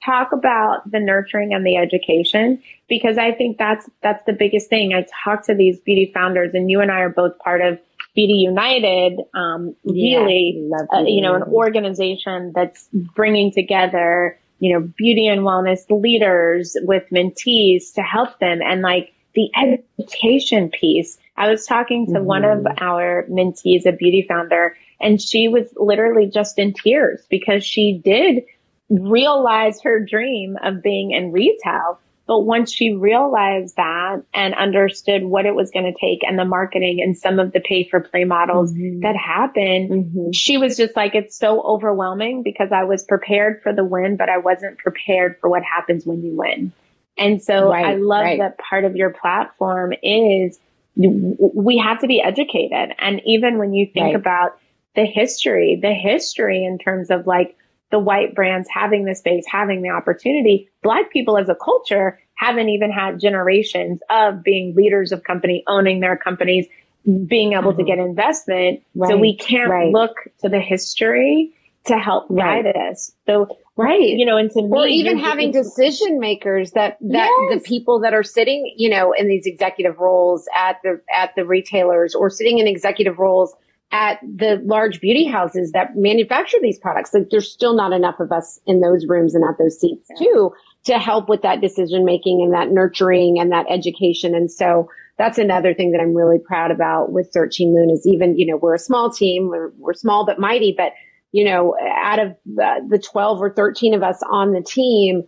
talk 0.04 0.32
about 0.32 0.90
the 0.90 1.00
nurturing 1.00 1.54
and 1.54 1.66
the 1.66 1.78
education 1.78 2.62
because 2.88 3.18
I 3.18 3.34
think 3.34 3.58
that's, 3.58 3.88
that's 4.02 4.26
the 4.26 4.34
biggest 4.34 4.70
thing. 4.70 4.94
I 4.94 5.06
talk 5.24 5.46
to 5.46 5.56
these 5.56 5.80
beauty 5.80 6.12
founders 6.14 6.54
and 6.54 6.72
you 6.72 6.82
and 6.82 6.92
I 6.92 7.02
are 7.02 7.10
both 7.10 7.38
part 7.40 7.62
of 7.62 7.80
Beauty 8.16 8.34
United, 8.34 9.20
um, 9.34 9.76
really, 9.84 10.70
uh, 10.94 11.02
you 11.02 11.22
know, 11.22 11.36
an 11.36 11.44
organization 11.44 12.52
that's 12.54 12.90
bringing 12.92 13.52
together, 13.52 14.38
you 14.60 14.74
know, 14.74 14.82
beauty 14.82 15.28
and 15.28 15.42
wellness 15.42 15.82
leaders 15.90 16.76
with 16.82 17.04
mentees 17.12 17.94
to 17.96 18.02
help 18.02 18.40
them 18.40 18.62
and 18.62 18.82
like 18.82 19.14
the 19.36 19.50
education 19.56 20.70
piece 20.70 21.18
I 21.40 21.50
was 21.50 21.66
talking 21.66 22.08
to 22.08 22.12
mm-hmm. 22.12 22.26
one 22.26 22.44
of 22.44 22.60
mm-hmm. 22.60 22.84
our 22.84 23.26
mentees, 23.30 23.86
a 23.86 23.94
beauty 23.94 24.26
founder, 24.28 24.76
and 25.00 25.22
she 25.22 25.48
was 25.48 25.72
literally 25.78 26.28
just 26.28 26.60
in 26.60 26.74
tears 26.74 27.26
because 27.30 27.66
she 27.66 28.02
did 28.04 28.44
realize 28.90 29.82
her 29.84 30.04
dream 30.04 30.58
of 30.62 30.84
being 30.84 31.12
in 31.12 31.32
retail. 31.32 31.98
But 32.30 32.42
once 32.42 32.72
she 32.72 32.94
realized 32.94 33.76
that 33.78 34.22
and 34.36 34.54
understood 34.54 35.24
what 35.24 35.48
it 35.48 35.56
was 35.56 35.72
going 35.72 35.92
to 35.92 36.00
take 36.00 36.20
and 36.22 36.38
the 36.38 36.46
marketing 36.46 37.02
and 37.02 37.18
some 37.18 37.40
of 37.40 37.54
the 37.54 37.60
pay 37.60 37.90
for 37.90 38.02
play 38.02 38.24
models 38.24 38.72
mm-hmm. 38.72 39.00
that 39.00 39.16
happened, 39.16 39.90
mm-hmm. 39.90 40.32
she 40.32 40.60
was 40.60 40.78
just 40.78 40.96
like, 40.96 41.16
it's 41.16 41.36
so 41.36 41.60
overwhelming 41.60 42.44
because 42.44 42.72
I 42.72 42.84
was 42.84 43.04
prepared 43.04 43.64
for 43.64 43.74
the 43.74 43.84
win, 43.84 44.16
but 44.16 44.30
I 44.30 44.38
wasn't 44.38 44.78
prepared 44.78 45.38
for 45.42 45.50
what 45.50 45.64
happens 45.64 46.06
when 46.06 46.22
you 46.22 46.38
win. 46.38 46.72
And 47.18 47.42
so 47.42 47.72
right, 47.72 47.84
I 47.84 47.96
love 47.96 48.26
right. 48.26 48.38
that 48.38 48.60
part 48.60 48.86
of 48.86 48.96
your 48.96 49.10
platform 49.10 49.94
is 50.04 50.60
we 50.96 51.80
have 51.80 52.02
to 52.02 52.08
be 52.08 52.22
educated. 52.22 52.94
And 53.00 53.24
even 53.26 53.58
when 53.58 53.74
you 53.74 53.90
think 53.92 54.06
right. 54.06 54.16
about 54.16 54.60
the 54.96 55.06
history, 55.06 55.80
the 55.82 55.96
history 55.96 56.64
in 56.64 56.78
terms 56.78 57.10
of 57.10 57.26
like 57.26 57.58
the 57.92 58.00
white 58.00 58.36
brands 58.36 58.68
having 58.72 59.06
the 59.06 59.16
space, 59.16 59.46
having 59.50 59.82
the 59.82 59.90
opportunity, 59.90 60.70
black 60.84 61.12
people 61.12 61.38
as 61.38 61.50
a 61.50 61.56
culture 61.56 62.20
haven't 62.36 62.70
even 62.70 62.92
had 62.92 63.20
generations 63.20 64.00
of 64.10 64.44
being 64.44 64.76
leaders 64.76 65.12
of 65.12 65.24
company, 65.24 65.64
owning 65.68 66.00
their 66.00 66.16
companies, 66.16 66.68
being 67.06 67.54
able 67.54 67.72
mm-hmm. 67.72 67.80
to 67.80 67.84
get 67.86 67.98
investment. 67.98 68.82
Right. 68.96 69.10
So 69.10 69.18
we 69.18 69.36
can't 69.36 69.70
right. 69.70 69.92
look 69.92 70.16
to 70.42 70.50
the 70.50 70.60
history 70.60 71.54
to 71.86 71.98
help 71.98 72.30
guide 72.30 72.66
right. 72.66 72.92
us. 72.92 73.12
So, 73.26 73.58
right. 73.76 74.02
You 74.02 74.26
know, 74.26 74.38
and 74.38 74.52
to 74.52 74.62
me, 74.62 74.70
or 74.72 74.88
even 74.88 75.18
having 75.18 75.52
decision 75.52 76.20
makers 76.20 76.72
that, 76.72 76.98
that 77.02 77.48
yes. 77.52 77.64
the 77.64 77.68
people 77.68 78.02
that 78.02 78.14
are 78.14 78.24
sitting, 78.24 78.74
you 78.78 78.90
know, 78.90 79.14
in 79.14 79.28
these 79.28 79.46
executive 79.46 79.98
roles 79.98 80.48
at 80.56 80.82
the, 80.84 81.02
at 81.14 81.34
the 81.36 81.46
retailers 81.46 82.16
or 82.16 82.30
sitting 82.30 82.60
in 82.60 82.68
executive 82.68 83.18
roles 83.18 83.56
at 83.92 84.20
the 84.22 84.62
large 84.64 85.02
beauty 85.02 85.26
houses 85.26 85.72
that 85.72 85.96
manufacture 85.96 86.58
these 86.62 86.78
products. 86.78 87.14
Like 87.14 87.30
there's 87.32 87.52
still 87.52 87.76
not 87.76 87.92
enough 87.92 88.20
of 88.20 88.32
us 88.32 88.60
in 88.66 88.82
those 88.82 89.06
rooms 89.08 89.34
and 89.34 89.44
at 89.44 89.58
those 89.58 89.80
seats 89.80 90.08
yeah. 90.12 90.26
too 90.26 90.54
to 90.86 91.00
help 91.00 91.28
with 91.28 91.42
that 91.42 91.60
decision 91.60 92.06
making 92.06 92.42
and 92.44 92.54
that 92.54 92.72
nurturing 92.72 93.40
and 93.40 93.52
that 93.52 93.66
education. 93.70 94.36
And 94.36 94.52
so 94.52 94.90
that's 95.18 95.38
another 95.38 95.74
thing 95.74 95.92
that 95.92 96.02
I'm 96.02 96.14
really 96.14 96.40
proud 96.40 96.72
about 96.72 97.12
with 97.12 97.32
13 97.34 97.74
Lune 97.74 97.90
is 97.90 98.06
even, 98.06 98.38
you 98.38 98.46
know, 98.46 98.58
we're 98.58 98.76
a 98.76 98.80
small 98.80 99.12
team. 99.12 99.50
We're, 99.50 99.72
we're 99.78 99.94
small 99.94 100.26
but 100.26 100.40
mighty, 100.40 100.74
but 100.78 100.94
you 101.32 101.46
know, 101.46 101.76
out 101.80 102.20
of 102.20 102.36
the, 102.46 102.88
the 102.88 103.00
12 103.00 103.42
or 103.42 103.54
13 103.54 103.94
of 103.94 104.04
us 104.04 104.22
on 104.28 104.52
the 104.54 104.62
team, 104.62 105.24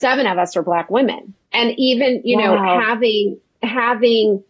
seven 0.00 0.26
of 0.26 0.38
us 0.38 0.56
are 0.56 0.62
black 0.62 0.90
women. 0.90 1.34
And 1.52 1.74
even, 1.78 2.22
you 2.24 2.38
wow. 2.38 2.54
know, 2.54 2.80
having, 2.80 3.40
having, 3.62 4.44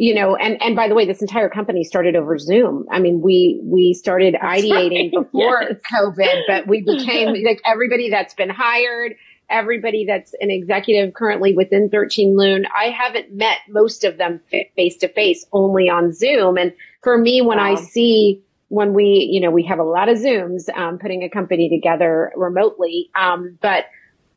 you 0.00 0.14
know, 0.14 0.34
and, 0.34 0.62
and 0.62 0.74
by 0.74 0.88
the 0.88 0.94
way, 0.94 1.04
this 1.04 1.20
entire 1.20 1.50
company 1.50 1.84
started 1.84 2.16
over 2.16 2.38
Zoom. 2.38 2.86
I 2.90 3.00
mean, 3.00 3.20
we, 3.20 3.60
we 3.62 3.92
started 3.92 4.32
ideating 4.32 5.12
right. 5.12 5.24
before 5.24 5.62
yes. 5.62 5.78
COVID, 5.92 6.40
but 6.48 6.66
we 6.66 6.80
became 6.80 7.34
like 7.44 7.60
everybody 7.66 8.08
that's 8.08 8.32
been 8.32 8.48
hired, 8.48 9.16
everybody 9.50 10.06
that's 10.06 10.32
an 10.40 10.50
executive 10.50 11.12
currently 11.12 11.52
within 11.52 11.90
13 11.90 12.34
Lune. 12.34 12.64
I 12.74 12.84
haven't 12.86 13.34
met 13.34 13.58
most 13.68 14.04
of 14.04 14.16
them 14.16 14.40
face 14.74 14.96
to 15.00 15.08
face, 15.08 15.44
only 15.52 15.90
on 15.90 16.14
Zoom. 16.14 16.56
And 16.56 16.72
for 17.02 17.18
me, 17.18 17.42
when 17.42 17.58
wow. 17.58 17.72
I 17.72 17.74
see 17.74 18.42
when 18.68 18.94
we, 18.94 19.28
you 19.30 19.42
know, 19.42 19.50
we 19.50 19.64
have 19.64 19.80
a 19.80 19.84
lot 19.84 20.08
of 20.08 20.16
Zooms, 20.16 20.74
um, 20.74 20.98
putting 20.98 21.24
a 21.24 21.28
company 21.28 21.68
together 21.68 22.32
remotely. 22.36 23.10
Um, 23.14 23.58
but, 23.60 23.84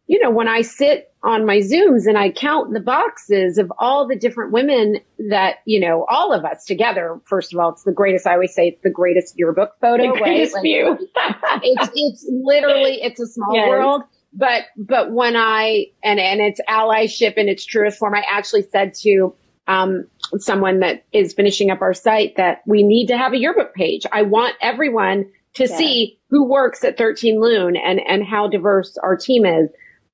you 0.08 0.20
know, 0.22 0.32
when 0.32 0.50
I 0.50 0.64
sit 0.64 1.13
on 1.24 1.46
my 1.46 1.60
Zooms 1.60 2.06
and 2.06 2.18
I 2.18 2.32
count 2.32 2.74
the 2.74 2.82
boxes 2.82 3.58
of 3.58 3.72
all 3.80 4.08
the 4.08 4.16
different 4.16 4.52
women 4.52 4.98
that, 5.30 5.58
you 5.66 5.80
know, 5.80 6.06
all 6.10 6.34
of 6.34 6.44
us 6.44 6.66
together, 6.66 7.22
first 7.26 7.54
of 7.54 7.60
all, 7.60 7.72
it's 7.72 7.84
the 7.84 7.94
greatest, 7.94 8.28
I 8.28 8.34
always 8.34 8.54
say 8.54 8.70
it's 8.70 8.84
the 8.84 8.90
greatest 8.90 9.36
yearbook 9.38 9.72
photo, 9.80 10.14
the 10.14 10.20
greatest 10.20 10.56
right? 10.56 10.62
view. 10.62 10.98
it's, 11.64 11.90
it's 11.96 12.26
literally, 12.30 13.02
it's 13.02 13.22
a 13.22 13.28
small 13.28 13.56
yes. 13.56 13.70
world. 13.70 14.04
But, 14.34 14.64
but 14.76 15.12
when 15.12 15.36
I, 15.38 15.86
and, 16.04 16.20
and 16.20 16.42
it's 16.42 16.60
allyship 16.68 17.36
in 17.36 17.48
its 17.48 17.64
truest 17.66 18.00
form, 18.00 18.16
I 18.16 18.24
actually 18.30 18.64
said 18.64 18.94
to, 18.96 19.36
um, 19.66 20.08
someone 20.40 20.82
that 20.82 21.06
is 21.14 21.34
finishing 21.34 21.72
up 21.72 21.82
our 21.82 21.94
site 21.94 22.36
that 22.36 22.64
we 22.66 22.84
need 22.84 23.08
to 23.08 23.18
have 23.18 23.32
a 23.32 23.38
yearbook 23.38 23.74
page. 23.74 24.06
I 24.12 24.24
want 24.24 24.56
everyone 24.60 25.32
to 25.54 25.68
yeah. 25.70 25.78
see 25.78 26.20
who 26.30 26.50
works 26.50 26.84
at 26.84 26.98
13 26.98 27.40
Lune 27.40 27.78
and, 27.78 28.02
and 28.06 28.26
how 28.26 28.50
diverse 28.50 28.98
our 29.02 29.16
team 29.16 29.46
is. 29.46 29.70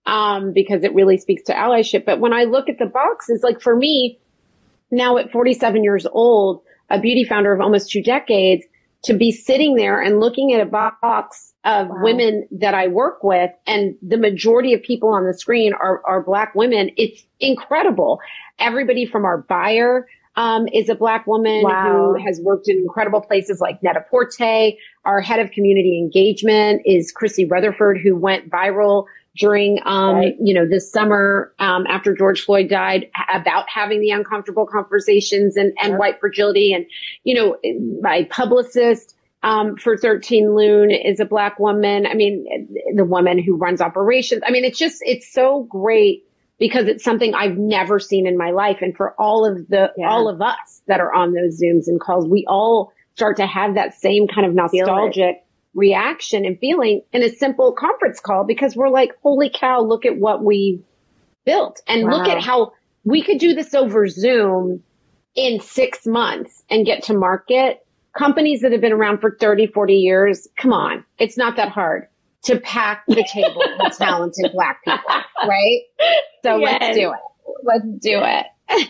Um, 0.05 0.53
because 0.53 0.83
it 0.83 0.95
really 0.95 1.17
speaks 1.17 1.43
to 1.43 1.53
allyship. 1.53 2.03
But 2.03 2.19
when 2.19 2.33
I 2.33 2.45
look 2.45 2.67
at 2.67 2.79
the 2.79 2.87
boxes, 2.87 3.43
like 3.43 3.61
for 3.61 3.75
me, 3.75 4.19
now 4.89 5.17
at 5.17 5.31
47 5.31 5.83
years 5.83 6.07
old, 6.07 6.63
a 6.89 6.99
beauty 6.99 7.23
founder 7.23 7.53
of 7.53 7.61
almost 7.61 7.91
two 7.91 8.01
decades, 8.01 8.65
to 9.03 9.13
be 9.13 9.31
sitting 9.31 9.75
there 9.75 10.01
and 10.01 10.19
looking 10.19 10.53
at 10.53 10.61
a 10.61 10.65
box 10.65 11.53
of 11.63 11.87
wow. 11.89 11.95
women 12.01 12.47
that 12.51 12.73
I 12.73 12.87
work 12.87 13.23
with 13.23 13.51
and 13.67 13.95
the 14.01 14.17
majority 14.17 14.73
of 14.73 14.81
people 14.81 15.09
on 15.09 15.25
the 15.25 15.33
screen 15.33 15.73
are, 15.73 16.01
are 16.05 16.23
black 16.23 16.55
women. 16.55 16.91
It's 16.97 17.23
incredible. 17.39 18.19
Everybody 18.57 19.05
from 19.05 19.25
our 19.25 19.37
buyer, 19.37 20.07
um, 20.35 20.67
is 20.71 20.87
a 20.87 20.95
black 20.95 21.27
woman 21.27 21.63
wow. 21.63 22.13
who 22.15 22.25
has 22.25 22.39
worked 22.39 22.69
in 22.69 22.77
incredible 22.77 23.19
places 23.19 23.59
like 23.59 23.83
Net-a-Porter. 23.83 24.71
Our 25.03 25.19
head 25.19 25.39
of 25.39 25.51
community 25.51 25.99
engagement 25.99 26.83
is 26.85 27.11
Chrissy 27.11 27.43
Rutherford, 27.43 27.99
who 28.01 28.15
went 28.15 28.49
viral 28.49 29.05
during, 29.39 29.79
um, 29.85 30.15
right. 30.15 30.35
you 30.39 30.53
know, 30.53 30.67
this 30.67 30.91
summer, 30.91 31.53
um, 31.59 31.85
after 31.87 32.13
George 32.13 32.41
Floyd 32.41 32.69
died 32.69 33.09
about 33.33 33.69
having 33.73 34.01
the 34.01 34.11
uncomfortable 34.11 34.67
conversations 34.67 35.55
and, 35.55 35.73
and 35.81 35.97
white 35.97 36.19
fragility. 36.19 36.73
And, 36.73 36.85
you 37.23 37.35
know, 37.35 37.57
my 38.01 38.27
publicist, 38.29 39.15
um, 39.41 39.77
for 39.77 39.97
13 39.97 40.53
Lune 40.53 40.91
is 40.91 41.21
a 41.21 41.25
black 41.25 41.57
woman. 41.57 42.05
I 42.05 42.13
mean, 42.13 42.67
the 42.93 43.05
woman 43.05 43.41
who 43.41 43.55
runs 43.55 43.79
operations. 43.79 44.41
I 44.45 44.51
mean, 44.51 44.65
it's 44.65 44.77
just, 44.77 44.97
it's 45.01 45.31
so 45.31 45.63
great 45.63 46.25
because 46.59 46.87
it's 46.87 47.05
something 47.05 47.33
I've 47.33 47.57
never 47.57 47.99
seen 47.99 48.27
in 48.27 48.37
my 48.37 48.51
life. 48.51 48.79
And 48.81 48.93
for 48.95 49.15
all 49.17 49.49
of 49.49 49.69
the, 49.69 49.93
yeah. 49.97 50.09
all 50.09 50.27
of 50.27 50.41
us 50.41 50.81
that 50.87 50.99
are 50.99 51.13
on 51.13 51.33
those 51.33 51.61
Zooms 51.61 51.87
and 51.87 52.01
calls, 52.01 52.27
we 52.27 52.45
all 52.45 52.91
start 53.15 53.37
to 53.37 53.47
have 53.47 53.75
that 53.75 53.93
same 53.93 54.27
kind 54.27 54.45
of 54.45 54.53
nostalgic 54.53 55.45
reaction 55.73 56.45
and 56.45 56.59
feeling 56.59 57.01
in 57.13 57.23
a 57.23 57.29
simple 57.29 57.73
conference 57.73 58.19
call 58.19 58.45
because 58.45 58.75
we're 58.75 58.89
like, 58.89 59.11
holy 59.21 59.49
cow, 59.49 59.81
look 59.81 60.05
at 60.05 60.17
what 60.17 60.43
we 60.43 60.81
built 61.45 61.81
and 61.87 62.05
wow. 62.05 62.17
look 62.17 62.27
at 62.27 62.41
how 62.41 62.73
we 63.03 63.23
could 63.23 63.39
do 63.39 63.53
this 63.53 63.73
over 63.73 64.07
Zoom 64.07 64.83
in 65.35 65.59
six 65.61 66.05
months 66.05 66.63
and 66.69 66.85
get 66.85 67.03
to 67.03 67.13
market. 67.13 67.85
Companies 68.17 68.61
that 68.61 68.71
have 68.71 68.81
been 68.81 68.91
around 68.91 69.19
for 69.19 69.37
30, 69.39 69.67
40 69.67 69.93
years, 69.93 70.47
come 70.57 70.73
on. 70.73 71.05
It's 71.17 71.37
not 71.37 71.57
that 71.57 71.69
hard 71.69 72.07
to 72.43 72.59
pack 72.59 73.03
the 73.07 73.27
table 73.31 73.61
with 73.79 73.97
talented 73.97 74.51
black 74.53 74.83
people, 74.83 74.99
right? 75.47 75.81
So 76.43 76.57
yes. 76.57 76.79
let's 76.81 76.97
do 76.97 77.11
it. 77.11 77.19
Let's 77.63 77.85
do 77.85 78.19
it. 78.23 78.45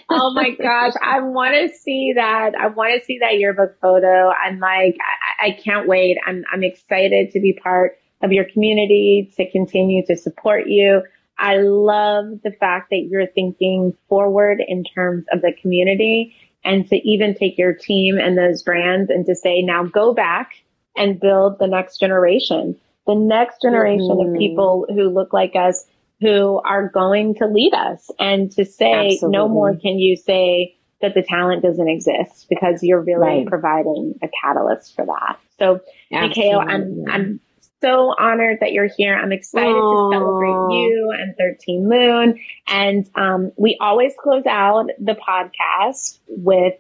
Oh 0.10 0.34
my 0.34 0.52
gosh. 0.52 0.94
I 1.02 1.22
want 1.22 1.56
to 1.56 1.76
see 1.76 2.14
that. 2.16 2.56
I 2.56 2.68
want 2.68 3.00
to 3.00 3.06
see 3.06 3.20
that 3.20 3.38
yearbook 3.38 3.80
photo. 3.80 4.30
I'm 4.30 4.60
like, 4.60 4.98
I, 5.42 5.48
I 5.48 5.52
can't 5.52 5.88
wait. 5.88 6.18
I'm, 6.26 6.44
I'm 6.52 6.64
excited 6.64 7.32
to 7.32 7.40
be 7.40 7.54
part 7.54 7.98
of 8.22 8.32
your 8.32 8.46
community, 8.46 9.32
to 9.38 9.50
continue 9.52 10.06
to 10.06 10.18
support 10.18 10.68
you. 10.68 11.04
I 11.38 11.58
love 11.58 12.42
the 12.44 12.52
fact 12.52 12.90
that 12.90 13.08
you're 13.10 13.28
thinking 13.28 13.96
forward 14.10 14.62
in 14.66 14.84
terms 14.84 15.26
of 15.32 15.42
the 15.42 15.54
community 15.62 16.36
and 16.66 16.88
to 16.90 16.96
even 16.98 17.34
take 17.34 17.58
your 17.58 17.74
team 17.74 18.18
and 18.18 18.38
those 18.38 18.64
brands 18.64 19.10
and 19.10 19.26
to 19.26 19.36
say, 19.36 19.62
now 19.62 19.86
go 19.86 20.14
back 20.14 20.52
and 20.98 21.20
build 21.20 21.58
the 21.60 21.68
next 21.68 22.00
generation, 22.00 22.78
the 23.08 23.16
next 23.16 23.62
generation 23.62 24.10
mm-hmm. 24.10 24.34
of 24.34 24.38
people 24.38 24.86
who 24.90 25.10
look 25.10 25.32
like 25.32 25.56
us 25.56 25.86
who 26.22 26.62
are 26.64 26.90
going 26.90 27.36
to 27.36 27.48
lead 27.48 27.74
us 27.74 28.12
and 28.20 28.52
to 28.52 28.66
say 28.66 29.14
Absolutely. 29.14 29.38
no 29.38 29.48
more 29.48 29.76
can 29.76 30.00
you 30.00 30.16
say 30.16 30.76
that 31.02 31.14
the 31.14 31.24
talent 31.24 31.64
doesn't 31.64 31.88
exist 31.88 32.48
because 32.50 32.84
you're 32.84 33.02
really 33.02 33.20
right. 33.20 33.48
providing 33.48 34.20
a 34.22 34.28
catalyst 34.42 34.96
for 34.96 35.06
that. 35.06 35.40
So, 35.58 35.82
Nyakio, 36.12 36.58
I'm, 36.58 37.06
I'm 37.10 37.40
so 37.82 38.14
honored 38.20 38.58
that 38.60 38.74
you're 38.74 38.90
here. 38.98 39.16
I'm 39.16 39.32
excited 39.32 39.70
Aww. 39.70 40.12
to 40.12 40.18
celebrate 40.18 40.76
you 40.76 41.16
and 41.18 41.36
13 41.38 41.90
Lune. 41.90 42.40
And, 42.68 43.10
um, 43.16 43.52
we 43.56 43.78
always 43.80 44.14
close 44.22 44.46
out 44.46 44.90
the 45.00 45.16
podcast 45.16 46.18
with 46.28 46.74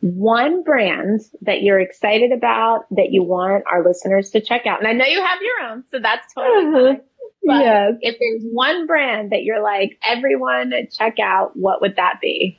one 0.00 0.62
brand 0.62 1.20
that 1.42 1.62
you're 1.62 1.80
excited 1.80 2.32
about 2.32 2.86
that 2.90 3.10
you 3.10 3.22
want 3.22 3.64
our 3.70 3.84
listeners 3.84 4.30
to 4.30 4.40
check 4.40 4.66
out. 4.66 4.78
And 4.78 4.88
I 4.88 4.92
know 4.92 5.06
you 5.06 5.22
have 5.22 5.38
your 5.42 5.70
own, 5.70 5.84
so 5.90 5.98
that's 6.00 6.32
totally 6.32 6.66
uh-huh. 6.66 6.86
fine. 6.86 7.00
But 7.46 7.64
yes. 7.64 7.92
if 8.00 8.16
there's 8.18 8.42
one 8.42 8.86
brand 8.86 9.30
that 9.30 9.44
you're 9.44 9.62
like, 9.62 9.98
everyone 10.04 10.72
check 10.96 11.18
out, 11.20 11.56
what 11.56 11.80
would 11.80 11.96
that 11.96 12.20
be? 12.20 12.58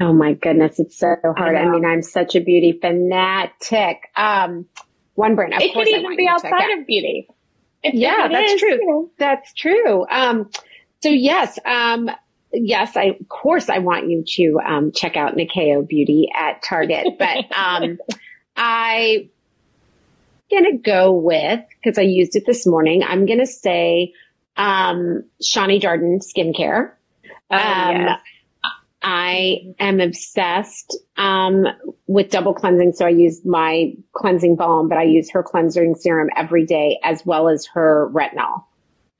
Oh 0.00 0.14
my 0.14 0.32
goodness, 0.32 0.80
it's 0.80 0.98
so 0.98 1.16
hard. 1.36 1.54
I, 1.54 1.60
I 1.60 1.68
mean, 1.68 1.84
I'm 1.84 2.00
such 2.00 2.34
a 2.34 2.40
beauty 2.40 2.78
fanatic. 2.80 4.10
Um, 4.16 4.66
one 5.14 5.34
brand. 5.34 5.52
Of 5.52 5.60
it 5.60 5.74
could 5.74 5.86
even 5.86 6.16
be 6.16 6.26
outside 6.26 6.78
of 6.78 6.86
beauty. 6.86 7.28
If 7.82 7.94
yeah, 7.94 8.28
that's 8.28 8.52
is, 8.52 8.60
true. 8.60 8.70
You 8.70 8.86
know. 8.86 9.10
That's 9.18 9.52
true. 9.52 10.06
Um, 10.08 10.50
so 11.02 11.10
yes, 11.10 11.58
um, 11.66 12.10
yes, 12.52 12.96
I, 12.96 13.16
of 13.20 13.28
course 13.28 13.68
I 13.68 13.78
want 13.78 14.08
you 14.08 14.24
to, 14.26 14.60
um, 14.66 14.92
check 14.92 15.16
out 15.16 15.36
Nyakio 15.36 15.86
Beauty 15.86 16.30
at 16.34 16.62
Target, 16.62 17.18
but, 17.18 17.52
um, 17.56 17.98
I 20.50 20.54
gonna 20.54 20.78
go 20.78 21.12
with, 21.12 21.60
cause 21.84 21.98
I 21.98 22.02
used 22.02 22.36
it 22.36 22.44
this 22.46 22.66
morning, 22.66 23.02
I'm 23.02 23.26
gonna 23.26 23.46
say, 23.46 24.14
um, 24.56 25.24
Shani 25.42 25.80
Darden 25.80 26.20
skincare. 26.20 26.92
Oh, 27.50 27.56
um, 27.56 27.96
yes. 27.96 28.20
I 29.02 29.74
am 29.78 30.00
obsessed, 30.00 30.98
um, 31.16 31.66
with 32.06 32.30
double 32.30 32.52
cleansing. 32.52 32.92
So 32.92 33.06
I 33.06 33.10
use 33.10 33.44
my 33.44 33.94
cleansing 34.12 34.56
balm, 34.56 34.88
but 34.88 34.98
I 34.98 35.04
use 35.04 35.30
her 35.30 35.42
cleansing 35.42 35.94
serum 35.94 36.28
every 36.36 36.66
day 36.66 36.98
as 37.02 37.24
well 37.24 37.48
as 37.48 37.66
her 37.74 38.10
retinol. 38.12 38.64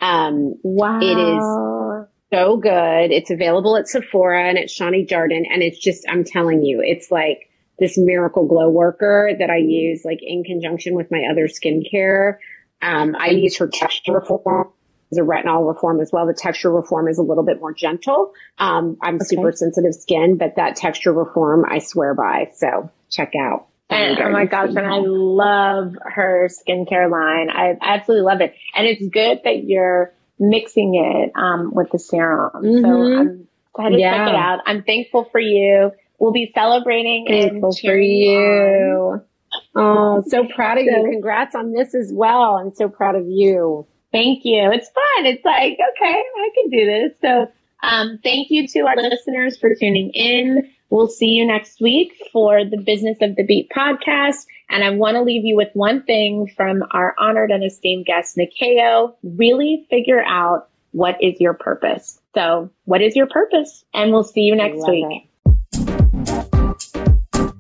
Um, 0.01 0.55
wow. 0.63 1.01
It 1.01 1.19
is 1.19 2.09
so 2.33 2.57
good. 2.57 3.11
It's 3.11 3.31
available 3.31 3.77
at 3.77 3.89
Sephora 3.89 4.49
and 4.49 4.59
at 4.59 4.69
Shani 4.69 5.09
Darden. 5.09 5.45
And 5.51 5.63
it's 5.63 5.79
just, 5.79 6.05
I'm 6.09 6.25
telling 6.25 6.63
you, 6.63 6.83
it's 6.85 7.11
like, 7.11 7.50
this 7.81 7.99
miracle 7.99 8.47
glow 8.47 8.69
worker 8.69 9.31
that 9.37 9.51
I 9.51 9.57
use 9.57 10.05
like 10.05 10.21
in 10.23 10.45
conjunction 10.45 10.95
with 10.95 11.11
my 11.11 11.25
other 11.31 11.49
skincare. 11.49 12.37
Um, 12.83 13.17
I 13.19 13.31
use 13.31 13.57
her 13.59 13.69
texture 13.69 14.13
reform 14.13 14.69
as 15.11 15.19
a 15.19 15.23
retinol 15.23 15.67
reform 15.67 16.01
as 16.01 16.11
well. 16.13 16.27
The 16.27 16.35
texture 16.35 16.71
reform 16.71 17.09
is 17.09 17.19
a 17.19 17.23
little 17.23 17.43
bit 17.43 17.59
more 17.59 17.75
gentle. 17.75 18.33
Um, 18.59 18.97
I'm 19.03 19.17
okay. 19.17 19.25
super 19.25 19.51
sensitive 19.53 19.95
skin, 19.95 20.37
but 20.37 20.57
that 20.57 20.77
texture 20.77 21.13
reform 21.13 21.65
I 21.69 21.79
swear 21.81 22.15
by. 22.15 22.53
So 22.55 22.91
check 23.11 23.33
out 23.35 23.67
And 23.91 24.19
oh 24.21 24.31
my 24.31 24.47
gosh, 24.47 24.71
and 24.71 24.87
I 24.87 24.99
love 25.03 25.97
her 26.01 26.49
skincare 26.49 27.11
line. 27.11 27.51
I 27.51 27.77
absolutely 27.81 28.25
love 28.25 28.41
it. 28.41 28.55
And 28.75 28.87
it's 28.87 29.07
good 29.09 29.41
that 29.45 29.65
you're 29.65 30.13
mixing 30.39 30.95
it 30.95 31.33
um, 31.35 31.73
with 31.75 31.91
the 31.91 31.99
serum. 31.99 32.53
Mm-hmm. 32.55 32.85
So 32.85 33.21
I'm 33.21 33.49
excited 33.75 34.01
yeah. 34.01 34.11
to 34.13 34.17
check 34.17 34.29
it 34.29 34.35
out. 34.37 34.61
I'm 34.67 34.83
thankful 34.85 35.25
for 35.33 35.41
you. 35.41 35.91
We'll 36.21 36.33
be 36.33 36.53
celebrating 36.55 37.25
thankful 37.27 37.75
for 37.75 37.97
you. 37.97 39.23
Oh, 39.75 40.23
so 40.29 40.47
proud 40.47 40.79
of 40.79 40.85
you. 40.85 41.09
Congrats 41.11 41.55
on 41.55 41.73
this 41.73 41.95
as 41.95 42.13
well. 42.13 42.57
I'm 42.57 42.75
so 42.75 42.89
proud 42.89 43.17
of 43.17 43.27
you. 43.27 43.87
Thank 44.13 44.45
you. 44.45 44.71
It's 44.71 44.89
fun. 44.91 45.27
It's 45.27 45.45
like, 45.45 45.73
okay, 45.73 46.13
I 46.13 46.51
can 46.55 46.71
do 46.71 46.87
this. 46.87 47.13
So, 47.23 47.51
um, 47.83 48.21
thank 48.23 48.51
you 48.51 48.69
to 48.69 48.81
our 48.81 48.97
listeners 48.97 49.59
for 49.59 49.75
tuning 49.75 50.11
in. 50.11 50.71
We'll 50.91 51.09
see 51.09 51.29
you 51.29 51.47
next 51.47 51.81
week 51.81 52.13
for 52.33 52.65
the 52.65 52.77
Business 52.77 53.19
of 53.23 53.37
the 53.37 53.45
Beat 53.45 53.71
podcast. 53.71 54.45
And 54.69 54.85
I 54.85 54.91
want 54.91 55.15
to 55.15 55.23
leave 55.23 55.45
you 55.45 55.57
with 55.57 55.69
one 55.73 56.03
thing 56.03 56.53
from 56.55 56.83
our 56.91 57.15
honored 57.19 57.51
and 57.51 57.65
esteemed 57.65 58.07
guest, 58.07 58.37
Nyakio. 58.37 59.15
Really 59.23 59.87
figure 59.89 60.23
out 60.23 60.69
what 60.91 61.23
is 61.23 61.41
your 61.41 61.55
purpose. 61.55 62.21
So 62.35 62.71
what 62.85 63.01
is 63.01 63.17
your 63.17 63.29
purpose? 63.29 63.85
And 63.95 64.13
we'll 64.13 64.25
see 64.25 64.43
you 64.43 64.57
next 64.57 64.87
week. 64.89 65.07
It. 65.09 65.30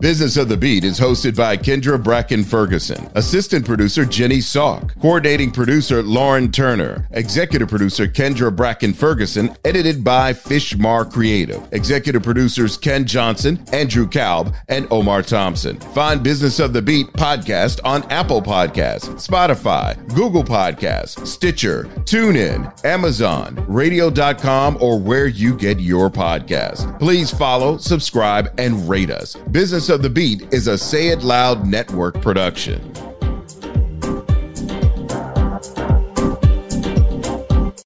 Business 0.00 0.38
of 0.38 0.48
the 0.48 0.56
Beat 0.56 0.82
is 0.82 0.98
hosted 0.98 1.36
by 1.36 1.58
Kendra 1.58 2.02
Bracken 2.02 2.42
Ferguson, 2.42 3.10
assistant 3.16 3.66
producer 3.66 4.06
Jenny 4.06 4.38
Salk, 4.38 4.98
coordinating 4.98 5.50
producer 5.50 6.02
Lauren 6.02 6.50
Turner, 6.50 7.06
executive 7.10 7.68
producer 7.68 8.06
Kendra 8.06 8.54
Bracken 8.54 8.94
Ferguson, 8.94 9.54
edited 9.62 10.02
by 10.02 10.32
Fishmar 10.32 11.12
Creative, 11.12 11.62
executive 11.72 12.22
producers 12.22 12.78
Ken 12.78 13.04
Johnson, 13.04 13.62
Andrew 13.74 14.08
Kalb, 14.08 14.54
and 14.68 14.88
Omar 14.90 15.20
Thompson. 15.20 15.78
Find 15.78 16.22
Business 16.22 16.60
of 16.60 16.72
the 16.72 16.80
Beat 16.80 17.08
podcast 17.08 17.80
on 17.84 18.02
Apple 18.04 18.40
Podcasts, 18.40 19.10
Spotify, 19.22 19.98
Google 20.14 20.44
Podcasts, 20.44 21.26
Stitcher, 21.26 21.84
TuneIn, 22.04 22.86
Amazon, 22.86 23.62
Radio.com, 23.68 24.78
or 24.80 24.98
where 24.98 25.26
you 25.26 25.54
get 25.54 25.78
your 25.78 26.08
podcasts. 26.08 26.98
Please 26.98 27.30
follow, 27.30 27.76
subscribe, 27.76 28.54
and 28.56 28.88
rate 28.88 29.10
us. 29.10 29.36
Business 29.36 29.89
of 29.90 30.02
the 30.02 30.10
Beat 30.10 30.52
is 30.52 30.68
a 30.68 30.78
Say 30.78 31.08
It 31.08 31.22
Loud 31.22 31.66
Network 31.66 32.20
production. 32.22 33.09